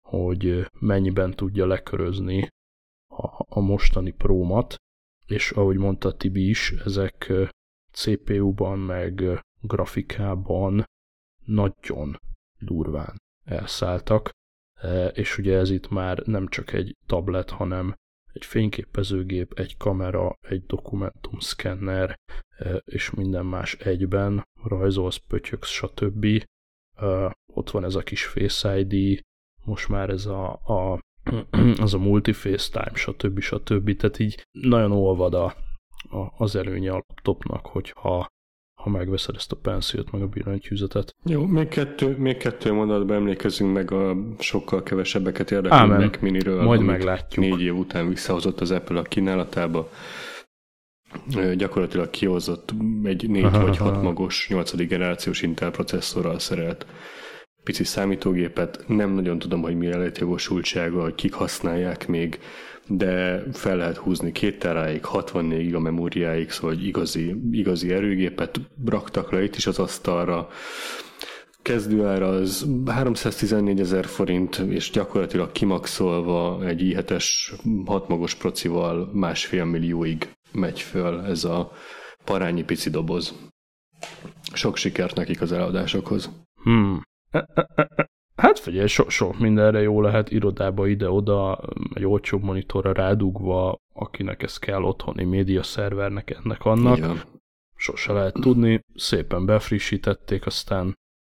hogy 0.07 0.67
mennyiben 0.79 1.31
tudja 1.31 1.65
lekörözni 1.65 2.47
a, 3.07 3.45
a 3.47 3.59
mostani 3.59 4.11
prómat, 4.11 4.75
és 5.25 5.51
ahogy 5.51 5.77
mondta 5.77 6.17
Tibi 6.17 6.49
is, 6.49 6.71
ezek 6.71 7.31
CPU-ban 7.91 8.79
meg 8.79 9.43
grafikában 9.61 10.83
nagyon 11.45 12.19
durván 12.59 13.15
elszálltak, 13.43 14.29
és 15.13 15.37
ugye 15.37 15.57
ez 15.57 15.69
itt 15.69 15.89
már 15.89 16.17
nem 16.17 16.47
csak 16.47 16.73
egy 16.73 16.95
tablet, 17.05 17.49
hanem 17.49 17.93
egy 18.33 18.45
fényképezőgép, 18.45 19.59
egy 19.59 19.77
kamera, 19.77 20.33
egy 20.41 20.65
dokumentumszkenner, 20.65 22.15
és 22.83 23.11
minden 23.11 23.45
más 23.45 23.73
egyben, 23.73 24.43
rajzolsz, 24.63 25.17
pötyöksz, 25.17 25.69
stb. 25.69 26.25
Ott 27.45 27.69
van 27.71 27.83
ez 27.83 27.95
a 27.95 28.01
kis 28.01 28.25
Face 28.25 28.79
ID, 28.79 29.21
most 29.63 29.87
már 29.87 30.09
ez 30.09 30.25
a, 30.25 30.51
a 30.53 30.99
az 31.81 31.93
a 31.93 31.97
multi-FaceTime, 31.97 32.95
stb. 32.95 33.39
stb. 33.39 33.95
Tehát 33.95 34.19
így 34.19 34.47
nagyon 34.51 34.91
olvad 34.91 35.33
a, 35.33 35.45
a, 36.09 36.33
az 36.37 36.55
előnye 36.55 36.91
a 36.91 37.03
laptopnak, 37.07 37.65
hogyha 37.65 38.27
ha 38.85 38.89
megveszed 38.89 39.35
ezt 39.35 39.51
a 39.51 39.55
pensziót, 39.55 40.11
meg 40.11 40.21
a 40.21 40.27
billentyűzetet. 40.27 41.15
Jó, 41.23 41.45
még 41.45 41.67
kettő, 41.67 42.17
még 42.17 42.37
kettő 42.37 42.73
mondatban 42.73 43.15
emlékezünk 43.15 43.73
meg 43.73 43.91
a 43.91 44.15
sokkal 44.39 44.83
kevesebbeket 44.83 45.51
érdeklő 45.51 45.87
Mac 45.87 46.19
Miniről, 46.19 46.63
Majd 46.63 46.81
meglátjuk. 46.81 47.45
négy 47.45 47.61
év 47.61 47.75
után 47.75 48.09
visszahozott 48.09 48.61
az 48.61 48.71
Apple 48.71 48.99
a 48.99 49.01
kínálatába. 49.01 49.89
Gyakorlatilag 51.55 52.09
kihozott 52.09 52.73
egy 53.03 53.29
négy 53.29 53.51
vagy 53.51 53.77
hat 53.77 54.01
magos, 54.09 54.47
nyolcadik 54.49 54.89
generációs 54.89 55.41
Intel 55.41 55.71
processzorral 55.71 56.39
szerelt 56.39 56.85
pici 57.65 57.83
számítógépet, 57.83 58.83
nem 58.87 59.09
nagyon 59.09 59.39
tudom, 59.39 59.61
hogy 59.61 59.77
mi 59.77 59.91
a 59.91 59.97
létjogosultsága, 59.97 61.01
hogy 61.01 61.15
kik 61.15 61.33
használják 61.33 62.07
még, 62.07 62.39
de 62.87 63.43
fel 63.53 63.77
lehet 63.77 63.97
húzni 63.97 64.31
két 64.31 64.59
teráig, 64.59 65.05
64 65.05 65.61
giga 65.61 65.79
memóriáig, 65.79 66.49
szóval 66.49 66.77
igazi, 66.79 67.35
igazi 67.51 67.93
erőgépet 67.93 68.59
raktak 68.85 69.31
le 69.31 69.43
itt 69.43 69.55
is 69.55 69.67
az 69.67 69.79
asztalra. 69.79 70.49
Kezdőára 71.61 72.27
az 72.27 72.67
314 72.85 73.79
ezer 73.79 74.05
forint, 74.05 74.57
és 74.57 74.89
gyakorlatilag 74.91 75.51
kimaxolva 75.51 76.65
egy 76.65 76.81
i7-es 76.83 77.25
hatmagos 77.85 78.35
procival 78.35 79.09
másfél 79.13 79.65
millióig 79.65 80.29
megy 80.51 80.79
föl 80.79 81.21
ez 81.21 81.43
a 81.43 81.71
parányi 82.23 82.63
pici 82.63 82.89
doboz. 82.89 83.33
Sok 84.53 84.77
sikert 84.77 85.15
nekik 85.15 85.41
az 85.41 85.51
eladásokhoz. 85.51 86.29
Hmm. 86.63 87.01
Hát 88.35 88.59
figyelj, 88.59 88.87
sok, 88.87 89.09
sok 89.09 89.39
mindenre 89.39 89.81
jó 89.81 90.01
lehet 90.01 90.31
irodába 90.31 90.87
ide-oda, 90.87 91.59
egy 91.93 92.05
olcsóbb 92.05 92.43
monitorra 92.43 92.93
rádugva, 92.93 93.75
akinek 93.93 94.43
ez 94.43 94.57
kell 94.57 94.81
otthoni 94.83 95.23
média 95.23 95.63
szervernek 95.63 96.29
ennek 96.29 96.65
annak. 96.65 96.97
Igen. 96.97 97.21
Sose 97.75 98.13
lehet 98.13 98.33
tudni, 98.33 98.79
szépen 98.95 99.45
befrissítették, 99.45 100.45
aztán 100.45 100.93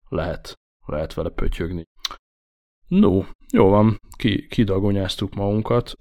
lehet, 0.08 0.54
lehet 0.86 1.14
vele 1.14 1.28
pötyögni. 1.30 1.84
No, 2.88 3.22
jó 3.52 3.68
van, 3.68 4.00
ki, 4.16 4.46
kidagonyáztuk 4.46 5.34
magunkat. 5.34 5.92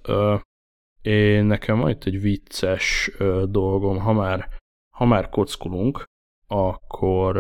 Én 1.02 1.46
nekem 1.46 1.80
van 1.80 1.90
itt 1.90 2.04
egy 2.04 2.22
vicces 2.22 3.12
dolgom, 3.46 3.98
ha 4.00 4.14
már, 4.14 4.48
ha 4.96 5.06
már 5.06 5.30
kockolunk, 5.30 6.04
akkor 6.52 7.38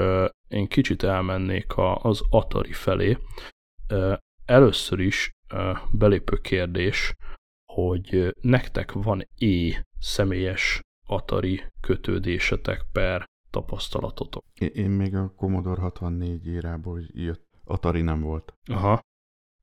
én 0.47 0.68
kicsit 0.68 1.03
elmennék 1.03 1.74
az 2.01 2.22
Atari 2.30 2.74
felé. 2.74 3.18
Először 4.45 4.99
is 4.99 5.32
belépő 5.91 6.36
kérdés, 6.36 7.14
hogy 7.74 8.36
nektek 8.41 8.91
van-e 8.91 9.26
személyes 9.99 10.80
Atari 11.07 11.64
kötődésetek 11.82 12.86
per 12.91 13.26
tapasztalatotok? 13.49 14.43
Én 14.74 14.89
még 14.89 15.16
a 15.16 15.34
Commodore 15.36 15.82
64 15.82 16.47
érából 16.47 17.01
jött. 17.07 17.47
Atari 17.66 18.01
nem 18.01 18.22
volt. 18.22 18.53
Aha. 18.66 18.99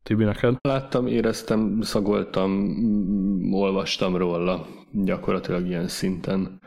Tibi, 0.03 0.25
neked? 0.25 0.57
Láttam, 0.61 1.07
éreztem, 1.07 1.81
szagoltam, 1.81 2.75
olvastam 3.53 4.17
róla. 4.17 4.67
Gyakorlatilag 4.93 5.67
ilyen 5.67 5.89
szinten 5.89 6.61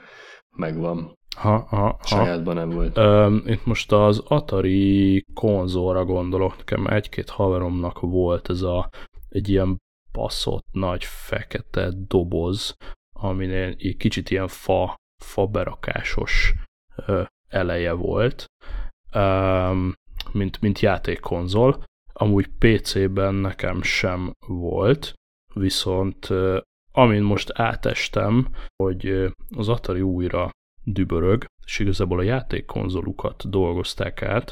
megvan. 0.55 1.17
Ha, 1.39 1.65
ha, 1.69 1.77
ha. 1.77 1.97
Sajátban 2.03 2.55
nem 2.55 2.69
volt. 2.69 2.97
Ö, 2.97 3.37
itt 3.45 3.65
most 3.65 3.91
az 3.91 4.23
Atari 4.27 5.23
konzolra 5.33 6.05
gondolok, 6.05 6.57
nekem 6.57 6.87
egy-két 6.87 7.29
haveromnak 7.29 7.99
volt 7.99 8.49
ez 8.49 8.61
a 8.61 8.89
egy 9.29 9.49
ilyen 9.49 9.77
baszott 10.11 10.65
nagy 10.71 11.03
fekete 11.03 11.91
doboz, 12.07 12.75
aminél 13.15 13.75
egy 13.77 13.97
kicsit 13.97 14.29
ilyen 14.29 14.47
fa, 14.47 14.95
fa 15.23 15.45
berakásos 15.45 16.53
ö, 16.95 17.21
eleje 17.47 17.91
volt, 17.91 18.45
ö, 19.13 19.87
mint, 20.31 20.61
mint 20.61 20.79
játékkonzol. 20.79 21.83
Amúgy 22.13 22.47
PC-ben 22.57 23.33
nekem 23.33 23.81
sem 23.81 24.31
volt, 24.47 25.13
viszont 25.53 26.27
amin 26.91 27.21
most 27.21 27.51
átestem, 27.53 28.47
hogy 28.83 29.33
az 29.55 29.69
Atari 29.69 30.01
újra 30.01 30.49
dübörög, 30.93 31.45
és 31.65 31.79
igazából 31.79 32.19
a 32.19 32.23
játékkonzolukat 32.23 33.49
dolgozták 33.49 34.21
át, 34.21 34.51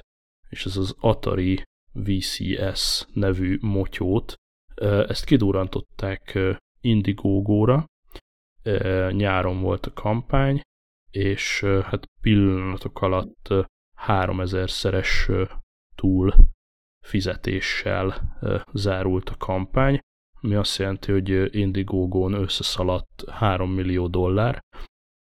és 0.50 0.66
ez 0.66 0.78
az 0.78 0.96
Atari 1.00 1.64
VCS 1.94 3.06
nevű 3.14 3.58
motyót, 3.62 4.34
ezt 4.82 5.26
kidurrantották 5.26 6.40
Indiegogo-ra, 6.82 7.86
nyáron 9.12 9.62
volt 9.62 9.86
a 9.86 9.94
kampány, 9.94 10.62
és 11.12 11.64
hát 11.64 12.06
pillanatok 12.22 13.02
alatt 13.02 13.54
3000-szeres 14.08 15.48
túl 15.96 16.34
fizetéssel 17.06 18.38
zárult 18.74 19.30
a 19.30 19.38
kampány, 19.38 20.00
ami 20.42 20.56
azt 20.56 20.78
jelenti, 20.78 21.12
hogy 21.12 21.56
Indiegogo-n 21.56 22.34
összeszaladt 22.34 23.30
3 23.30 23.72
millió 23.72 24.08
dollár 24.08 24.60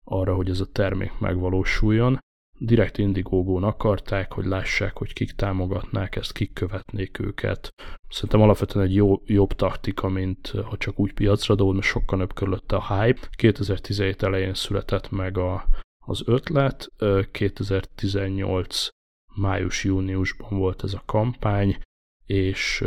arra, 0.08 0.34
hogy 0.34 0.50
ez 0.50 0.60
a 0.60 0.72
termék 0.72 1.18
megvalósuljon. 1.18 2.18
Direkt 2.58 2.98
Indiegogo-n 2.98 3.62
akarták, 3.62 4.32
hogy 4.32 4.44
lássák, 4.44 4.96
hogy 4.96 5.12
kik 5.12 5.32
támogatnák 5.32 6.16
ezt, 6.16 6.32
kik 6.32 6.52
követnék 6.52 7.18
őket. 7.18 7.68
Szerintem 8.08 8.40
alapvetően 8.40 8.86
egy 8.86 8.94
jó, 8.94 9.20
jobb 9.24 9.52
taktika, 9.52 10.08
mint 10.08 10.46
ha 10.46 10.76
csak 10.76 10.98
úgy 10.98 11.12
piacra 11.12 11.54
dobod, 11.54 11.74
mert 11.74 11.86
sokkal 11.86 12.18
nőbb 12.18 12.34
körülötte 12.34 12.76
a 12.76 12.94
hype. 12.94 13.28
2017 13.30 14.22
elején 14.22 14.54
született 14.54 15.10
meg 15.10 15.38
a, 15.38 15.66
az 16.06 16.22
ötlet, 16.26 16.86
2018 17.30 18.88
május-júniusban 19.34 20.58
volt 20.58 20.84
ez 20.84 20.94
a 20.94 21.02
kampány, 21.06 21.78
és 22.26 22.84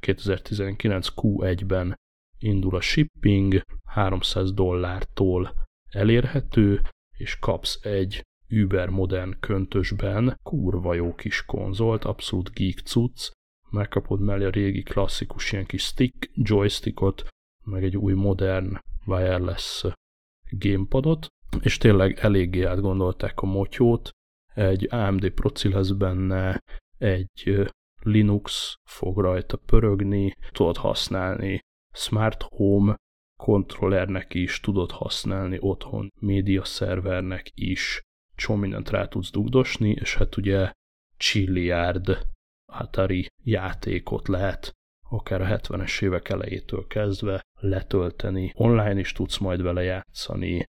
2019 0.00 1.08
Q1-ben 1.16 1.94
indul 2.38 2.76
a 2.76 2.80
shipping, 2.80 3.62
300 3.84 4.52
dollártól 4.52 5.66
elérhető, 5.90 6.82
és 7.16 7.38
kapsz 7.38 7.84
egy 7.84 8.22
über 8.48 8.88
modern 8.88 9.40
köntösben 9.40 10.38
kurva 10.42 10.94
jó 10.94 11.14
kis 11.14 11.44
konzolt, 11.44 12.04
abszolút 12.04 12.52
geek 12.54 12.78
cucc, 12.78 13.30
megkapod 13.70 14.20
mellé 14.20 14.44
a 14.44 14.50
régi 14.50 14.82
klasszikus 14.82 15.52
ilyen 15.52 15.66
kis 15.66 15.82
stick, 15.82 16.30
joystickot, 16.34 17.28
meg 17.64 17.84
egy 17.84 17.96
új 17.96 18.12
modern 18.12 18.78
wireless 19.06 19.84
gamepadot, 20.50 21.26
és 21.60 21.78
tényleg 21.78 22.18
eléggé 22.18 22.62
átgondolták 22.62 23.40
a 23.40 23.46
motyót, 23.46 24.10
egy 24.54 24.86
AMD 24.90 25.30
proci 25.30 25.68
lesz 25.68 25.90
benne, 25.90 26.60
egy 26.98 27.66
Linux 28.02 28.74
fog 28.90 29.18
rajta 29.18 29.56
pörögni, 29.56 30.32
tudod 30.52 30.76
használni 30.76 31.58
Smart 31.92 32.42
Home 32.42 32.96
kontrollernek 33.38 34.34
is, 34.34 34.60
tudod 34.60 34.90
használni 34.90 35.56
otthon 35.60 36.12
média 36.18 36.64
szervernek 36.64 37.50
is, 37.54 38.00
csomó 38.34 38.58
mindent 38.58 38.90
rá 38.90 39.06
tudsz 39.06 39.30
dugdosni, 39.30 39.90
és 39.90 40.14
hát 40.14 40.36
ugye 40.36 40.72
csilliárd 41.16 42.26
Atari 42.72 43.26
játékot 43.44 44.28
lehet 44.28 44.72
akár 45.10 45.40
a 45.40 45.58
70-es 45.58 46.02
évek 46.02 46.28
elejétől 46.28 46.86
kezdve 46.86 47.42
letölteni. 47.60 48.52
Online 48.54 48.98
is 48.98 49.12
tudsz 49.12 49.38
majd 49.38 49.62
vele 49.62 49.82
játszani, 49.82 50.64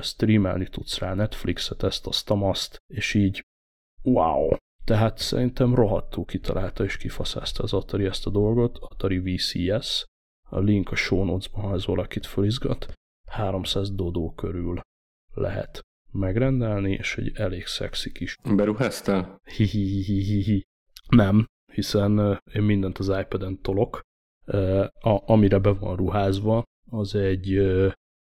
streamelni 0.00 0.68
tudsz 0.68 0.98
rá 0.98 1.14
Netflixet, 1.14 1.82
ezt, 1.82 2.06
azt, 2.06 2.30
azt, 2.30 2.76
és 2.86 3.14
így 3.14 3.42
wow, 4.02 4.56
tehát 4.84 5.18
szerintem 5.18 5.74
rohadtul 5.74 6.24
kitalálta 6.24 6.84
és 6.84 6.96
kifaszázta 6.96 7.62
az 7.62 7.72
Atari 7.72 8.04
ezt 8.04 8.26
a 8.26 8.30
dolgot, 8.30 8.78
Atari 8.78 9.18
VCS, 9.18 10.04
a 10.48 10.58
link 10.58 10.90
a 10.90 10.94
show 10.94 11.24
notes-ban, 11.24 11.64
ha 11.64 11.74
ez 11.74 11.86
valakit 11.86 12.26
fölizgat, 12.26 12.92
300 13.30 13.94
dodó 13.94 14.32
körül 14.32 14.80
lehet 15.34 15.80
megrendelni, 16.12 16.92
és 16.92 17.16
egy 17.16 17.32
elég 17.34 17.66
szexi 17.66 18.12
kis... 18.12 18.36
Beruháztál? 18.54 19.40
Hihihihihi. 19.56 20.62
Nem, 21.08 21.46
hiszen 21.72 22.40
én 22.52 22.62
mindent 22.62 22.98
az 22.98 23.08
iPad-en 23.08 23.60
tolok. 23.60 24.00
A, 25.00 25.32
amire 25.32 25.58
be 25.58 25.70
van 25.70 25.96
ruházva, 25.96 26.62
az 26.90 27.14
egy 27.14 27.58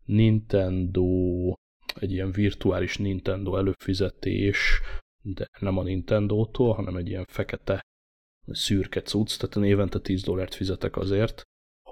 Nintendo, 0.05 1.53
egy 1.95 2.13
ilyen 2.13 2.31
virtuális 2.31 2.97
Nintendo 2.97 3.57
előfizetés, 3.57 4.81
de 5.23 5.49
nem 5.59 5.79
a 5.79 5.83
Nintendo-tól, 5.83 6.75
hanem 6.75 6.97
egy 6.97 7.09
ilyen 7.09 7.25
fekete 7.29 7.81
szürke 8.47 9.03
cucc, 9.03 9.39
tehát 9.39 9.69
évente 9.69 9.99
10 9.99 10.23
dollárt 10.23 10.55
fizetek 10.55 10.97
azért, 10.97 11.43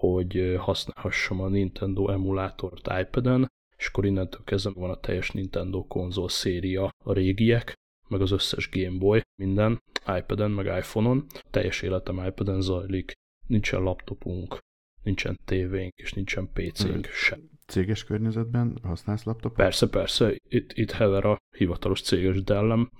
hogy 0.09 0.55
használhassam 0.59 1.41
a 1.41 1.49
Nintendo 1.49 2.09
emulátort 2.09 2.89
iPad-en, 3.01 3.51
és 3.77 3.87
akkor 3.87 4.05
innentől 4.05 4.45
kezdve 4.45 4.71
van 4.75 4.91
a 4.91 5.01
teljes 5.01 5.31
Nintendo 5.31 5.85
konzol 5.87 6.29
széria, 6.29 6.91
a 7.05 7.13
régiek, 7.13 7.75
meg 8.09 8.21
az 8.21 8.31
összes 8.31 8.69
Game 8.71 8.99
Boy, 8.99 9.21
minden, 9.43 9.83
iPad-en, 10.19 10.51
meg 10.51 10.67
iPhone-on. 10.67 11.27
Teljes 11.51 11.83
életem 11.83 12.25
iPad-en 12.27 12.61
zajlik, 12.61 13.13
nincsen 13.47 13.83
laptopunk, 13.83 14.59
nincsen 15.03 15.39
tévénk, 15.45 15.93
és 15.97 16.13
nincsen 16.13 16.49
PC-nk 16.53 17.07
sem. 17.07 17.51
Céges 17.67 18.05
környezetben 18.05 18.79
használsz 18.83 19.25
laptopot? 19.25 19.57
Persze, 19.57 19.89
persze, 19.89 20.37
itt, 20.49 20.73
itt 20.73 20.91
hever 20.91 21.25
a 21.25 21.37
hivatalos 21.57 22.03
céges 22.03 22.43
Dellem, 22.43 22.91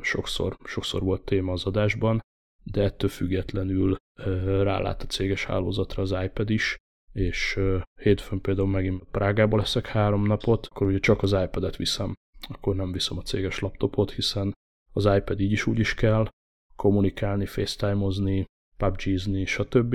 sokszor, 0.00 0.56
sokszor 0.64 1.02
volt 1.02 1.24
téma 1.24 1.52
az 1.52 1.64
adásban, 1.64 2.20
de 2.64 2.82
ettől 2.82 3.10
függetlenül 3.10 3.96
rálát 4.62 5.02
a 5.02 5.06
céges 5.06 5.44
hálózatra 5.44 6.02
az 6.02 6.14
iPad 6.24 6.50
is, 6.50 6.76
és 7.12 7.60
hétfőn 8.00 8.40
például 8.40 8.68
megint 8.68 9.04
Prágába 9.10 9.56
leszek 9.56 9.86
három 9.86 10.26
napot, 10.26 10.66
akkor 10.66 10.86
ugye 10.86 10.98
csak 10.98 11.22
az 11.22 11.32
iPad-et 11.32 11.76
viszem, 11.76 12.14
akkor 12.48 12.74
nem 12.76 12.92
viszem 12.92 13.18
a 13.18 13.22
céges 13.22 13.58
laptopot, 13.58 14.12
hiszen 14.12 14.52
az 14.92 15.04
iPad 15.04 15.40
így 15.40 15.52
is 15.52 15.66
úgy 15.66 15.78
is 15.78 15.94
kell, 15.94 16.28
kommunikálni, 16.76 17.46
facetime-ozni, 17.46 18.44
PUBG-zni, 18.76 19.44
stb. 19.44 19.94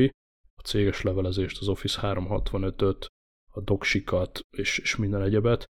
A 0.55 0.61
céges 0.61 1.01
levelezést, 1.01 1.59
az 1.59 1.67
Office 1.67 1.99
365-öt, 2.03 3.05
a 3.53 3.61
doksikat 3.61 4.39
és, 4.57 4.77
és 4.77 4.95
minden 4.95 5.21
egyebet 5.21 5.65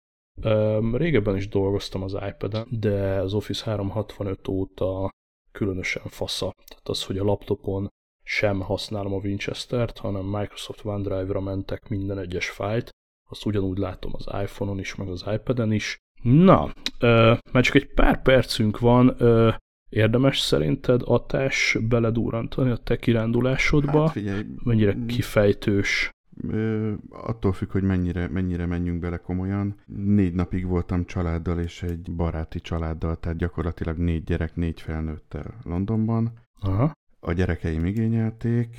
Régebben 0.91 1.35
is 1.35 1.47
dolgoztam 1.47 2.03
az 2.03 2.17
iPad-en, 2.27 2.67
de 2.69 3.19
az 3.19 3.33
Office 3.33 3.65
365 3.65 4.47
óta 4.47 5.09
különösen 5.51 6.03
fasza. 6.05 6.53
Tehát 6.67 6.87
az, 6.87 7.05
hogy 7.05 7.17
a 7.17 7.23
laptopon 7.23 7.87
sem 8.31 8.59
használom 8.59 9.13
a 9.13 9.19
Winchester-t, 9.23 9.97
hanem 9.97 10.25
Microsoft 10.25 10.85
OneDrive-ra 10.85 11.39
mentek 11.39 11.87
minden 11.87 12.17
egyes 12.17 12.49
fájlt, 12.49 12.89
azt 13.29 13.45
ugyanúgy 13.45 13.77
látom 13.77 14.11
az 14.13 14.25
iPhone-on 14.41 14.79
is, 14.79 14.95
meg 14.95 15.07
az 15.07 15.23
iPad-en 15.33 15.71
is. 15.71 15.97
Na, 16.21 16.73
ö, 16.99 17.33
már 17.51 17.63
csak 17.63 17.75
egy 17.75 17.93
pár 17.93 18.21
percünk 18.21 18.79
van, 18.79 19.15
ö, 19.17 19.49
érdemes 19.89 20.39
szerinted 20.39 21.01
Atás 21.05 21.77
beledúrantani 21.81 22.69
a 22.69 22.77
te 22.77 22.95
kirándulásodba? 22.97 24.01
Hát 24.01 24.11
figyelj, 24.11 24.43
Mennyire 24.63 24.95
kifejtős 25.07 26.09
Ö, 26.47 26.93
attól 27.09 27.53
függ, 27.53 27.71
hogy 27.71 27.83
mennyire, 27.83 28.27
mennyire 28.27 28.65
menjünk 28.65 28.99
bele 28.99 29.17
komolyan. 29.17 29.75
Négy 29.85 30.33
napig 30.33 30.65
voltam 30.65 31.05
családdal 31.05 31.59
és 31.59 31.83
egy 31.83 32.11
baráti 32.15 32.59
családdal, 32.59 33.15
tehát 33.15 33.37
gyakorlatilag 33.37 33.97
négy 33.97 34.23
gyerek, 34.23 34.55
négy 34.55 34.81
felnőttel 34.81 35.53
Londonban. 35.63 36.33
Aha. 36.59 36.91
A 37.19 37.33
gyerekeim 37.33 37.85
igényelték, 37.85 38.77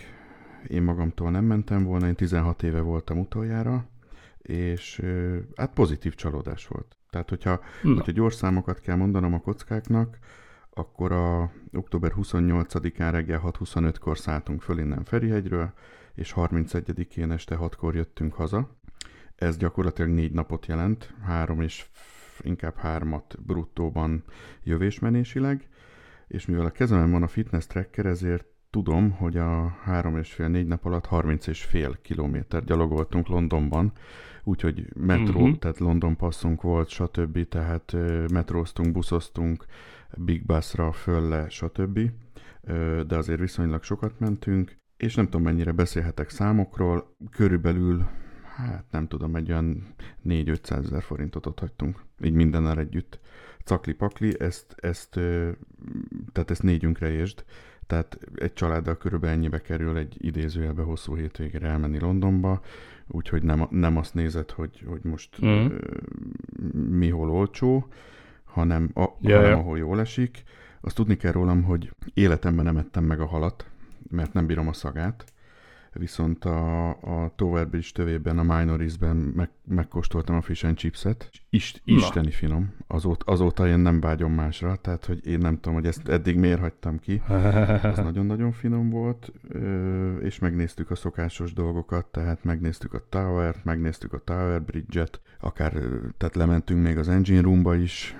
én 0.67 0.83
magamtól 0.83 1.31
nem 1.31 1.45
mentem 1.45 1.85
volna, 1.85 2.07
én 2.07 2.15
16 2.15 2.63
éve 2.63 2.81
voltam 2.81 3.19
utoljára, 3.19 3.89
és 4.39 5.03
hát 5.57 5.73
pozitív 5.73 6.15
csalódás 6.15 6.67
volt. 6.67 6.97
Tehát, 7.11 7.29
hogyha, 7.29 7.61
hogyha 7.83 8.13
gyors 8.13 8.35
számokat 8.35 8.81
kell 8.81 8.97
mondanom 8.97 9.35
a 9.35 9.41
kockáknak, 9.41 10.19
akkor 10.71 11.13
a 11.13 11.53
október 11.73 12.13
28-án 12.17 13.09
reggel 13.11 13.41
6.25-kor 13.45 14.19
szálltunk 14.19 14.63
föl 14.63 14.79
innen 14.79 15.05
Ferihegyről, 15.05 15.73
és 16.15 16.33
31-én 16.37 17.31
este 17.31 17.57
6-kor 17.61 17.95
jöttünk 17.95 18.35
haza. 18.35 18.79
Ez 19.35 19.57
gyakorlatilag 19.57 20.11
négy 20.11 20.33
napot 20.33 20.67
jelent, 20.67 21.15
három 21.23 21.61
és 21.61 21.87
inkább 22.41 22.77
hármat 22.77 23.37
bruttóban 23.47 24.25
jövésmenésileg, 24.63 25.69
és 26.31 26.47
mivel 26.47 26.65
a 26.67 26.71
kezemen 26.71 27.11
van 27.11 27.23
a 27.23 27.29
fitness 27.29 27.67
tracker, 27.67 28.07
ezért 28.07 28.45
tudom, 28.71 29.11
hogy 29.11 29.37
a 29.37 29.77
három 29.83 30.17
és 30.17 30.33
fél, 30.33 30.49
négy 30.49 30.67
nap 30.67 30.85
alatt 30.85 31.07
30 31.07 31.47
és 31.47 31.65
fél 31.65 31.99
kilométer 32.03 32.65
gyalogoltunk 32.65 33.29
Londonban, 33.29 33.93
úgyhogy 34.45 34.87
metró, 34.97 35.41
uh-huh. 35.41 35.59
tehát 35.59 35.79
London 35.79 36.17
passzunk 36.17 36.63
volt, 36.63 36.89
stb., 36.89 37.49
tehát 37.49 37.97
metróztunk, 38.33 38.93
buszoztunk, 38.93 39.65
Big 40.17 40.47
Busra, 40.47 40.93
fölle, 40.93 41.49
stb., 41.49 42.01
de 43.07 43.17
azért 43.17 43.41
viszonylag 43.41 43.83
sokat 43.83 44.19
mentünk, 44.19 44.77
és 44.97 45.15
nem 45.15 45.25
tudom 45.25 45.43
mennyire 45.43 45.73
beszélhetek 45.73 46.31
számokról, 46.31 47.17
körülbelül, 47.31 48.09
hát 48.57 48.85
nem 48.91 49.09
tudom, 49.09 49.37
egy 49.37 49.51
olyan 49.51 49.95
4-500 50.25 50.85
ezer 50.85 51.03
forintot 51.03 51.47
ott 51.47 51.59
hagytunk, 51.59 52.05
így 52.23 52.35
mindennel 52.35 52.79
együtt. 52.79 53.21
Cakli-pakli, 53.65 54.41
ezt, 54.41 54.75
ezt, 54.81 55.11
tehát 56.33 56.51
ezt 56.51 56.63
négyünkre 56.63 57.11
értsd, 57.11 57.45
tehát 57.87 58.19
egy 58.35 58.53
családdal 58.53 58.97
körülbelül 58.97 59.37
ennyibe 59.37 59.61
kerül 59.61 59.97
egy 59.97 60.17
idézőjelbe 60.19 60.83
hosszú 60.83 61.17
hétvégére 61.17 61.69
elmenni 61.69 61.99
Londonba, 61.99 62.61
úgyhogy 63.09 63.43
nem, 63.43 63.67
nem 63.71 63.97
azt 63.97 64.15
nézed, 64.15 64.51
hogy, 64.51 64.85
hogy 64.87 65.01
most 65.03 65.45
mm. 65.45 65.67
mi 66.73 67.09
hol 67.09 67.31
olcsó, 67.31 67.89
hanem, 68.45 68.91
a, 68.95 69.05
ja, 69.21 69.37
hanem 69.37 69.51
ja. 69.51 69.57
ahol 69.57 69.79
jól 69.79 70.01
esik. 70.01 70.43
Azt 70.81 70.97
tudni 70.97 71.17
kell 71.17 71.33
rólam, 71.33 71.63
hogy 71.63 71.93
életemben 72.15 72.65
nem 72.65 72.77
ettem 72.77 73.05
meg 73.05 73.21
a 73.21 73.27
halat, 73.27 73.71
mert 74.11 74.33
nem 74.33 74.47
bírom 74.47 74.69
a 74.69 74.73
szagát, 74.73 75.33
viszont 75.93 76.45
a, 76.45 76.89
a 76.89 77.33
Tower 77.37 77.69
Bridge 77.69 77.89
tövében, 77.93 78.39
a 78.39 78.57
Minorisben 78.57 79.17
meg, 79.17 79.51
megkóstoltam 79.65 80.37
a 80.37 80.41
fish 80.41 80.65
and 80.65 80.77
chipset. 80.77 81.31
Ist, 81.51 81.83
isteni 81.85 82.31
finom. 82.31 82.75
Azóta, 82.87 83.33
azóta 83.33 83.69
én 83.69 83.79
nem 83.79 84.01
vágyom 84.01 84.33
másra, 84.33 84.77
tehát 84.77 85.07
hogy 85.07 85.27
én 85.27 85.39
nem 85.39 85.55
tudom, 85.55 85.75
hogy 85.75 85.87
ezt 85.87 86.09
eddig 86.09 86.37
miért 86.37 86.61
hagytam 86.61 86.99
ki. 86.99 87.23
Ez 87.83 87.97
nagyon-nagyon 88.09 88.53
finom 88.53 88.91
volt, 88.91 89.33
és 90.21 90.39
megnéztük 90.39 90.91
a 90.91 90.95
szokásos 90.95 91.53
dolgokat, 91.53 92.07
tehát 92.07 92.45
megnéztük 92.45 92.95
a 92.95 93.03
Tower-t, 93.09 93.65
megnéztük 93.65 94.13
a 94.13 94.19
Tower 94.19 94.63
Bridge-et, 94.63 95.21
akár, 95.41 95.73
tehát 96.17 96.35
lementünk 96.35 96.83
még 96.83 96.99
az 96.99 97.09
Engine 97.09 97.41
Roomba 97.41 97.75
is, 97.75 98.17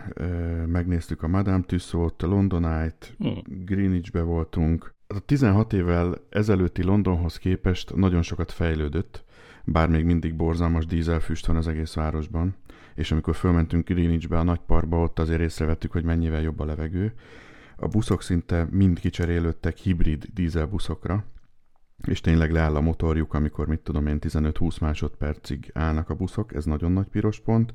megnéztük 0.67 1.23
a 1.23 1.29
Madame 1.29 1.65
Tussauds, 1.67 2.23
a 2.23 2.27
London 2.27 2.65
Eye-t, 2.65 3.15
hmm. 3.19 3.65
Greenwichbe 3.65 4.23
voltunk, 4.23 4.95
a 5.15 5.19
16 5.19 5.73
évvel 5.73 6.15
ezelőtti 6.29 6.83
Londonhoz 6.83 7.37
képest 7.37 7.95
nagyon 7.95 8.23
sokat 8.23 8.53
fejlődött, 8.53 9.25
bár 9.65 9.89
még 9.89 10.05
mindig 10.05 10.35
borzalmas 10.35 10.87
dízelfüst 10.87 11.47
van 11.47 11.57
az 11.57 11.69
egész 11.69 11.95
városban, 11.95 12.55
és 12.95 13.13
amikor 13.13 13.35
fölmentünk 13.35 13.89
Greenwichbe, 13.89 14.39
a 14.39 14.43
nagy 14.43 14.61
parkba, 14.67 15.03
ott 15.03 15.19
azért 15.19 15.41
észrevettük, 15.41 15.93
hogy 15.93 16.05
mennyivel 16.05 16.41
jobb 16.41 16.61
a 16.61 16.65
levegő. 16.65 17.13
A 17.77 17.89
buszok 17.89 18.23
szinte 18.23 18.67
mind 18.71 19.01
kicserélődtek 19.01 19.77
hibrid 19.77 20.27
dízelbuszokra, 20.35 21.25
és 22.07 22.21
tényleg 22.21 22.53
leáll 22.53 22.77
a 22.77 22.81
motorjuk, 22.81 23.35
amikor 23.35 23.67
mit 23.67 23.81
tudom 23.81 24.07
én 24.07 24.19
15-20 24.21 24.81
másodpercig 24.81 25.71
állnak 25.75 26.11
a 26.11 26.15
buszok, 26.15 26.55
ez 26.55 26.65
nagyon 26.65 26.93
nagy 26.93 27.09
piros 27.09 27.41
pont, 27.41 27.75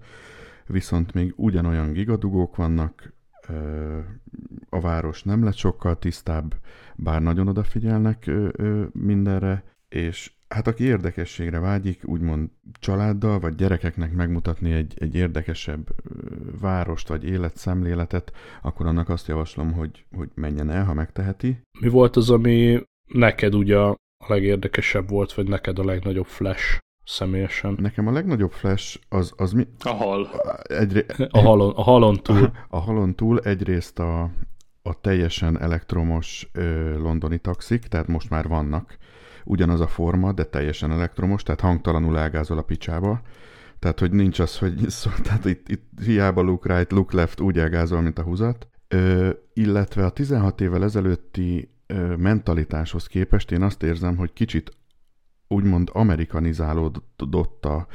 viszont 0.67 1.13
még 1.13 1.33
ugyanolyan 1.35 1.91
gigadugók 1.91 2.55
vannak, 2.55 3.13
a 4.69 4.79
város 4.79 5.23
nem 5.23 5.43
lett 5.43 5.55
sokkal 5.55 5.99
tisztább, 5.99 6.55
bár 6.95 7.21
nagyon 7.21 7.47
odafigyelnek 7.47 8.31
mindenre, 8.91 9.63
és 9.89 10.31
hát 10.47 10.67
aki 10.67 10.83
érdekességre 10.83 11.59
vágyik, 11.59 12.01
úgymond 12.05 12.49
családdal 12.79 13.39
vagy 13.39 13.55
gyerekeknek 13.55 14.13
megmutatni 14.13 14.71
egy, 14.71 14.93
egy 14.97 15.15
érdekesebb 15.15 15.87
várost 16.59 17.07
vagy 17.07 17.25
életszemléletet, 17.25 18.31
akkor 18.61 18.85
annak 18.85 19.09
azt 19.09 19.27
javaslom, 19.27 19.73
hogy, 19.73 20.05
hogy 20.15 20.29
menjen 20.33 20.69
el, 20.69 20.85
ha 20.85 20.93
megteheti. 20.93 21.61
Mi 21.79 21.89
volt 21.89 22.15
az, 22.15 22.29
ami 22.29 22.81
neked 23.07 23.55
ugye 23.55 23.77
a 23.77 23.95
legérdekesebb 24.27 25.09
volt, 25.09 25.33
vagy 25.33 25.47
neked 25.47 25.79
a 25.79 25.85
legnagyobb 25.85 26.25
flash 26.25 26.79
személyesen. 27.05 27.77
Nekem 27.79 28.07
a 28.07 28.11
legnagyobb 28.11 28.51
flash 28.51 28.99
az, 29.09 29.33
az 29.37 29.51
mi? 29.51 29.67
A 29.79 29.89
hal. 29.89 30.29
Egyré... 30.63 31.05
A, 31.29 31.39
halon, 31.39 31.73
a 31.75 31.81
halon 31.81 32.15
túl. 32.15 32.51
A, 32.69 32.79
halon 32.79 33.15
túl 33.15 33.39
egyrészt 33.39 33.99
a, 33.99 34.29
a 34.81 34.99
teljesen 35.01 35.61
elektromos 35.61 36.49
ö, 36.53 36.97
londoni 36.97 37.37
taxik, 37.37 37.87
tehát 37.87 38.07
most 38.07 38.29
már 38.29 38.47
vannak. 38.47 38.97
Ugyanaz 39.43 39.79
a 39.79 39.87
forma, 39.87 40.31
de 40.31 40.43
teljesen 40.43 40.91
elektromos, 40.91 41.43
tehát 41.43 41.61
hangtalanul 41.61 42.17
ágázol 42.17 42.57
a 42.57 42.61
picsába. 42.61 43.21
Tehát, 43.79 43.99
hogy 43.99 44.11
nincs 44.11 44.39
az, 44.39 44.57
hogy 44.57 44.89
szó, 44.89 45.09
tehát 45.23 45.45
itt, 45.45 45.69
itt 45.69 45.89
hiába 46.05 46.41
look 46.41 46.65
right, 46.65 46.91
look 46.91 47.11
left, 47.11 47.39
úgy 47.39 47.59
ágázol, 47.59 48.01
mint 48.01 48.19
a 48.19 48.23
húzat. 48.23 48.67
Ö, 48.87 49.29
illetve 49.53 50.05
a 50.05 50.09
16 50.09 50.61
évvel 50.61 50.83
ezelőtti 50.83 51.69
ö, 51.87 52.15
mentalitáshoz 52.15 53.07
képest 53.07 53.51
én 53.51 53.61
azt 53.61 53.83
érzem, 53.83 54.17
hogy 54.17 54.33
kicsit 54.33 54.71
úgymond 55.47 55.89
amerikanizálódott 55.93 57.65
a, 57.65 57.87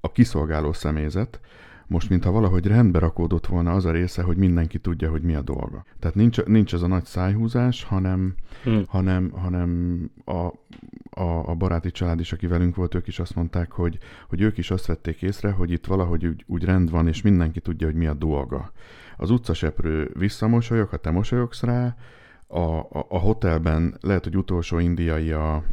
a 0.00 0.12
kiszolgáló 0.12 0.72
személyzet, 0.72 1.40
most 1.88 2.08
mintha 2.08 2.30
valahogy 2.30 2.66
rendbe 2.66 2.98
rakódott 2.98 3.46
volna 3.46 3.72
az 3.72 3.84
a 3.84 3.90
része, 3.90 4.22
hogy 4.22 4.36
mindenki 4.36 4.78
tudja, 4.78 5.10
hogy 5.10 5.22
mi 5.22 5.34
a 5.34 5.42
dolga. 5.42 5.84
Tehát 5.98 6.16
nincs, 6.16 6.44
nincs 6.44 6.74
ez 6.74 6.82
a 6.82 6.86
nagy 6.86 7.04
szájhúzás, 7.04 7.84
hanem, 7.84 8.34
hmm. 8.62 8.82
hanem, 8.88 9.30
hanem 9.30 10.00
a, 10.24 10.46
a, 11.20 11.48
a 11.50 11.54
baráti 11.54 11.90
család 11.90 12.20
is, 12.20 12.32
aki 12.32 12.46
velünk 12.46 12.76
volt, 12.76 12.94
ők 12.94 13.06
is 13.06 13.18
azt 13.18 13.34
mondták, 13.34 13.72
hogy, 13.72 13.98
hogy 14.28 14.40
ők 14.40 14.58
is 14.58 14.70
azt 14.70 14.86
vették 14.86 15.22
észre, 15.22 15.50
hogy 15.50 15.70
itt 15.70 15.86
valahogy 15.86 16.26
úgy, 16.26 16.44
úgy 16.46 16.64
rend 16.64 16.90
van, 16.90 17.08
és 17.08 17.22
mindenki 17.22 17.60
tudja, 17.60 17.86
hogy 17.86 17.96
mi 17.96 18.06
a 18.06 18.14
dolga. 18.14 18.72
Az 19.16 19.30
utcaseprő 19.30 20.10
visszamosolyog, 20.18 20.88
ha 20.88 20.96
te 20.96 21.10
mosolyogsz 21.10 21.62
rá, 21.62 21.96
a, 22.46 22.78
a, 22.78 23.06
a 23.08 23.18
hotelben 23.18 23.96
lehet, 24.00 24.24
hogy 24.24 24.36
utolsó 24.36 24.78
indiai 24.78 25.32
a, 25.32 25.64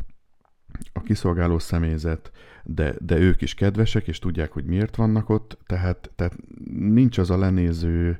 a 0.97 1.01
kiszolgáló 1.01 1.59
személyzet, 1.59 2.31
de, 2.63 2.93
de 2.99 3.17
ők 3.17 3.41
is 3.41 3.53
kedvesek, 3.53 4.07
és 4.07 4.19
tudják, 4.19 4.51
hogy 4.51 4.65
miért 4.65 4.95
vannak 4.95 5.29
ott, 5.29 5.57
tehát, 5.65 6.11
tehát 6.15 6.35
nincs 6.73 7.17
az 7.17 7.29
a 7.29 7.37
lenéző 7.37 8.19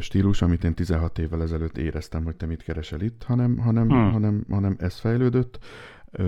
stílus, 0.00 0.42
amit 0.42 0.64
én 0.64 0.74
16 0.74 1.18
évvel 1.18 1.42
ezelőtt 1.42 1.78
éreztem, 1.78 2.24
hogy 2.24 2.36
te 2.36 2.46
mit 2.46 2.62
keresel 2.62 3.00
itt, 3.00 3.22
hanem, 3.22 3.58
hanem, 3.58 3.88
hmm. 3.88 4.12
hanem, 4.12 4.44
hanem 4.50 4.76
ez 4.78 4.98
fejlődött. 4.98 5.58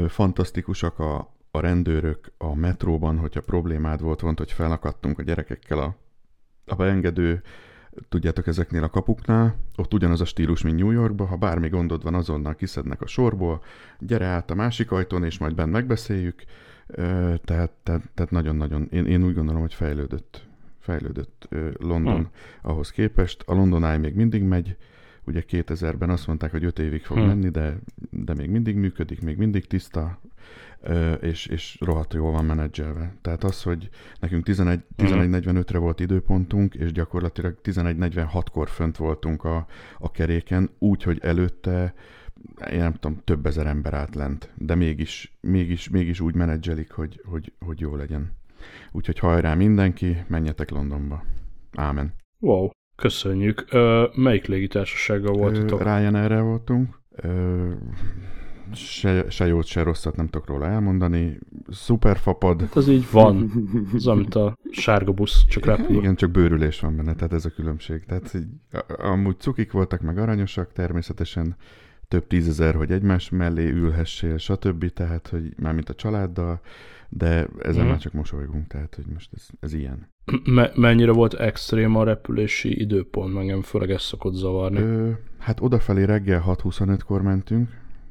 Fantasztikusak 0.09 0.99
a, 0.99 1.35
a 1.51 1.61
rendőrök 1.61 2.33
a 2.39 2.55
metróban, 2.55 3.19
hogyha 3.19 3.41
problémád 3.41 4.01
volt, 4.01 4.21
volt, 4.21 4.39
hogy 4.39 4.53
felakadtunk 4.53 5.19
a 5.19 5.23
gyerekekkel 5.23 5.79
a, 5.79 5.97
a 6.67 6.75
beengedő 6.75 7.43
tudjátok, 8.09 8.47
ezeknél 8.47 8.83
a 8.83 8.89
kapuknál, 8.89 9.57
ott 9.77 9.95
ugyanaz 9.95 10.21
a 10.21 10.25
stílus, 10.25 10.63
mint 10.63 10.79
New 10.79 10.91
Yorkban, 10.91 11.27
ha 11.27 11.37
bármi 11.37 11.69
gondod 11.69 12.03
van, 12.03 12.15
azonnal 12.15 12.55
kiszednek 12.55 13.01
a 13.01 13.07
sorból, 13.07 13.63
gyere 13.99 14.27
át 14.27 14.51
a 14.51 14.55
másik 14.55 14.91
ajtón, 14.93 15.25
és 15.25 15.39
majd 15.39 15.55
bent 15.55 15.73
megbeszéljük. 15.73 16.43
Tehát, 17.45 17.71
tehát, 17.83 18.03
tehát 18.15 18.31
nagyon-nagyon, 18.31 18.89
én, 18.91 19.07
én 19.07 19.25
úgy 19.25 19.35
gondolom, 19.35 19.61
hogy 19.61 19.75
fejlődött, 19.75 20.47
fejlődött 20.79 21.49
London 21.79 22.15
hmm. 22.15 22.31
ahhoz 22.63 22.91
képest. 22.91 23.43
A 23.47 23.55
London 23.55 23.85
Eye 23.85 23.99
még 23.99 24.15
mindig 24.15 24.43
megy, 24.43 24.77
ugye 25.29 25.45
2000-ben 25.51 26.11
azt 26.11 26.27
mondták, 26.27 26.51
hogy 26.51 26.65
5 26.65 26.79
évig 26.79 27.05
fog 27.05 27.17
hmm. 27.17 27.27
menni, 27.27 27.49
de, 27.49 27.79
de 28.11 28.35
még 28.35 28.51
mindig 28.51 28.77
működik, 28.77 29.21
még 29.21 29.37
mindig 29.37 29.67
tiszta, 29.67 30.21
és, 31.21 31.47
és 31.47 31.77
rohadt 31.81 32.15
jól 32.15 32.33
van 32.33 32.45
menedzselve. 32.45 33.15
Tehát 33.23 33.45
az, 33.45 33.63
hogy 33.63 33.89
nekünk 34.21 34.45
11, 34.45 34.81
11.45-re 34.97 35.79
volt 35.79 36.01
időpontunk, 36.01 36.75
és 36.75 36.93
gyakorlatilag 36.93 37.59
11.46-kor 37.63 38.69
fönt 38.69 38.97
voltunk 38.97 39.45
a, 39.45 39.67
a 39.99 40.11
keréken, 40.11 40.71
úgy, 40.79 41.03
hogy 41.03 41.19
előtte 41.23 41.95
én 42.71 42.79
nem 42.79 42.93
tudom, 42.93 43.21
több 43.25 43.47
ezer 43.47 43.67
ember 43.67 43.95
állt 43.95 44.15
lent, 44.15 44.53
de 44.57 44.75
mégis, 44.75 45.39
mégis, 45.41 45.89
mégis 45.89 46.21
úgy 46.21 46.35
menedzselik, 46.35 46.91
hogy, 46.91 47.21
hogy, 47.25 47.53
hogy 47.59 47.81
jó 47.81 47.97
legyen. 47.97 48.33
Úgyhogy 48.93 49.19
hajrá 49.19 49.55
mindenki, 49.55 50.25
menjetek 50.27 50.71
Londonba. 50.71 51.25
Ámen. 51.73 52.15
Wow, 52.41 52.71
köszönjük. 52.99 53.65
Ö, 53.71 54.07
melyik 54.15 54.47
légitársasággal 54.47 55.33
voltatok? 55.33 55.83
Ryanair-rel 55.83 56.43
voltunk. 56.43 57.01
Ö, 57.11 57.71
se, 58.73 59.25
se 59.31 59.47
jót, 59.47 59.65
se 59.65 59.83
rosszat 59.83 60.17
nem 60.17 60.29
tudok 60.29 60.49
róla 60.49 60.67
elmondani. 60.67 61.39
Szuper 61.71 62.17
fapad. 62.17 62.61
Hát 62.61 62.77
az 62.77 62.89
így 62.89 63.11
van. 63.11 63.51
Az, 63.95 64.07
amit 64.07 64.35
a 64.35 64.59
sárga 64.71 65.13
busz, 65.13 65.45
csak 65.49 65.65
repül. 65.65 65.97
Igen, 65.97 66.15
csak 66.15 66.31
bőrülés 66.31 66.81
van 66.81 66.97
benne, 66.97 67.15
tehát 67.15 67.33
ez 67.33 67.45
a 67.45 67.51
különbség. 67.51 68.05
Tehát 68.05 68.35
így, 68.35 68.47
amúgy 68.99 69.39
cukik 69.39 69.73
voltak, 69.73 70.01
meg 70.01 70.19
aranyosak, 70.19 70.73
természetesen 70.73 71.57
több 72.09 72.27
tízezer, 72.27 72.75
hogy 72.75 72.93
egymás 72.93 73.31
mellé 73.31 73.69
ülhessél, 73.71 74.37
stb. 74.37 74.93
Tehát, 74.93 75.29
hogy 75.29 75.55
már 75.57 75.75
mint 75.75 75.89
a 75.89 75.95
családdal, 75.95 76.61
de 77.09 77.49
ezen 77.59 77.85
mm. 77.85 77.89
már 77.89 77.99
csak 77.99 78.13
mosolygunk, 78.13 78.67
tehát, 78.67 78.95
hogy 78.95 79.07
most 79.13 79.31
ez, 79.35 79.47
ez 79.61 79.73
ilyen. 79.73 80.17
Me- 80.45 80.77
mennyire 80.77 81.13
volt 81.13 81.35
extrém 81.35 81.97
a 81.97 82.05
repülési 82.05 82.81
időpont, 82.81 83.37
engem 83.37 83.63
főleg 83.63 83.91
ezt 83.91 84.05
szokott 84.05 84.35
zavarni? 84.35 84.79
Ö, 84.79 85.11
hát 85.39 85.61
odafelé 85.61 86.03
reggel 86.03 86.45
6.25-kor 86.47 87.23
mentünk, 87.23 87.69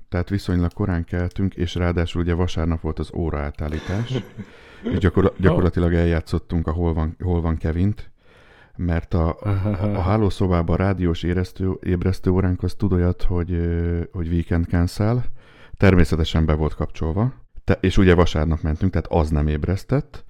tehát 0.10 0.30
viszonylag 0.30 0.74
korán 0.74 1.04
keltünk, 1.04 1.56
és 1.56 1.76
ráadásul 1.76 2.22
ugye 2.22 2.34
vasárnap 2.34 2.82
volt 2.82 3.00
az 3.00 3.12
óra 3.14 3.40
átállítás, 3.40 4.14
és 4.94 4.98
gyakor- 4.98 5.34
gyakorlatilag 5.40 5.94
eljátszottunk 5.94 6.68
a 6.68 6.72
Hol 6.72 6.94
van, 6.94 7.16
hol 7.20 7.42
van 7.42 7.58
Kevint, 7.58 8.12
mert 8.76 9.14
a, 9.14 9.38
a 9.96 10.02
hálószobában 10.02 10.76
rádiós 10.76 11.24
éreztő, 11.24 11.72
ébresztő 11.84 12.30
óránk 12.30 12.64
az 12.64 12.74
tud 12.74 12.94
olyat, 12.94 13.24
hogy, 13.24 13.62
hogy 14.12 14.28
weekend 14.28 14.66
cancel, 14.66 15.26
természetesen 15.78 16.46
be 16.46 16.54
volt 16.54 16.76
kapcsolva, 16.76 17.34
te, 17.64 17.78
és 17.82 17.98
ugye 17.98 18.16
vasárnap 18.16 18.62
mentünk, 18.62 18.92
tehát 18.92 19.08
az 19.12 19.30
nem 19.30 19.48
ébresztett, 19.48 20.26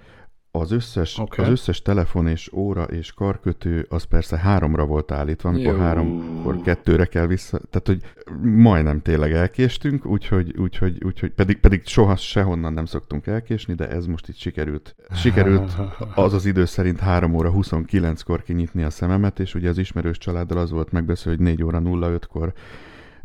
az 0.51 0.71
összes, 0.71 1.17
okay. 1.17 1.45
az 1.45 1.51
összes 1.51 1.81
telefon 1.81 2.27
és 2.27 2.51
óra 2.53 2.83
és 2.83 3.11
karkötő 3.11 3.85
az 3.89 4.03
persze 4.03 4.37
háromra 4.37 4.85
volt 4.85 5.11
állítva, 5.11 5.49
amikor 5.49 5.73
Jó. 5.73 5.79
háromkor 5.79 6.61
kettőre 6.61 7.05
kell 7.05 7.25
vissza, 7.27 7.59
tehát 7.69 7.87
hogy 7.87 8.01
majdnem 8.41 9.01
tényleg 9.01 9.33
elkéstünk, 9.33 10.05
úgyhogy, 10.05 10.57
úgyhogy, 10.57 11.03
úgyhogy 11.03 11.31
pedig, 11.31 11.59
pedig 11.59 11.85
soha 11.85 12.15
sehonnan 12.15 12.73
nem 12.73 12.85
szoktunk 12.85 13.27
elkésni, 13.27 13.73
de 13.73 13.89
ez 13.89 14.05
most 14.05 14.27
itt 14.27 14.37
sikerült. 14.37 14.95
Sikerült 15.13 15.77
az 16.15 16.33
az 16.33 16.45
idő 16.45 16.65
szerint 16.65 16.99
3 16.99 17.33
óra 17.33 17.51
29-kor 17.55 18.43
kinyitni 18.43 18.83
a 18.83 18.89
szememet, 18.89 19.39
és 19.39 19.55
ugye 19.55 19.69
az 19.69 19.77
ismerős 19.77 20.17
családdal 20.17 20.57
az 20.57 20.71
volt 20.71 20.91
megbeszélő, 20.91 21.35
hogy 21.35 21.45
4 21.45 21.63
óra 21.63 21.81
05-kor 21.83 22.53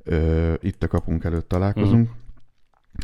ö, 0.03 0.53
itt 0.61 0.83
a 0.83 0.89
kapunk 0.89 1.25
előtt 1.25 1.49
találkozunk, 1.49 2.09
uh-huh. 2.09 2.22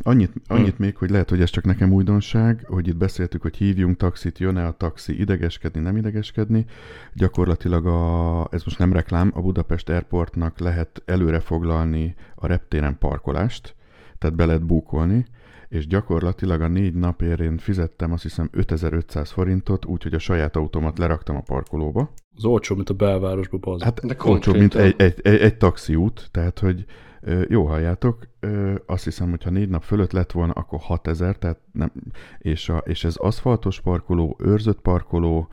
Annyit, 0.03 0.33
annyit 0.47 0.77
hmm. 0.77 0.85
még, 0.85 0.97
hogy 0.97 1.11
lehet, 1.11 1.31
hogy 1.31 1.41
ez 1.41 1.51
csak 1.51 1.65
nekem 1.65 1.93
újdonság, 1.93 2.65
hogy 2.67 2.89
itt 2.89 2.97
beszéltük, 2.97 3.43
hogy 3.43 3.57
hívjunk 3.57 3.97
taxit, 3.97 4.39
jön-e 4.39 4.67
a 4.67 4.77
taxi, 4.77 5.21
idegeskedni, 5.21 5.81
nem 5.81 5.97
idegeskedni. 5.97 6.65
Gyakorlatilag 7.15 7.87
a, 7.87 8.49
ez 8.51 8.65
most 8.65 8.79
nem 8.79 8.93
reklám, 8.93 9.31
a 9.35 9.41
Budapest 9.41 9.89
Airportnak 9.89 10.59
lehet 10.59 11.03
előre 11.05 11.41
foglalni 11.41 12.15
a 12.35 12.47
reptéren 12.47 12.99
parkolást, 12.99 13.75
tehát 14.19 14.37
be 14.37 14.47
lehet 14.47 14.67
búkolni, 14.67 15.27
és 15.69 15.87
gyakorlatilag 15.87 16.61
a 16.61 16.69
négy 16.69 16.95
napért 16.95 17.41
én 17.41 17.59
fizettem 17.59 18.13
azt 18.13 18.23
hiszem 18.23 18.49
5500 18.53 19.31
forintot, 19.31 19.85
úgyhogy 19.85 20.15
a 20.15 20.19
saját 20.19 20.57
automat 20.57 20.99
leraktam 20.99 21.37
a 21.37 21.41
parkolóba. 21.41 22.11
Az 22.37 22.45
olcsó, 22.45 22.75
mint 22.75 22.91
a 22.91 22.95
belvárosba, 22.95 23.59
bazd. 23.59 23.83
Hát 23.83 24.07
De 24.07 24.17
olcsó, 24.25 24.53
mint 24.53 24.75
egy, 24.75 24.95
egy, 24.97 25.21
egy, 25.23 25.41
egy 25.41 25.57
taxiút, 25.57 26.29
tehát 26.31 26.59
hogy 26.59 26.85
jó 27.49 27.67
halljátok, 27.67 28.29
azt 28.87 29.05
hiszem, 29.05 29.31
hogy 29.31 29.43
ha 29.43 29.51
négy 29.51 29.69
nap 29.69 29.83
fölött 29.83 30.13
lett 30.13 30.33
volna, 30.33 30.53
akkor 30.53 30.79
6000, 30.81 31.37
tehát 31.37 31.59
nem, 31.73 31.93
és, 32.39 32.69
a, 32.69 32.77
és 32.77 33.05
ez 33.05 33.17
aszfaltos 33.17 33.81
parkoló, 33.81 34.37
őrzött 34.39 34.81
parkoló, 34.81 35.49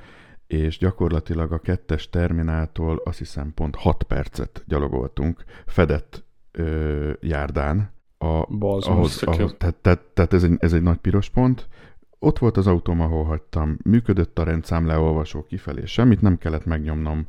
és 0.48 0.78
gyakorlatilag 0.78 1.52
a 1.52 1.60
kettes 1.60 2.10
termináltól 2.10 3.02
azt 3.04 3.18
hiszem 3.18 3.54
pont 3.54 3.76
6 3.76 4.04
percet 4.04 4.64
gyalogoltunk 4.68 5.44
fedett 5.66 6.24
ö, 6.52 7.12
járdán. 7.22 7.94
A, 8.18 8.46
Balzom, 8.58 8.94
ahhoz, 8.94 9.24
ahhoz, 9.24 9.56
tehát, 9.58 9.76
tehát, 9.76 10.00
tehát 10.14 10.34
ez, 10.34 10.44
egy, 10.44 10.56
ez 10.60 10.74
egy 10.74 10.82
nagy 10.82 10.98
piros 10.98 11.30
pont. 11.30 11.68
Ott 12.20 12.40
volt 12.40 12.58
az 12.58 12.68
autóm, 12.68 13.02
ahol 13.02 13.24
hagytam, 13.24 13.78
működött 13.84 14.40
a 14.40 14.44
rendszám 14.44 14.86
leolvasó 14.86 15.44
kifelé, 15.44 15.86
semmit 15.86 16.22
nem 16.22 16.38
kellett 16.38 16.66
megnyomnom, 16.66 17.28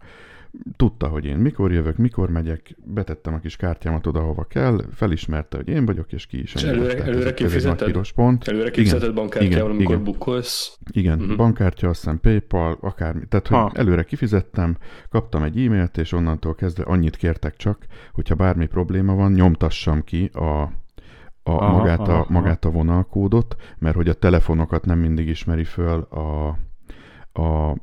tudta, 0.76 1.08
hogy 1.08 1.24
én 1.24 1.36
mikor 1.36 1.72
jövök, 1.72 1.96
mikor 1.96 2.30
megyek, 2.30 2.76
betettem 2.84 3.34
a 3.34 3.38
kis 3.38 3.56
kártyámat 3.56 4.06
oda, 4.06 4.20
hova 4.20 4.44
kell, 4.44 4.80
felismerte, 4.92 5.56
hogy 5.56 5.68
én 5.68 5.86
vagyok, 5.86 6.12
és 6.12 6.26
ki 6.26 6.40
is 6.42 6.54
és 6.54 6.62
előre, 6.62 6.92
előre, 6.92 7.04
előre 7.04 7.34
kifizeted? 7.34 7.86
piros 7.86 8.12
pont. 8.12 8.48
Előre 8.48 8.70
kifizeted 8.70 9.14
bankkártyával, 9.14 9.70
amikor 9.70 9.94
igen. 9.94 10.04
bukolsz? 10.04 10.78
Igen, 10.90 11.20
uh-huh. 11.20 11.36
bankkártya, 11.36 11.88
azt 11.88 12.00
hiszem 12.00 12.20
Paypal, 12.20 12.78
akármi. 12.80 13.26
Tehát, 13.28 13.46
hogy 13.46 13.56
ha. 13.56 13.70
előre 13.74 14.02
kifizettem, 14.02 14.76
kaptam 15.10 15.42
egy 15.42 15.58
e-mailt, 15.58 15.98
és 15.98 16.12
onnantól 16.12 16.54
kezdve 16.54 16.84
annyit 16.84 17.16
kértek 17.16 17.56
csak, 17.56 17.86
hogyha 18.12 18.34
bármi 18.34 18.66
probléma 18.66 19.14
van, 19.14 19.32
nyomtassam 19.32 20.04
ki 20.04 20.30
a, 20.32 20.42
a 20.42 20.70
aha, 21.42 21.76
magát, 21.76 22.08
a, 22.08 22.12
aha, 22.12 22.26
magát 22.28 22.64
a 22.64 22.70
vonalkódot, 22.70 23.56
mert 23.78 23.96
hogy 23.96 24.08
a 24.08 24.14
telefonokat 24.14 24.84
nem 24.84 24.98
mindig 24.98 25.28
ismeri 25.28 25.64
föl 25.64 26.00
a, 26.00 26.48
a 27.40 27.76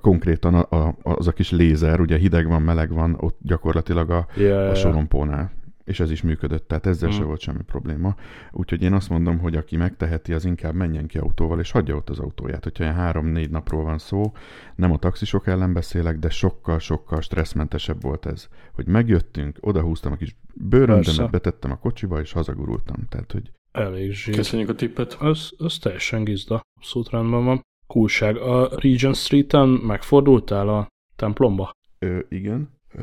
konkrétan 0.00 0.54
a, 0.54 0.86
a, 0.86 0.96
az 1.02 1.26
a 1.26 1.32
kis 1.32 1.50
lézer, 1.50 2.00
ugye 2.00 2.16
hideg 2.16 2.46
van, 2.46 2.62
meleg 2.62 2.92
van, 2.92 3.16
ott 3.20 3.38
gyakorlatilag 3.42 4.10
a, 4.10 4.26
yeah, 4.36 4.70
a 4.70 4.74
sorompónál. 4.74 5.52
És 5.84 6.00
ez 6.00 6.10
is 6.10 6.22
működött, 6.22 6.68
tehát 6.68 6.86
ezzel 6.86 7.08
mm. 7.08 7.12
se 7.12 7.22
volt 7.22 7.40
semmi 7.40 7.62
probléma. 7.62 8.14
Úgyhogy 8.52 8.82
én 8.82 8.92
azt 8.92 9.08
mondom, 9.08 9.38
hogy 9.38 9.56
aki 9.56 9.76
megteheti, 9.76 10.32
az 10.32 10.44
inkább 10.44 10.74
menjen 10.74 11.06
ki 11.06 11.18
autóval, 11.18 11.60
és 11.60 11.70
hagyja 11.70 11.96
ott 11.96 12.10
az 12.10 12.18
autóját. 12.18 12.62
Hogyha 12.62 12.84
ilyen 12.84 12.96
három-négy 12.96 13.50
napról 13.50 13.82
van 13.82 13.98
szó, 13.98 14.32
nem 14.76 14.92
a 14.92 14.98
taxisok 14.98 15.46
ellen 15.46 15.72
beszélek, 15.72 16.18
de 16.18 16.28
sokkal-sokkal 16.28 17.20
stresszmentesebb 17.20 18.02
volt 18.02 18.26
ez. 18.26 18.48
Hogy 18.72 18.86
megjöttünk, 18.86 19.58
odahúztam 19.60 20.12
a 20.12 20.16
kis 20.16 20.36
bőröndemet, 20.54 21.30
betettem 21.30 21.70
a 21.70 21.78
kocsiba, 21.78 22.20
és 22.20 22.32
hazagurultam. 22.32 22.96
Tehát, 23.08 23.32
hogy 23.32 23.50
Elég 23.72 24.12
zsír. 24.12 24.34
Köszönjük 24.34 24.68
a 24.68 24.74
tippet. 24.74 25.12
Az, 25.12 25.52
az 25.56 25.78
teljesen 25.78 26.24
gizda. 26.24 26.60
Abszolút 26.76 27.10
rendben 27.10 27.44
van. 27.44 27.64
Kulság. 27.86 28.36
A 28.36 28.68
Regent 28.80 29.14
Street-en 29.14 29.68
megfordultál 29.68 30.68
a 30.68 30.86
templomba? 31.16 31.70
Ö, 31.98 32.18
igen. 32.28 32.70
Ö, 32.94 33.02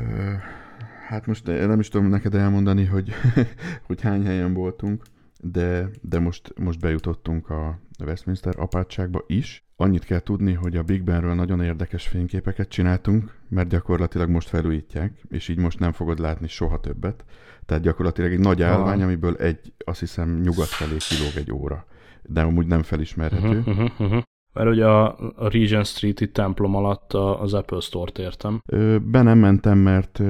hát 1.08 1.26
most 1.26 1.46
nem 1.46 1.80
is 1.80 1.88
tudom 1.88 2.06
neked 2.06 2.34
elmondani, 2.34 2.84
hogy, 2.84 3.12
hogy 3.86 4.00
hány 4.00 4.24
helyen 4.24 4.54
voltunk, 4.54 5.02
de, 5.40 5.88
de 6.02 6.18
most, 6.18 6.52
most 6.58 6.80
bejutottunk 6.80 7.50
a 7.50 7.78
Westminster 8.04 8.54
apátságba 8.58 9.24
is. 9.26 9.64
Annyit 9.76 10.04
kell 10.04 10.20
tudni, 10.20 10.52
hogy 10.52 10.76
a 10.76 10.82
Big 10.82 11.02
Benről 11.02 11.34
nagyon 11.34 11.60
érdekes 11.60 12.06
fényképeket 12.06 12.68
csináltunk, 12.68 13.34
mert 13.48 13.68
gyakorlatilag 13.68 14.28
most 14.28 14.48
felújítják, 14.48 15.20
és 15.28 15.48
így 15.48 15.58
most 15.58 15.78
nem 15.78 15.92
fogod 15.92 16.18
látni 16.18 16.48
soha 16.48 16.80
többet. 16.80 17.24
Tehát 17.66 17.82
gyakorlatilag 17.82 18.32
egy 18.32 18.38
nagy 18.38 18.62
állvány, 18.62 19.02
amiből 19.02 19.36
egy, 19.36 19.72
azt 19.84 20.00
hiszem, 20.00 20.40
nyugat 20.40 20.66
felé 20.66 20.96
kilóg 20.96 21.32
egy 21.36 21.52
óra. 21.52 21.86
De 22.22 22.40
amúgy 22.40 22.66
nem 22.66 22.82
felismerhető. 22.82 23.58
Uh-huh, 23.58 23.90
uh-huh. 23.98 24.22
Mert 24.54 24.68
ugye 24.68 24.86
a, 24.86 25.16
a 25.36 25.48
Regent 25.48 25.86
Street-i 25.86 26.30
templom 26.30 26.74
alatt 26.74 27.12
az 27.12 27.54
Apple 27.54 27.80
Store-t 27.80 28.18
értem. 28.18 28.62
Ö, 28.66 28.96
be 28.98 29.22
nem 29.22 29.38
mentem, 29.38 29.78
mert 29.78 30.20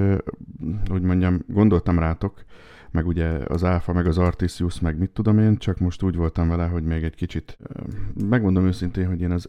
úgy 0.90 1.02
mondjam, 1.02 1.40
gondoltam 1.48 1.98
rátok, 1.98 2.44
meg 2.94 3.06
ugye 3.06 3.28
az 3.28 3.62
Alpha, 3.62 3.92
meg 3.92 4.06
az 4.06 4.18
Artisius, 4.18 4.80
meg 4.80 4.98
mit 4.98 5.10
tudom 5.10 5.38
én, 5.38 5.56
csak 5.56 5.78
most 5.78 6.02
úgy 6.02 6.16
voltam 6.16 6.48
vele, 6.48 6.66
hogy 6.66 6.82
még 6.82 7.02
egy 7.02 7.14
kicsit, 7.14 7.58
megmondom 8.28 8.66
őszintén, 8.66 9.06
hogy 9.06 9.20
én 9.20 9.30
az, 9.30 9.48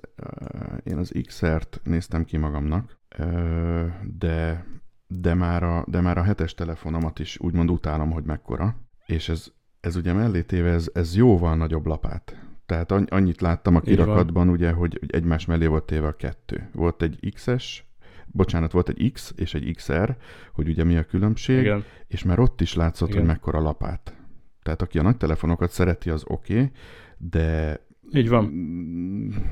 én 0.84 0.98
az 0.98 1.14
XR-t 1.26 1.82
néztem 1.84 2.24
ki 2.24 2.38
magamnak, 2.38 2.98
de, 4.18 4.66
de, 5.08 5.34
már 5.34 5.64
a, 5.64 5.86
de 5.88 6.02
már 6.02 6.18
a 6.18 6.24
hetes 6.24 6.54
telefonomat 6.54 7.20
is 7.20 7.40
úgymond 7.40 7.70
utálom, 7.70 8.12
hogy 8.12 8.24
mekkora, 8.24 8.76
és 9.06 9.30
ez, 9.30 9.48
ez 9.80 9.96
ugye 9.96 10.14
mellé 10.14 10.42
téve, 10.42 10.70
ez, 10.70 10.90
ez 10.94 11.16
jóval 11.16 11.56
nagyobb 11.56 11.86
lapát. 11.86 12.45
Tehát 12.66 12.92
annyit 12.92 13.42
láttam 13.42 13.76
a 13.76 13.80
kirakatban, 13.80 14.50
ugye, 14.50 14.72
hogy 14.72 15.00
egymás 15.08 15.46
mellé 15.46 15.66
volt 15.66 15.84
téve 15.84 16.08
a 16.08 16.16
kettő. 16.16 16.70
Volt 16.74 17.02
egy 17.02 17.32
XS, 17.34 17.84
bocsánat, 18.26 18.72
volt 18.72 18.90
egy 18.90 19.12
X 19.12 19.34
és 19.36 19.54
egy 19.54 19.76
XR, 19.76 20.16
hogy 20.54 20.68
ugye 20.68 20.84
mi 20.84 20.98
a 20.98 21.04
különbség, 21.04 21.60
Igen. 21.60 21.84
és 22.08 22.24
már 22.24 22.40
ott 22.40 22.62
is 22.62 22.74
látszott, 22.74 23.10
Igen. 23.10 23.20
hogy 23.20 23.30
mekkora 23.30 23.62
lapát. 23.62 24.16
Tehát 24.64 24.82
aki 24.82 25.00
a 25.00 25.02
nagy 25.02 25.18
telefonokat 25.18 25.72
szereti, 25.72 26.10
az 26.10 26.24
oké, 26.28 26.54
okay, 26.54 26.72
de 27.18 27.80
így 28.14 28.30
van. 28.30 28.46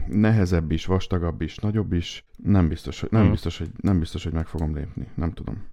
Nehezebb 0.08 0.72
is, 0.72 0.86
vastagabb 0.86 1.42
is, 1.42 1.56
nagyobb 1.56 1.94
is. 1.94 2.26
Nem 2.44 2.68
biztos, 2.68 3.00
hogy, 3.00 3.12
nem, 3.12 3.22
hmm. 3.22 3.32
biztos, 3.32 3.58
hogy, 3.58 3.70
nem 3.82 4.00
biztos, 4.00 4.24
hogy 4.24 4.34
meg 4.34 4.48
fogom 4.48 4.76
lépni. 4.76 5.08
Nem 5.16 5.32
tudom. 5.32 5.70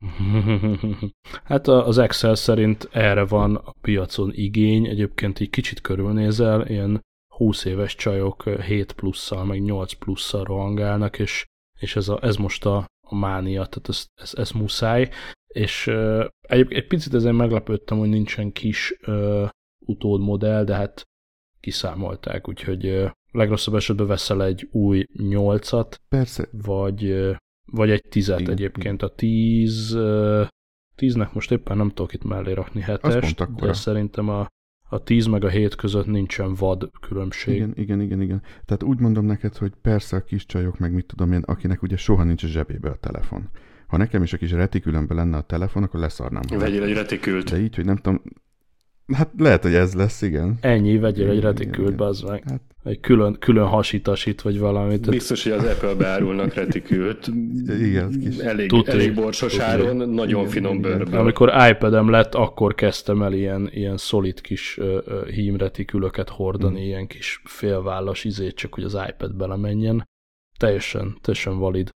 hát 1.44 1.68
az 1.68 1.98
Excel 1.98 2.34
szerint 2.34 2.88
erre 2.92 3.24
van 3.24 3.54
a 3.54 3.74
piacon 3.80 4.30
igény. 4.34 4.86
Egyébként 4.86 5.40
így 5.40 5.50
kicsit 5.50 5.80
körülnézel, 5.80 6.66
ilyen 6.66 7.00
20 7.40 7.64
éves 7.64 7.94
csajok 7.94 8.42
7 8.42 8.92
plusszal, 8.92 9.44
meg 9.44 9.62
8 9.62 9.92
plusszal 9.92 10.44
rohangálnak, 10.44 11.18
és, 11.18 11.44
és 11.78 11.96
ez, 11.96 12.08
a, 12.08 12.18
ez 12.22 12.36
most 12.36 12.66
a, 12.66 12.86
a 13.06 13.14
mánia, 13.14 13.66
tehát 13.66 13.88
ez, 13.88 14.06
ez, 14.14 14.32
ez 14.34 14.50
muszáj. 14.50 15.10
És 15.46 15.86
uh, 15.86 16.24
egyébként 16.40 16.80
egy 16.80 16.86
picit 16.86 17.14
ezen 17.14 17.34
meglepődtem, 17.34 17.98
hogy 17.98 18.08
nincsen 18.08 18.52
kis 18.52 18.94
uh, 19.06 19.48
utódmodell, 19.78 20.64
de 20.64 20.74
hát 20.74 21.02
kiszámolták, 21.60 22.48
úgyhogy 22.48 22.86
uh, 22.86 23.10
legrosszabb 23.30 23.74
esetben 23.74 24.06
veszel 24.06 24.44
egy 24.44 24.68
új 24.70 25.04
8-at, 25.16 25.94
Persze. 26.08 26.48
vagy, 26.52 27.04
uh, 27.04 27.36
vagy 27.72 27.90
egy 27.90 28.04
10-et 28.10 28.48
egyébként. 28.48 29.02
A 29.02 29.14
10 29.14 29.94
uh, 29.94 30.46
10-nek 30.96 31.32
most 31.32 31.50
éppen 31.50 31.76
nem 31.76 31.88
tudok 31.88 32.12
itt 32.12 32.24
mellé 32.24 32.52
rakni 32.52 32.80
hetest, 32.80 33.54
de 33.54 33.72
szerintem 33.72 34.28
a 34.28 34.46
a 34.92 35.02
10 35.02 35.26
meg 35.26 35.44
a 35.44 35.48
7 35.48 35.74
között 35.74 36.06
nincsen 36.06 36.54
vad 36.54 36.90
különbség. 37.00 37.54
Igen, 37.54 37.72
igen, 37.74 38.00
igen, 38.00 38.20
igen. 38.20 38.42
Tehát 38.64 38.82
úgy 38.82 38.98
mondom 38.98 39.24
neked, 39.24 39.56
hogy 39.56 39.72
persze 39.82 40.16
a 40.16 40.24
kis 40.24 40.46
csajok, 40.46 40.78
meg 40.78 40.92
mit 40.92 41.06
tudom 41.06 41.32
én, 41.32 41.42
akinek 41.46 41.82
ugye 41.82 41.96
soha 41.96 42.24
nincs 42.24 42.44
a 42.44 42.46
zsebébe 42.46 42.88
a 42.90 42.96
telefon. 43.00 43.48
Ha 43.86 43.96
nekem 43.96 44.22
is 44.22 44.32
a 44.32 44.36
kis 44.36 44.50
retikülömbe 44.50 45.14
lenne 45.14 45.36
a 45.36 45.40
telefon, 45.40 45.82
akkor 45.82 46.00
leszarnám. 46.00 46.42
Vegyél 46.58 46.82
egy 46.82 46.92
retikült. 46.92 47.50
De 47.50 47.60
így, 47.60 47.74
hogy 47.74 47.84
nem 47.84 47.96
tudom, 47.96 48.22
Hát 49.12 49.30
lehet, 49.38 49.62
hogy 49.62 49.74
ez 49.74 49.94
lesz, 49.94 50.22
igen. 50.22 50.58
Ennyi, 50.60 50.98
vegyél 50.98 51.30
egy 51.30 51.40
retikült, 51.40 52.00
az 52.00 52.20
meg. 52.20 52.42
Hát. 52.48 52.60
Egy 52.84 53.00
külön, 53.00 53.36
külön 53.38 53.66
hasítasít, 53.66 54.42
vagy 54.42 54.58
valamit. 54.58 55.10
Biztos, 55.10 55.42
hogy 55.42 55.52
az 55.52 55.64
Apple 55.64 55.94
beárulnak 55.94 56.54
retikült. 56.54 57.30
igen, 57.80 58.20
kis... 58.20 58.38
Elég, 58.38 58.68
Tudni. 58.68 58.92
elég 58.92 59.14
borsos 59.14 59.58
áron, 59.58 59.96
nagyon 59.96 60.40
igen, 60.40 60.50
finom 60.50 60.80
bőrből. 60.80 61.20
Amikor 61.20 61.52
iPad-em 61.70 62.10
lett, 62.10 62.34
akkor 62.34 62.74
kezdtem 62.74 63.22
el 63.22 63.32
ilyen, 63.32 63.68
ilyen 63.72 63.96
szolid 63.96 64.40
kis 64.40 64.78
uh, 64.78 65.26
hím 65.26 65.56
retikülöket 65.56 66.28
hordani, 66.28 66.78
hmm. 66.78 66.86
ilyen 66.86 67.06
kis 67.06 67.40
félvállas 67.44 68.24
izét, 68.24 68.54
csak 68.54 68.74
hogy 68.74 68.84
az 68.84 68.98
iPad 69.08 69.34
belemenjen. 69.34 70.08
Teljesen, 70.58 71.18
teljesen 71.20 71.58
valid. 71.58 71.90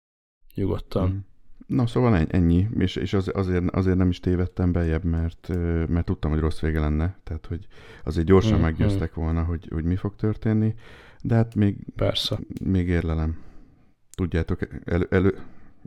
nyugodtan. 0.55 1.09
Mm. 1.09 1.34
Na, 1.67 1.87
szóval 1.87 2.27
ennyi, 2.29 2.69
és, 2.79 2.97
és 2.97 3.13
az, 3.13 3.31
azért, 3.35 3.71
azért 3.71 3.97
nem 3.97 4.09
is 4.09 4.21
tévedtem 4.21 4.73
bejebb, 4.73 5.05
mert, 5.05 5.49
mert 5.89 6.05
tudtam, 6.05 6.31
hogy 6.31 6.41
rossz 6.41 6.61
vége 6.61 6.81
lenne, 6.81 7.17
tehát 7.25 7.47
hogy 7.47 7.67
azért 8.05 8.27
gyorsan 8.27 8.59
mm, 8.59 8.63
meggyőztek 8.63 9.19
mm. 9.19 9.23
volna, 9.23 9.43
hogy, 9.43 9.69
hogy 9.71 9.85
mi 9.85 9.97
fog 9.97 10.17
történni, 10.17 10.75
de 11.23 11.35
hát 11.35 11.55
még, 11.55 11.77
Persze. 11.97 12.39
még 12.65 12.89
érlelem. 12.89 13.39
Tudjátok, 14.17 14.59
elő, 14.85 15.07
elő, 15.11 15.39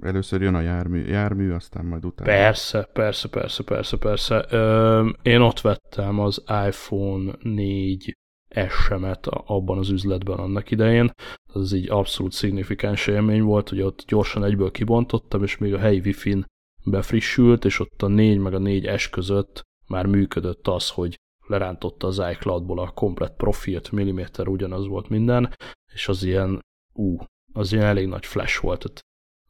először 0.01 0.41
jön 0.41 0.55
a 0.55 0.61
jármű, 0.61 1.05
jármű, 1.05 1.51
aztán 1.51 1.85
majd 1.85 2.05
utána. 2.05 2.29
Persze, 2.29 2.89
persze, 2.93 3.29
persze, 3.29 3.63
persze, 3.63 3.97
persze. 3.97 4.45
Ö, 4.49 5.09
én 5.21 5.41
ott 5.41 5.61
vettem 5.61 6.19
az 6.19 6.43
iPhone 6.67 7.33
4 7.41 8.17
SM-et 8.49 9.27
abban 9.27 9.77
az 9.77 9.89
üzletben 9.89 10.37
annak 10.37 10.71
idején. 10.71 11.11
Ez 11.53 11.73
így 11.73 11.89
abszolút 11.89 12.31
szignifikáns 12.31 13.07
élmény 13.07 13.41
volt, 13.41 13.69
hogy 13.69 13.81
ott 13.81 14.03
gyorsan 14.07 14.43
egyből 14.43 14.71
kibontottam, 14.71 15.43
és 15.43 15.57
még 15.57 15.73
a 15.73 15.79
helyi 15.79 15.99
wifi-n 15.99 16.45
befrissült, 16.83 17.65
és 17.65 17.79
ott 17.79 18.01
a 18.01 18.07
4 18.07 18.37
meg 18.37 18.53
a 18.53 18.59
4S 18.59 19.07
között 19.11 19.61
már 19.87 20.05
működött 20.05 20.67
az, 20.67 20.89
hogy 20.89 21.15
lerántotta 21.47 22.07
az 22.07 22.21
iCloudból 22.31 22.79
a 22.79 22.89
komplet 22.89 23.35
profilt, 23.35 23.91
milliméter 23.91 24.47
ugyanaz 24.47 24.87
volt 24.87 25.09
minden, 25.09 25.55
és 25.93 26.07
az 26.07 26.23
ilyen, 26.23 26.61
ú, 26.93 27.17
az 27.53 27.71
ilyen 27.73 27.85
elég 27.85 28.07
nagy 28.07 28.25
flash 28.25 28.61
volt. 28.61 28.99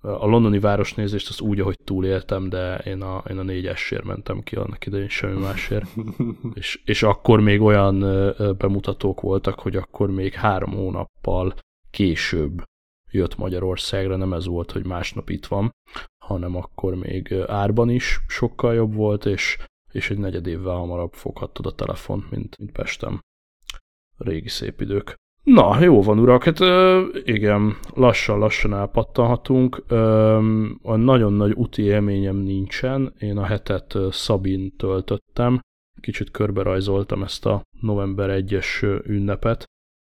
A 0.08 0.26
londoni 0.26 0.60
városnézést 0.60 1.30
azt 1.30 1.41
úgy, 1.41 1.60
ahogy 1.60 1.78
túléltem, 1.84 2.49
de 2.49 2.78
én 2.78 3.01
a, 3.01 3.24
én 3.30 3.38
a 3.38 3.43
négyesért 3.43 4.03
mentem 4.03 4.43
ki 4.43 4.55
annak 4.55 4.86
idején 4.86 5.10
semmi 5.10 5.39
másért. 5.39 5.86
és, 6.53 6.82
és 6.86 7.03
akkor 7.03 7.39
még 7.39 7.62
olyan 7.62 7.99
bemutatók 8.58 9.22
voltak, 9.22 9.60
hogy 9.60 9.76
akkor 9.76 10.12
még 10.12 10.34
három 10.34 10.72
hónappal 10.72 11.53
később 11.91 12.64
jött 13.12 13.38
Magyarországra, 13.38 14.16
nem 14.16 14.34
ez 14.34 14.45
volt, 14.45 14.72
hogy 14.72 14.86
másnap 14.86 15.30
itt 15.30 15.45
van, 15.45 15.72
hanem 16.26 16.55
akkor 16.55 16.95
még 16.95 17.34
árban 17.47 17.89
is 17.89 18.20
sokkal 18.28 18.74
jobb 18.74 18.93
volt, 18.93 19.26
és, 19.26 19.58
és 19.91 20.10
egy 20.10 20.18
negyed 20.18 20.47
évvel 20.47 20.76
hamarabb 20.76 21.14
foghattad 21.14 21.66
a 21.66 21.76
telefont, 21.76 22.30
mint, 22.30 22.58
mint 22.58 22.72
Pestem. 22.72 23.20
Régi 24.18 24.49
szép 24.49 24.82
idők. 24.82 25.16
Na, 25.48 25.82
jó 25.82 26.02
van, 26.02 26.20
urak, 26.20 26.43
hát 26.43 26.60
ö, 26.60 27.06
igen, 27.24 27.78
lassan-lassan 27.93 28.74
elpattanhatunk. 28.74 29.84
Ö, 29.88 30.38
a 30.82 30.95
nagyon 30.95 31.34
nagy 31.34 31.52
úti 31.52 31.82
élményem 31.82 32.36
nincsen, 32.36 33.14
én 33.20 33.38
a 33.38 33.45
hetet 33.45 33.98
Szabin 34.12 34.76
töltöttem, 34.76 35.60
kicsit 36.02 36.32
körberajzoltam 36.32 37.24
ezt 37.24 37.45
a 37.45 37.62
november 37.82 38.43
1-es 38.43 39.02
ünnepet, 39.06 39.64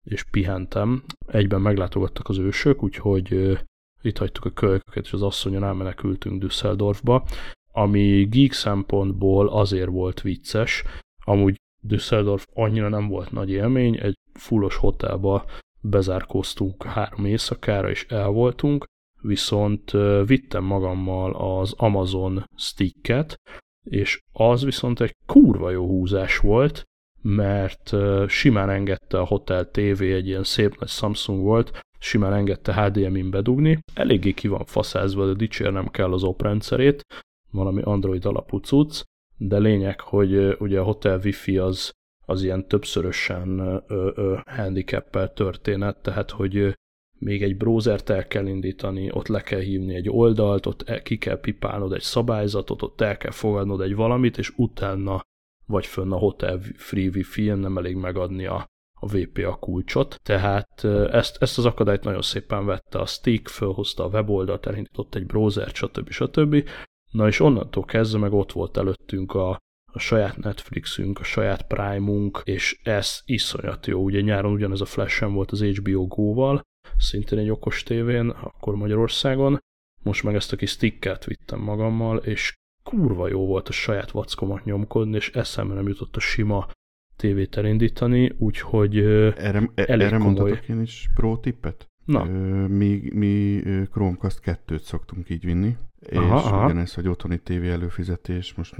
és 0.05 0.23
pihentem. 0.23 1.03
Egyben 1.27 1.61
meglátogattak 1.61 2.29
az 2.29 2.37
ősök, 2.37 2.83
úgyhogy 2.83 3.57
itt 4.01 4.17
hagytuk 4.17 4.45
a 4.45 4.49
kölyköket, 4.49 5.05
és 5.05 5.13
az 5.13 5.21
asszonyon 5.21 5.63
elmenekültünk 5.63 6.41
Düsseldorfba, 6.41 7.23
ami 7.71 8.23
geek 8.23 8.51
szempontból 8.51 9.47
azért 9.47 9.89
volt 9.89 10.21
vicces, 10.21 10.83
amúgy 11.25 11.55
Düsseldorf 11.81 12.45
annyira 12.53 12.89
nem 12.89 13.07
volt 13.07 13.31
nagy 13.31 13.49
élmény, 13.49 13.97
egy 14.01 14.15
fullos 14.33 14.75
hotelba 14.75 15.45
bezárkóztunk 15.81 16.83
három 16.83 17.25
éjszakára, 17.25 17.89
és 17.89 18.05
el 18.09 18.27
voltunk, 18.27 18.85
viszont 19.21 19.91
vittem 20.25 20.63
magammal 20.63 21.33
az 21.33 21.73
Amazon 21.77 22.43
sticket, 22.55 23.35
és 23.83 24.19
az 24.31 24.63
viszont 24.63 25.01
egy 25.01 25.15
kurva 25.25 25.69
jó 25.69 25.85
húzás 25.85 26.37
volt, 26.37 26.83
mert 27.21 27.95
simán 28.27 28.69
engedte 28.69 29.19
a 29.19 29.25
Hotel 29.25 29.71
TV, 29.71 30.01
egy 30.01 30.27
ilyen 30.27 30.43
szép 30.43 30.75
nagy 30.79 30.89
Samsung 30.89 31.41
volt, 31.41 31.79
simán 31.99 32.33
engedte 32.33 32.73
HDMI-n 32.73 33.29
bedugni, 33.29 33.79
eléggé 33.93 34.31
ki 34.31 34.47
van 34.47 34.65
faszázva, 34.65 35.25
de 35.25 35.33
dicsérnem 35.33 35.87
kell 35.87 36.13
az 36.13 36.23
oprendszerét, 36.23 37.05
valami 37.51 37.81
Android 37.81 38.25
alapú 38.25 38.57
cucc, 38.57 39.03
de 39.39 39.57
lényeg, 39.57 40.01
hogy 40.01 40.55
ugye 40.59 40.79
a 40.79 40.83
Hotel 40.83 41.19
Wi-Fi 41.23 41.57
az 41.57 41.91
az 42.25 42.43
ilyen 42.43 42.67
többszörösen 42.67 43.59
ö, 43.59 44.11
ö, 44.15 44.37
handicappel 44.45 45.33
történet, 45.33 45.97
tehát 45.97 46.31
hogy 46.31 46.77
még 47.19 47.43
egy 47.43 47.57
browsert 47.57 48.09
el 48.09 48.27
kell 48.27 48.45
indítani, 48.45 49.11
ott 49.11 49.27
le 49.27 49.41
kell 49.41 49.59
hívni 49.59 49.95
egy 49.95 50.09
oldalt, 50.09 50.65
ott 50.65 51.01
ki 51.03 51.17
kell 51.17 51.39
pipálnod 51.39 51.93
egy 51.93 52.01
szabályzatot, 52.01 52.81
ott 52.81 53.01
el 53.01 53.17
kell 53.17 53.31
fogadnod 53.31 53.81
egy 53.81 53.95
valamit, 53.95 54.37
és 54.37 54.53
utána 54.55 55.21
vagy 55.65 55.85
fönn 55.85 56.11
a 56.11 56.17
Hotel 56.17 56.59
Free 56.75 57.09
Wi-Fi, 57.13 57.49
nem 57.49 57.77
elég 57.77 57.95
megadni 57.95 58.45
a, 58.45 58.65
a 58.99 59.07
VPA 59.07 59.55
kulcsot. 59.55 60.19
Tehát 60.23 60.83
ezt, 61.11 61.41
ezt 61.41 61.57
az 61.57 61.65
akadályt 61.65 62.03
nagyon 62.03 62.21
szépen 62.21 62.65
vette 62.65 62.99
a 62.99 63.05
Stick, 63.05 63.47
fölhozta 63.47 64.03
a 64.03 64.09
weboldalt, 64.09 64.65
elindított 64.65 65.15
egy 65.15 65.25
browser, 65.25 65.69
stb. 65.69 66.09
stb. 66.09 66.69
Na 67.09 67.27
és 67.27 67.39
onnantól 67.39 67.85
kezdve 67.85 68.19
meg 68.19 68.33
ott 68.33 68.51
volt 68.51 68.77
előttünk 68.77 69.33
a, 69.33 69.49
a 69.91 69.99
saját 69.99 70.37
Netflixünk, 70.37 71.19
a 71.19 71.23
saját 71.23 71.67
Prime-unk, 71.67 72.41
és 72.43 72.79
ez 72.83 73.21
iszonyat 73.25 73.87
jó. 73.87 74.03
Ugye 74.03 74.21
nyáron 74.21 74.51
ugyanez 74.53 74.81
a 74.81 74.85
flash 74.85 75.25
volt 75.25 75.51
az 75.51 75.63
HBO 75.63 76.07
Go-val, 76.07 76.61
szintén 76.97 77.39
egy 77.39 77.49
okos 77.49 77.83
tévén, 77.83 78.29
akkor 78.29 78.75
Magyarországon. 78.75 79.59
Most 80.03 80.23
meg 80.23 80.35
ezt 80.35 80.53
a 80.53 80.55
kis 80.55 80.69
sticket 80.69 81.25
vittem 81.25 81.59
magammal, 81.59 82.17
és 82.17 82.53
kurva 82.83 83.27
jó 83.27 83.45
volt 83.45 83.67
a 83.69 83.71
saját 83.71 84.11
vackomat 84.11 84.65
nyomkodni, 84.65 85.15
és 85.15 85.31
eszembe 85.31 85.73
nem 85.73 85.87
jutott 85.87 86.15
a 86.15 86.19
sima 86.19 86.67
tévét 87.15 87.57
elindítani, 87.57 88.35
úgyhogy 88.37 88.97
erre, 88.97 89.69
e- 89.75 89.85
elég 89.87 90.07
erre 90.07 90.17
komoly... 90.17 90.61
én 90.69 90.81
is 90.81 91.09
pro 91.13 91.37
tippet? 91.37 91.87
Na. 92.05 92.23
Mi, 92.67 93.09
mi 93.13 93.61
Chromecast 93.91 94.39
2-t 94.43 94.81
szoktunk 94.81 95.29
így 95.29 95.45
vinni, 95.45 95.75
és 95.99 96.17
aha. 96.17 96.63
ugyanez, 96.65 96.93
hogy 96.93 97.07
otthoni 97.07 97.37
tévé 97.37 97.69
előfizetés, 97.69 98.53
most 98.53 98.75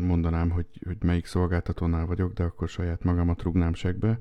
mondanám, 0.00 0.50
hogy, 0.50 0.66
hogy 0.84 0.96
melyik 1.00 1.26
szolgáltatónál 1.26 2.06
vagyok, 2.06 2.32
de 2.32 2.42
akkor 2.42 2.68
saját 2.68 3.04
magamat 3.04 3.42
rugnám 3.42 3.74
segbe, 3.74 4.18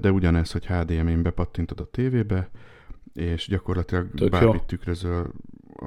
de 0.00 0.12
ugyanez, 0.12 0.52
hogy 0.52 0.66
HDMI-n 0.66 1.22
bepattintod 1.22 1.80
a 1.80 1.90
tévébe, 1.90 2.50
és 3.12 3.48
gyakorlatilag 3.48 4.10
Tök 4.14 4.30
bármit 4.30 4.54
jó. 4.54 4.66
tükrözöl 4.66 5.32
a, 5.76 5.86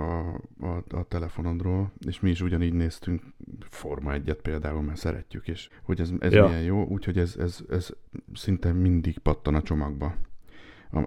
a, 0.60 0.84
a 0.90 1.04
telefonodról, 1.08 1.92
és 2.08 2.20
mi 2.20 2.30
is 2.30 2.42
ugyanígy 2.42 2.74
néztünk 2.74 3.22
Forma 3.70 4.14
egyet 4.14 4.42
például, 4.42 4.82
mert 4.82 4.98
szeretjük, 4.98 5.48
és 5.48 5.70
hogy 5.84 6.00
ez, 6.00 6.12
ez 6.20 6.34
ja. 6.34 6.48
milyen 6.48 6.62
jó, 6.62 6.86
úgyhogy 6.86 7.18
ez, 7.18 7.36
ez, 7.40 7.60
ez 7.70 7.90
szinte 8.34 8.72
mindig 8.72 9.18
pattan 9.18 9.56
a 9.56 9.62
csomagba 9.62 10.16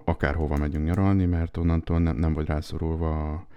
akárhova 0.03 0.57
megyünk 0.57 0.85
nyaralni, 0.85 1.25
mert 1.25 1.57
onnantól 1.57 1.99
nem, 1.99 2.15
nem 2.15 2.33
vagy 2.33 2.47
rászorulva 2.47 3.33
a, 3.33 3.47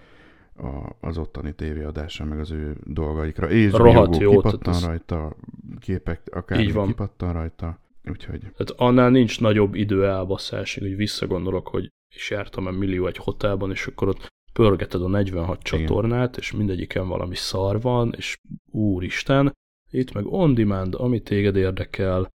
a, 0.59 0.97
az 1.01 1.19
ottani 1.19 1.55
tévéadásra, 1.55 2.25
meg 2.25 2.39
az 2.39 2.51
ő 2.51 2.77
dolgaikra. 2.85 3.51
És 3.51 3.73
Rohadt 3.73 4.17
jó, 4.17 4.31
kipattan 4.31 4.75
ez... 4.75 4.85
rajta, 4.85 5.37
képek 5.79 6.23
akár 6.33 6.61
Így 6.61 6.73
van. 6.73 6.87
kipattan 6.87 7.33
rajta, 7.33 7.81
úgyhogy... 8.11 8.41
Tehát 8.41 8.71
annál 8.77 9.11
nincs 9.11 9.41
nagyobb 9.41 9.75
idő 9.75 10.07
elbaszásig, 10.07 10.83
hogy 10.83 10.97
visszagondolok, 10.97 11.69
hogy 11.69 11.89
is 12.15 12.31
jártam 12.31 12.69
egy 12.69 12.79
millió 12.79 13.07
egy 13.07 13.17
hotelban, 13.17 13.71
és 13.71 13.87
akkor 13.87 14.09
ott 14.09 14.27
pörgeted 14.53 15.03
a 15.03 15.09
46 15.09 15.49
Igen. 15.49 15.61
csatornát, 15.63 16.37
és 16.37 16.53
mindegyiken 16.53 17.09
valami 17.09 17.35
szar 17.35 17.81
van, 17.81 18.15
és 18.17 18.37
úristen, 18.71 19.53
itt 19.91 20.13
meg 20.13 20.27
on 20.27 20.55
demand, 20.55 20.95
ami 20.95 21.21
téged 21.21 21.57
érdekel, 21.57 22.29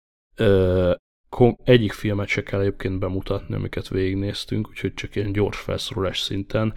egyik 1.64 1.92
filmet 1.92 2.28
se 2.28 2.42
kell 2.42 2.60
egyébként 2.60 2.98
bemutatni, 2.98 3.54
amiket 3.54 3.88
végignéztünk, 3.88 4.68
úgyhogy 4.68 4.94
csak 4.94 5.16
ilyen 5.16 5.32
gyors 5.32 5.58
felszorolás 5.58 6.20
szinten 6.20 6.74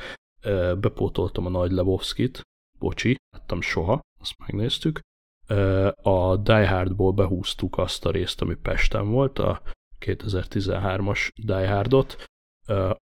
bepótoltam 0.80 1.46
a 1.46 1.50
Nagy 1.50 1.72
Lebowski-t, 1.72 2.42
bocsi, 2.80 3.16
láttam 3.32 3.62
soha, 3.62 4.02
azt 4.20 4.38
megnéztük. 4.38 5.00
A 5.96 6.38
Die 6.38 6.68
Hardból 6.68 7.12
behúztuk 7.12 7.78
azt 7.78 8.06
a 8.06 8.12
részt, 8.12 8.42
ami 8.42 8.56
Pesten 8.56 9.10
volt, 9.10 9.40
a 9.40 9.62
2013-as 10.00 11.30
Die 11.44 11.68
Hardot, 11.68 12.24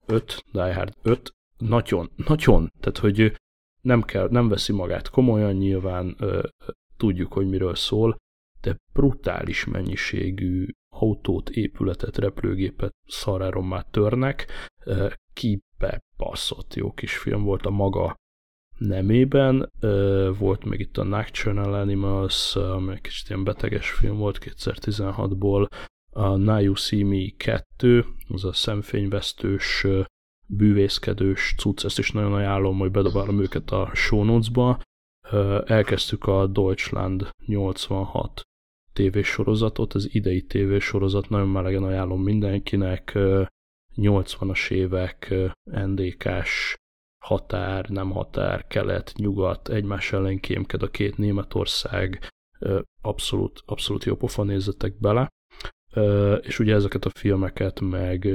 5, 0.06 0.44
Die 0.52 0.74
Hard 0.74 0.94
5, 1.02 1.32
nagyon, 1.58 2.10
nagyon, 2.16 2.72
tehát 2.80 2.98
hogy 2.98 3.36
nem, 3.80 4.02
kell, 4.02 4.28
nem 4.30 4.48
veszi 4.48 4.72
magát 4.72 5.08
komolyan, 5.08 5.52
nyilván 5.52 6.16
tudjuk, 6.96 7.32
hogy 7.32 7.48
miről 7.48 7.74
szól, 7.74 8.16
de 8.60 8.76
brutális 8.92 9.64
mennyiségű 9.64 10.66
autót, 10.94 11.48
épületet, 11.50 12.16
repülőgépet 12.16 12.94
szaráron 13.06 13.84
törnek. 13.90 14.46
Kibebaszott 15.78 16.74
jó 16.74 16.92
kis 16.92 17.16
film 17.16 17.42
volt 17.42 17.66
a 17.66 17.70
maga 17.70 18.14
nemében. 18.78 19.70
Volt 20.38 20.64
még 20.64 20.80
itt 20.80 20.96
a 20.96 21.04
Nocturnal 21.04 21.74
Animals, 21.74 22.56
ami 22.56 22.92
egy 22.92 23.00
kicsit 23.00 23.28
ilyen 23.28 23.44
beteges 23.44 23.90
film 23.90 24.16
volt 24.16 24.38
2016-ból. 24.40 25.66
A 26.12 26.36
Now 26.36 26.58
You 26.58 26.74
See 26.74 27.04
Me 27.04 27.30
2, 27.36 28.04
az 28.28 28.44
a 28.44 28.52
szemfényvesztős, 28.52 29.86
bűvészkedős 30.46 31.54
cucc, 31.58 31.84
ezt 31.84 31.98
is 31.98 32.12
nagyon 32.12 32.32
ajánlom, 32.32 32.78
hogy 32.78 32.90
bedobálom 32.90 33.40
őket 33.40 33.70
a 33.70 33.90
show 33.94 34.24
notes-ba. 34.24 34.80
Elkezdtük 35.64 36.26
a 36.26 36.46
Deutschland 36.46 37.28
86 37.46 38.40
tévésorozatot, 38.92 39.94
az 39.94 40.14
idei 40.14 40.42
tévésorozat, 40.42 41.28
nagyon 41.28 41.48
melegen 41.48 41.82
ajánlom 41.82 42.22
mindenkinek, 42.22 43.18
80-as 44.00 44.70
évek 44.70 45.34
NDK-s 45.64 46.76
határ, 47.24 47.88
nem 47.88 48.10
határ, 48.10 48.66
kelet, 48.66 49.12
nyugat, 49.16 49.68
egymás 49.68 50.12
ellen 50.12 50.40
kémked 50.40 50.82
a 50.82 50.90
két 50.90 51.16
Németország, 51.16 52.28
abszolút, 53.00 53.62
abszolút 53.66 54.04
jó 54.04 54.16
pofa 54.16 54.42
nézzetek 54.42 54.98
bele. 54.98 55.28
És 56.40 56.58
ugye 56.58 56.74
ezeket 56.74 57.04
a 57.04 57.10
filmeket 57.10 57.80
meg 57.80 58.28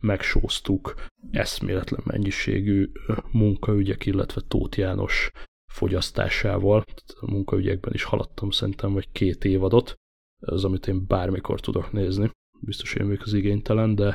megsóztuk 0.00 0.94
eszméletlen 1.30 2.00
mennyiségű 2.04 2.90
munkaügyek, 3.32 4.06
illetve 4.06 4.40
Tóth 4.48 4.78
János 4.78 5.30
fogyasztásával. 5.72 6.84
A 7.20 7.30
munkaügyekben 7.30 7.92
is 7.92 8.02
haladtam 8.02 8.50
szerintem 8.50 8.92
vagy 8.92 9.12
két 9.12 9.44
évadot, 9.44 9.94
az, 10.40 10.64
amit 10.64 10.86
én 10.86 11.06
bármikor 11.06 11.60
tudok 11.60 11.92
nézni. 11.92 12.30
Biztos 12.60 12.94
én 12.94 13.06
még 13.06 13.20
az 13.22 13.32
igénytelen, 13.32 13.94
de, 13.94 14.14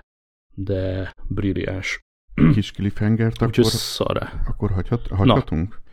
de 0.64 1.14
brilliáns. 1.28 2.00
Kis 2.54 2.72
cliffhangert 2.72 3.42
akkor, 3.42 3.66
szara. 3.66 4.30
akkor 4.48 4.72
hagyhat, 4.72 5.08
hagyhatunk? 5.08 5.70
Na. 5.70 5.88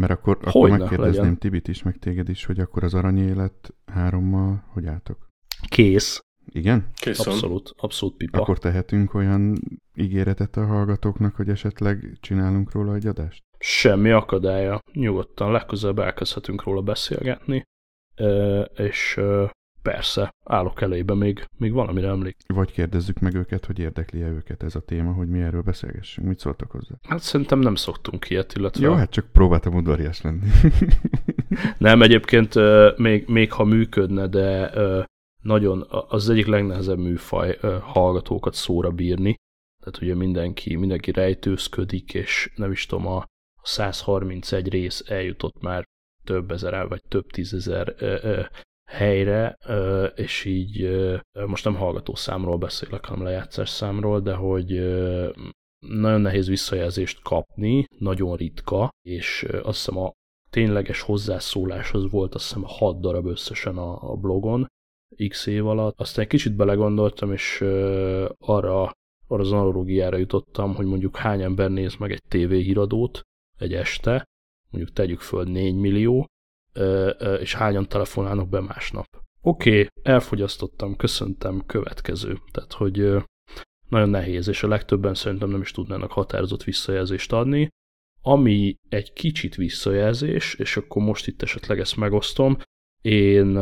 Mert 0.00 0.12
akkor, 0.12 0.38
akkor 0.44 0.70
megkérdezném 0.70 1.22
legyen. 1.22 1.38
Tibit 1.38 1.68
is, 1.68 1.82
meg 1.82 1.98
téged 1.98 2.28
is, 2.28 2.44
hogy 2.44 2.60
akkor 2.60 2.84
az 2.84 2.94
aranyélet 2.94 3.74
hárommal 3.86 4.64
hogy 4.72 4.86
álltok? 4.86 5.28
Kész. 5.68 6.20
Igen? 6.46 6.90
Készön. 6.94 7.32
Abszolút, 7.32 7.72
abszolút 7.76 8.16
pipa. 8.16 8.40
Akkor 8.40 8.58
tehetünk 8.58 9.14
olyan 9.14 9.58
ígéretet 9.94 10.56
a 10.56 10.66
hallgatóknak, 10.66 11.34
hogy 11.34 11.48
esetleg 11.48 12.16
csinálunk 12.20 12.72
róla 12.72 12.94
egy 12.94 13.06
adást? 13.06 13.42
Semmi 13.58 14.10
akadálya. 14.10 14.78
Nyugodtan 14.92 15.52
legközelebb 15.52 15.98
elkezdhetünk 15.98 16.62
róla 16.62 16.82
beszélgetni, 16.82 17.62
és 18.74 19.20
persze, 19.84 20.30
állok 20.44 20.80
elébe 20.80 21.14
még, 21.14 21.46
még 21.58 21.72
valamire 21.72 22.08
emlék. 22.08 22.36
Vagy 22.46 22.72
kérdezzük 22.72 23.18
meg 23.18 23.34
őket, 23.34 23.66
hogy 23.66 23.78
érdekli-e 23.78 24.28
őket 24.28 24.62
ez 24.62 24.74
a 24.74 24.80
téma, 24.80 25.12
hogy 25.12 25.28
mi 25.28 25.40
erről 25.40 25.62
beszélgessünk. 25.62 26.26
Mit 26.26 26.38
szóltak 26.38 26.70
hozzá? 26.70 26.94
Hát 27.08 27.20
szerintem 27.20 27.58
nem 27.58 27.74
szoktunk 27.74 28.30
ilyet, 28.30 28.54
illetve... 28.54 28.86
Jó, 28.86 28.92
hát 28.92 29.10
csak 29.10 29.26
próbáltam 29.32 29.74
udvarias 29.74 30.20
lenni. 30.20 30.48
nem, 31.78 32.02
egyébként 32.02 32.54
még, 32.96 33.28
még 33.28 33.52
ha 33.52 33.64
működne, 33.64 34.26
de 34.26 34.72
nagyon 35.42 35.86
az 36.08 36.28
egyik 36.28 36.46
legnehezebb 36.46 36.98
műfaj 36.98 37.58
hallgatókat 37.80 38.54
szóra 38.54 38.90
bírni. 38.90 39.34
Tehát 39.80 40.02
ugye 40.02 40.14
mindenki, 40.14 40.76
mindenki 40.76 41.10
rejtőzködik, 41.10 42.14
és 42.14 42.52
nem 42.54 42.70
is 42.70 42.86
tudom, 42.86 43.06
a 43.06 43.24
131 43.62 44.68
rész 44.68 45.04
eljutott 45.06 45.60
már 45.60 45.84
több 46.24 46.50
ezer, 46.50 46.88
vagy 46.88 47.02
több 47.08 47.26
tízezer 47.26 47.94
helyre, 48.94 49.58
és 50.14 50.44
így 50.44 50.90
most 51.46 51.64
nem 51.64 51.74
hallgató 51.74 52.14
számról 52.14 52.56
beszélek, 52.56 53.04
hanem 53.04 53.24
lejátszás 53.24 53.68
számról, 53.68 54.20
de 54.20 54.34
hogy 54.34 54.68
nagyon 55.86 56.20
nehéz 56.20 56.48
visszajelzést 56.48 57.22
kapni, 57.22 57.86
nagyon 57.98 58.36
ritka, 58.36 58.88
és 59.02 59.46
azt 59.62 59.76
hiszem 59.84 59.98
a 59.98 60.12
tényleges 60.50 61.00
hozzászóláshoz 61.00 62.10
volt 62.10 62.34
azt 62.34 62.44
hiszem 62.44 62.62
6 62.66 63.00
darab 63.00 63.26
összesen 63.26 63.76
a, 63.76 64.12
a 64.12 64.16
blogon, 64.16 64.66
x 65.28 65.46
év 65.46 65.66
alatt. 65.66 66.00
Aztán 66.00 66.24
egy 66.24 66.30
kicsit 66.30 66.56
belegondoltam, 66.56 67.32
és 67.32 67.60
arra, 68.38 68.90
arra 69.26 69.42
az 69.42 69.52
analógiára 69.52 70.16
jutottam, 70.16 70.74
hogy 70.74 70.86
mondjuk 70.86 71.16
hány 71.16 71.42
ember 71.42 71.70
néz 71.70 71.96
meg 71.96 72.12
egy 72.12 72.22
tévéhíradót 72.28 73.20
egy 73.58 73.74
este, 73.74 74.24
mondjuk 74.70 74.94
tegyük 74.94 75.20
föl 75.20 75.44
4 75.44 75.74
millió, 75.74 76.26
és 77.40 77.54
hányan 77.54 77.88
telefonálnak 77.88 78.48
be 78.48 78.60
másnap. 78.60 79.06
Oké, 79.40 79.70
okay, 79.70 79.88
elfogyasztottam, 80.02 80.96
köszöntem, 80.96 81.62
következő. 81.66 82.38
Tehát, 82.52 82.72
hogy 82.72 82.96
nagyon 83.88 84.08
nehéz, 84.08 84.48
és 84.48 84.62
a 84.62 84.68
legtöbben 84.68 85.14
szerintem 85.14 85.48
nem 85.48 85.60
is 85.60 85.70
tudnának 85.70 86.12
határozott 86.12 86.64
visszajelzést 86.64 87.32
adni. 87.32 87.68
Ami 88.20 88.76
egy 88.88 89.12
kicsit 89.12 89.54
visszajelzés, 89.54 90.54
és 90.54 90.76
akkor 90.76 91.02
most 91.02 91.26
itt 91.26 91.42
esetleg 91.42 91.78
ezt 91.78 91.96
megosztom, 91.96 92.56
én 93.02 93.56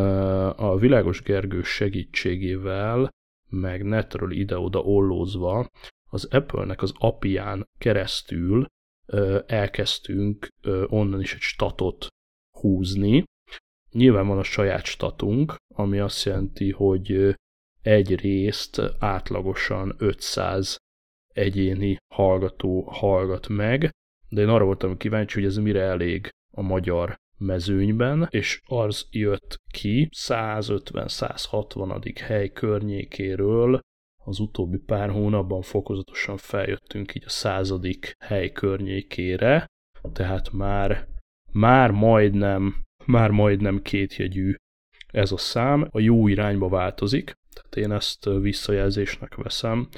a 0.56 0.76
Világos 0.76 1.22
Gergő 1.22 1.62
segítségével, 1.62 3.10
meg 3.48 3.84
netről 3.84 4.30
ide-oda 4.32 4.80
ollózva, 4.80 5.68
az 6.10 6.24
Apple-nek 6.24 6.82
az 6.82 6.92
apián 6.98 7.68
keresztül 7.78 8.66
elkezdtünk 9.46 10.48
onnan 10.86 11.20
is 11.20 11.34
egy 11.34 11.40
statot 11.40 12.06
húzni. 12.62 13.24
Nyilván 13.90 14.26
van 14.26 14.38
a 14.38 14.42
saját 14.42 14.84
statunk, 14.84 15.54
ami 15.74 15.98
azt 15.98 16.24
jelenti, 16.24 16.70
hogy 16.70 17.36
egy 17.82 18.20
részt 18.20 18.82
átlagosan 18.98 19.94
500 19.98 20.76
egyéni 21.34 21.96
hallgató 22.14 22.82
hallgat 22.82 23.48
meg, 23.48 23.90
de 24.28 24.40
én 24.40 24.48
arra 24.48 24.64
voltam 24.64 24.96
kíváncsi, 24.96 25.34
hogy 25.34 25.48
ez 25.48 25.56
mire 25.56 25.80
elég 25.80 26.28
a 26.50 26.62
magyar 26.62 27.14
mezőnyben, 27.38 28.26
és 28.30 28.60
az 28.66 29.06
jött 29.10 29.56
ki 29.72 30.08
150-160. 30.16 32.14
hely 32.20 32.52
környékéről, 32.52 33.80
az 34.24 34.38
utóbbi 34.38 34.78
pár 34.78 35.10
hónapban 35.10 35.62
fokozatosan 35.62 36.36
feljöttünk 36.36 37.14
így 37.14 37.24
a 37.26 37.30
századik 37.30 38.12
hely 38.18 38.52
környékére, 38.52 39.66
tehát 40.12 40.52
már, 40.52 41.08
már 41.52 41.90
majdnem, 41.90 42.82
már 43.04 43.30
majdnem 43.30 43.82
kétjegyű 43.82 44.54
ez 45.06 45.32
a 45.32 45.36
szám, 45.36 45.88
a 45.90 46.00
jó 46.00 46.28
irányba 46.28 46.68
változik, 46.68 47.32
tehát 47.52 47.76
én 47.76 47.92
ezt 47.92 48.24
visszajelzésnek 48.24 49.34
veszem, 49.34 49.88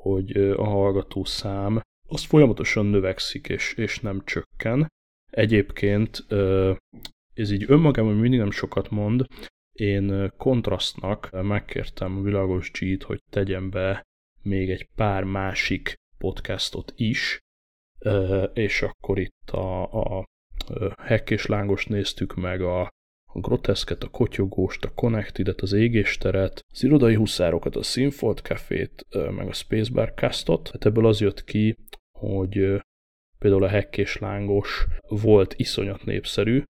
hogy 0.00 0.36
a 0.36 0.64
hallgató 0.64 1.24
szám 1.24 1.80
az 2.08 2.24
folyamatosan 2.24 2.86
növekszik 2.86 3.48
és, 3.48 3.74
és 3.74 4.00
nem 4.00 4.22
csökken. 4.24 4.86
Egyébként 5.30 6.26
ez 7.34 7.50
így 7.50 7.64
önmagában 7.68 8.14
mindig 8.14 8.38
nem 8.38 8.50
sokat 8.50 8.90
mond. 8.90 9.26
Én 9.72 10.32
kontrasztnak 10.36 11.42
megkértem 11.42 12.16
a 12.16 12.22
Világos 12.22 12.70
g 12.70 13.02
hogy 13.02 13.20
tegyen 13.30 13.70
be 13.70 14.02
még 14.42 14.70
egy 14.70 14.88
pár 14.94 15.24
másik 15.24 15.94
podcastot 16.18 16.92
is, 16.96 17.38
és 18.52 18.82
akkor 18.82 19.18
itt 19.18 19.50
a, 19.50 19.92
a 19.92 20.24
Heck 21.02 21.30
és 21.30 21.46
Lángos 21.46 21.86
néztük 21.86 22.34
meg 22.34 22.60
a, 22.60 22.80
a 23.32 23.40
Groteszket, 23.40 24.02
a 24.02 24.08
Kotyogóst, 24.08 24.84
a 24.84 24.94
Connected-et, 24.94 25.60
az 25.60 25.72
Égésteret, 25.72 26.64
az 26.72 26.82
Irodai 26.84 27.14
Huszárokat, 27.14 27.76
a 27.76 27.82
Sinfold 27.82 28.38
Cafét, 28.38 29.06
meg 29.30 29.48
a 29.48 29.52
Spacebar 29.52 30.12
Castot. 30.14 30.70
Hát 30.70 30.84
ebből 30.84 31.06
az 31.06 31.20
jött 31.20 31.44
ki, 31.44 31.76
hogy 32.18 32.82
például 33.38 33.64
a 33.64 33.68
hekkés 33.68 34.18
lángos 34.18 34.86
volt 35.08 35.54
iszonyat 35.56 36.04
népszerű, 36.04 36.62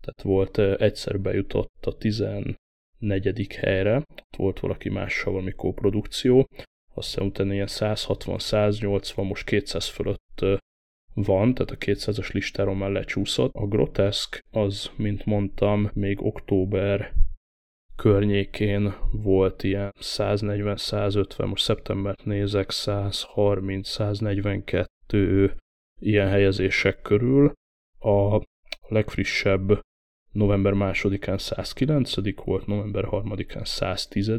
tehát 0.00 0.22
volt 0.22 0.58
egyszer 0.80 1.20
bejutott 1.20 1.86
a 1.86 1.96
14. 1.96 2.56
helyre, 3.60 3.96
ott 3.96 4.36
volt 4.36 4.60
valaki 4.60 4.88
mással 4.88 5.32
valami 5.32 5.52
kóprodukció, 5.52 6.48
azt 6.94 7.08
hiszem 7.08 7.26
utána 7.26 7.52
ilyen 7.52 7.68
160-180, 7.70 9.14
most 9.16 9.46
200 9.46 9.88
fölött 9.88 10.44
van, 11.14 11.54
tehát 11.54 11.70
a 11.70 11.76
200-as 11.76 12.32
listáról 12.32 12.74
már 12.74 12.90
lecsúszott. 12.90 13.54
A 13.54 13.66
Groteszk 13.66 14.44
az, 14.50 14.90
mint 14.96 15.24
mondtam, 15.24 15.90
még 15.94 16.24
október 16.24 17.12
környékén 17.96 18.94
volt 19.12 19.62
ilyen 19.62 19.92
140-150, 20.00 21.48
most 21.48 21.64
szeptembert 21.64 22.24
nézek, 22.24 22.68
130-142 22.70 25.54
ilyen 26.00 26.28
helyezések 26.28 27.02
körül. 27.02 27.52
A 27.98 28.42
legfrissebb 28.88 29.80
november 30.32 30.72
2-án 30.76 31.38
109 31.38 32.44
volt, 32.44 32.66
november 32.66 33.04
3-án 33.10 33.64
110 33.64 34.32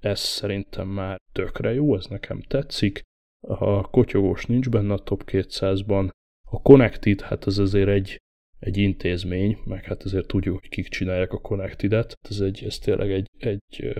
ez 0.00 0.20
szerintem 0.20 0.88
már 0.88 1.18
tökre 1.32 1.72
jó, 1.72 1.96
ez 1.96 2.06
nekem 2.06 2.40
tetszik. 2.40 3.02
A 3.48 3.90
kotyogós 3.90 4.46
nincs 4.46 4.68
benne 4.68 4.92
a 4.92 4.98
top 4.98 5.22
200-ban. 5.26 6.10
A 6.50 6.62
Connected, 6.62 7.20
hát 7.20 7.46
ez 7.46 7.58
azért 7.58 7.88
egy, 7.88 8.20
egy 8.58 8.76
intézmény, 8.76 9.58
meg 9.64 9.84
hát 9.84 10.02
azért 10.02 10.26
tudjuk, 10.26 10.60
hogy 10.60 10.68
kik 10.68 10.88
csinálják 10.88 11.32
a 11.32 11.40
Connected-et. 11.40 12.14
Ez, 12.28 12.40
egy, 12.40 12.64
ez 12.64 12.78
tényleg 12.78 13.12
egy, 13.12 13.26
egy 13.38 13.94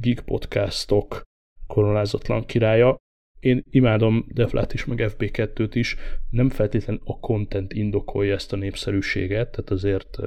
gig 0.00 0.20
podcastok 0.20 1.22
koronázatlan 1.66 2.46
királya 2.46 2.96
én 3.40 3.64
imádom 3.70 4.26
Deflát 4.28 4.72
is, 4.72 4.84
meg 4.84 4.98
FB2-t 5.02 5.70
is, 5.72 5.96
nem 6.30 6.50
feltétlenül 6.50 7.02
a 7.04 7.18
content 7.18 7.72
indokolja 7.72 8.34
ezt 8.34 8.52
a 8.52 8.56
népszerűséget, 8.56 9.50
tehát 9.50 9.70
azért 9.70 10.18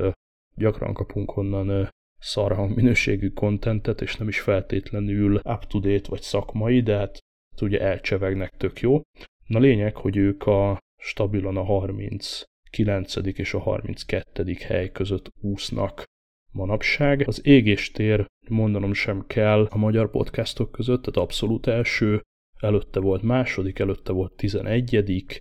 gyakran 0.56 0.94
kapunk 0.94 1.38
onnan 1.38 1.90
szarhang 2.20 2.76
minőségű 2.76 3.30
kontentet, 3.30 4.02
és 4.02 4.16
nem 4.16 4.28
is 4.28 4.40
feltétlenül 4.40 5.36
up-to-date 5.36 6.10
vagy 6.10 6.22
szakmai, 6.22 6.82
de 6.82 6.96
hát 6.96 7.18
ugye 7.62 7.80
elcsevegnek 7.80 8.50
tök 8.58 8.80
jó. 8.80 9.02
Na 9.48 9.60
lényeg, 9.60 9.96
hogy 9.96 10.18
ők 10.18 10.46
a 10.46 10.80
stabilan 11.02 11.58
a 11.58 11.64
39. 11.64 13.16
és 13.16 13.54
a 13.54 13.60
32. 13.60 14.56
hely 14.68 14.92
között 14.92 15.32
úsznak 15.42 16.04
manapság. 16.52 17.28
Az 17.28 17.46
égéstér 17.46 18.26
mondanom 18.50 18.94
sem 18.94 19.24
kell 19.28 19.68
a 19.70 19.78
magyar 19.78 20.10
podcastok 20.10 20.72
között, 20.72 21.02
tehát 21.02 21.18
abszolút 21.18 21.68
első, 21.68 22.22
előtte 22.60 23.00
volt 23.00 23.22
második, 23.22 23.80
előtte 23.80 24.12
volt 24.12 24.36
tizenegyedik, 24.36 25.40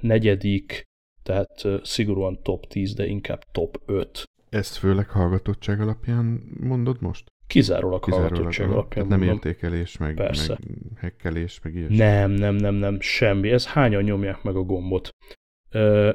negyedik, 0.00 0.82
tehát 1.22 1.64
szigorúan 1.82 2.42
top 2.42 2.66
10, 2.66 2.94
de 2.94 3.06
inkább 3.06 3.42
top 3.52 3.82
5. 3.86 4.24
Ezt 4.48 4.76
főleg 4.76 5.08
hallgatottság 5.08 5.80
alapján 5.80 6.24
mondod 6.60 7.00
most? 7.00 7.26
Kizárólag, 7.46 8.04
Kizárólag 8.04 8.30
hallgatottság 8.30 8.70
alapján 8.70 9.06
nem 9.06 9.18
mondom. 9.18 9.36
értékelés, 9.36 9.96
meg, 9.96 10.14
Persze. 10.14 10.58
meg 10.60 10.98
hekkelés, 10.98 11.60
meg 11.62 11.74
ilyesmi. 11.74 11.96
Nem, 11.96 12.30
nem, 12.30 12.54
nem, 12.54 12.74
nem, 12.74 13.00
semmi. 13.00 13.50
Ez 13.50 13.66
hányan 13.66 14.02
nyomják 14.02 14.42
meg 14.42 14.56
a 14.56 14.62
gombot. 14.62 15.08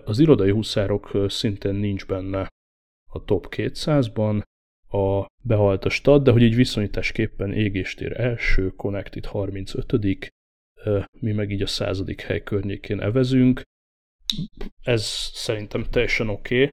Az 0.06 0.20
irodai 0.20 0.52
huszárok 0.52 1.26
szintén 1.28 1.74
nincs 1.74 2.06
benne 2.06 2.48
a 3.10 3.24
top 3.26 3.48
200-ban, 3.50 4.42
a 4.92 5.26
behalt 5.44 5.86
a 5.86 5.90
stad, 5.90 6.24
de 6.24 6.32
hogy 6.32 6.42
így 6.42 6.56
viszonyításképpen 6.56 7.54
égéstér 7.54 8.20
első, 8.20 8.70
Connected 8.70 9.26
35 9.26 10.00
mi 11.20 11.32
meg 11.32 11.52
így 11.52 11.62
a 11.62 11.68
századik 11.68 12.22
hely 12.22 12.44
környékén 12.44 13.00
evezünk. 13.00 13.62
Ez 14.82 15.04
szerintem 15.34 15.84
teljesen 15.84 16.30
oké, 16.30 16.70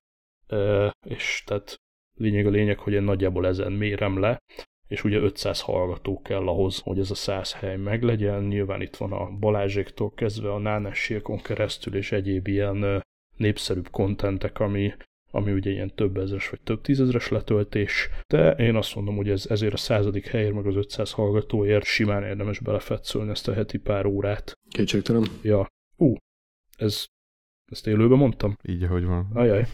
okay, 0.46 0.90
és 1.06 1.42
tehát 1.46 1.76
lényeg 2.18 2.46
a 2.46 2.50
lényeg, 2.50 2.78
hogy 2.78 2.92
én 2.92 3.02
nagyjából 3.02 3.46
ezen 3.46 3.72
mérem 3.72 4.20
le, 4.20 4.38
és 4.88 5.04
ugye 5.04 5.18
500 5.18 5.60
hallgató 5.60 6.22
kell 6.22 6.48
ahhoz, 6.48 6.78
hogy 6.78 6.98
ez 6.98 7.10
a 7.10 7.14
100 7.14 7.52
hely 7.52 7.76
meglegyen. 7.76 8.44
Nyilván 8.44 8.80
itt 8.80 8.96
van 8.96 9.12
a 9.12 9.30
Balázséktól 9.38 10.10
kezdve 10.14 10.52
a 10.52 10.58
Nánessírkon 10.58 11.42
keresztül, 11.42 11.94
és 11.94 12.12
egyéb 12.12 12.46
ilyen 12.46 13.02
népszerűbb 13.36 13.88
kontentek, 13.90 14.60
ami, 14.60 14.92
ami 15.30 15.52
ugye 15.52 15.70
ilyen 15.70 15.94
több 15.94 16.16
ezres 16.16 16.48
vagy 16.50 16.60
több 16.60 16.80
tízezres 16.80 17.28
letöltés, 17.28 18.08
de 18.26 18.50
én 18.50 18.76
azt 18.76 18.94
mondom, 18.94 19.16
hogy 19.16 19.30
ez, 19.30 19.46
ezért 19.48 19.72
a 19.72 19.76
századik 19.76 20.26
helyért, 20.26 20.54
meg 20.54 20.66
az 20.66 20.76
500 20.76 21.12
hallgatóért 21.12 21.84
simán 21.84 22.22
érdemes 22.22 22.58
belefetszölni 22.58 23.30
ezt 23.30 23.48
a 23.48 23.52
heti 23.52 23.78
pár 23.78 24.06
órát. 24.06 24.52
Kétségtelen. 24.70 25.24
Ja. 25.42 25.66
Ú, 25.96 26.10
uh, 26.10 26.16
ez 26.76 27.06
ezt 27.70 27.86
élőben 27.86 28.18
mondtam? 28.18 28.56
Így, 28.62 28.82
ahogy 28.82 29.04
van. 29.04 29.26
Ajaj. 29.34 29.66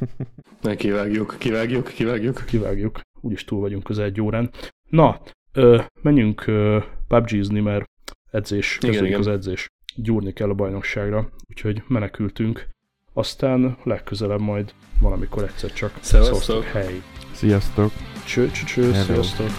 Ne, 0.60 0.74
kivágjuk, 0.74 1.36
kivágjuk, 1.38 1.88
kivágjuk. 1.88 2.44
Kivágjuk. 2.46 3.00
Úgyis 3.20 3.44
túl 3.44 3.60
vagyunk 3.60 3.90
az 3.90 3.98
egy 3.98 4.20
órán. 4.20 4.50
Na, 4.88 5.20
ö, 5.52 5.80
menjünk 6.02 6.46
ö, 6.46 6.78
PUBG-zni, 7.08 7.60
mert 7.60 7.84
edzés, 8.30 8.78
igen, 8.80 9.04
igen. 9.06 9.18
az 9.18 9.28
edzés. 9.28 9.66
Gyúrni 9.96 10.32
kell 10.32 10.48
a 10.48 10.54
bajnokságra, 10.54 11.28
úgyhogy 11.48 11.82
menekültünk. 11.86 12.68
Aztán 13.12 13.76
legközelebb 13.82 14.40
majd 14.40 14.74
valamikor 15.00 15.42
egyszer 15.42 15.72
csak. 15.72 15.98
Szevasztok. 16.00 16.64
Hely. 16.64 17.02
Sziasztok. 17.32 17.92
Cső, 18.26 18.50
cső, 18.50 18.64
cső, 18.64 18.92
sziasztok. 18.92 19.50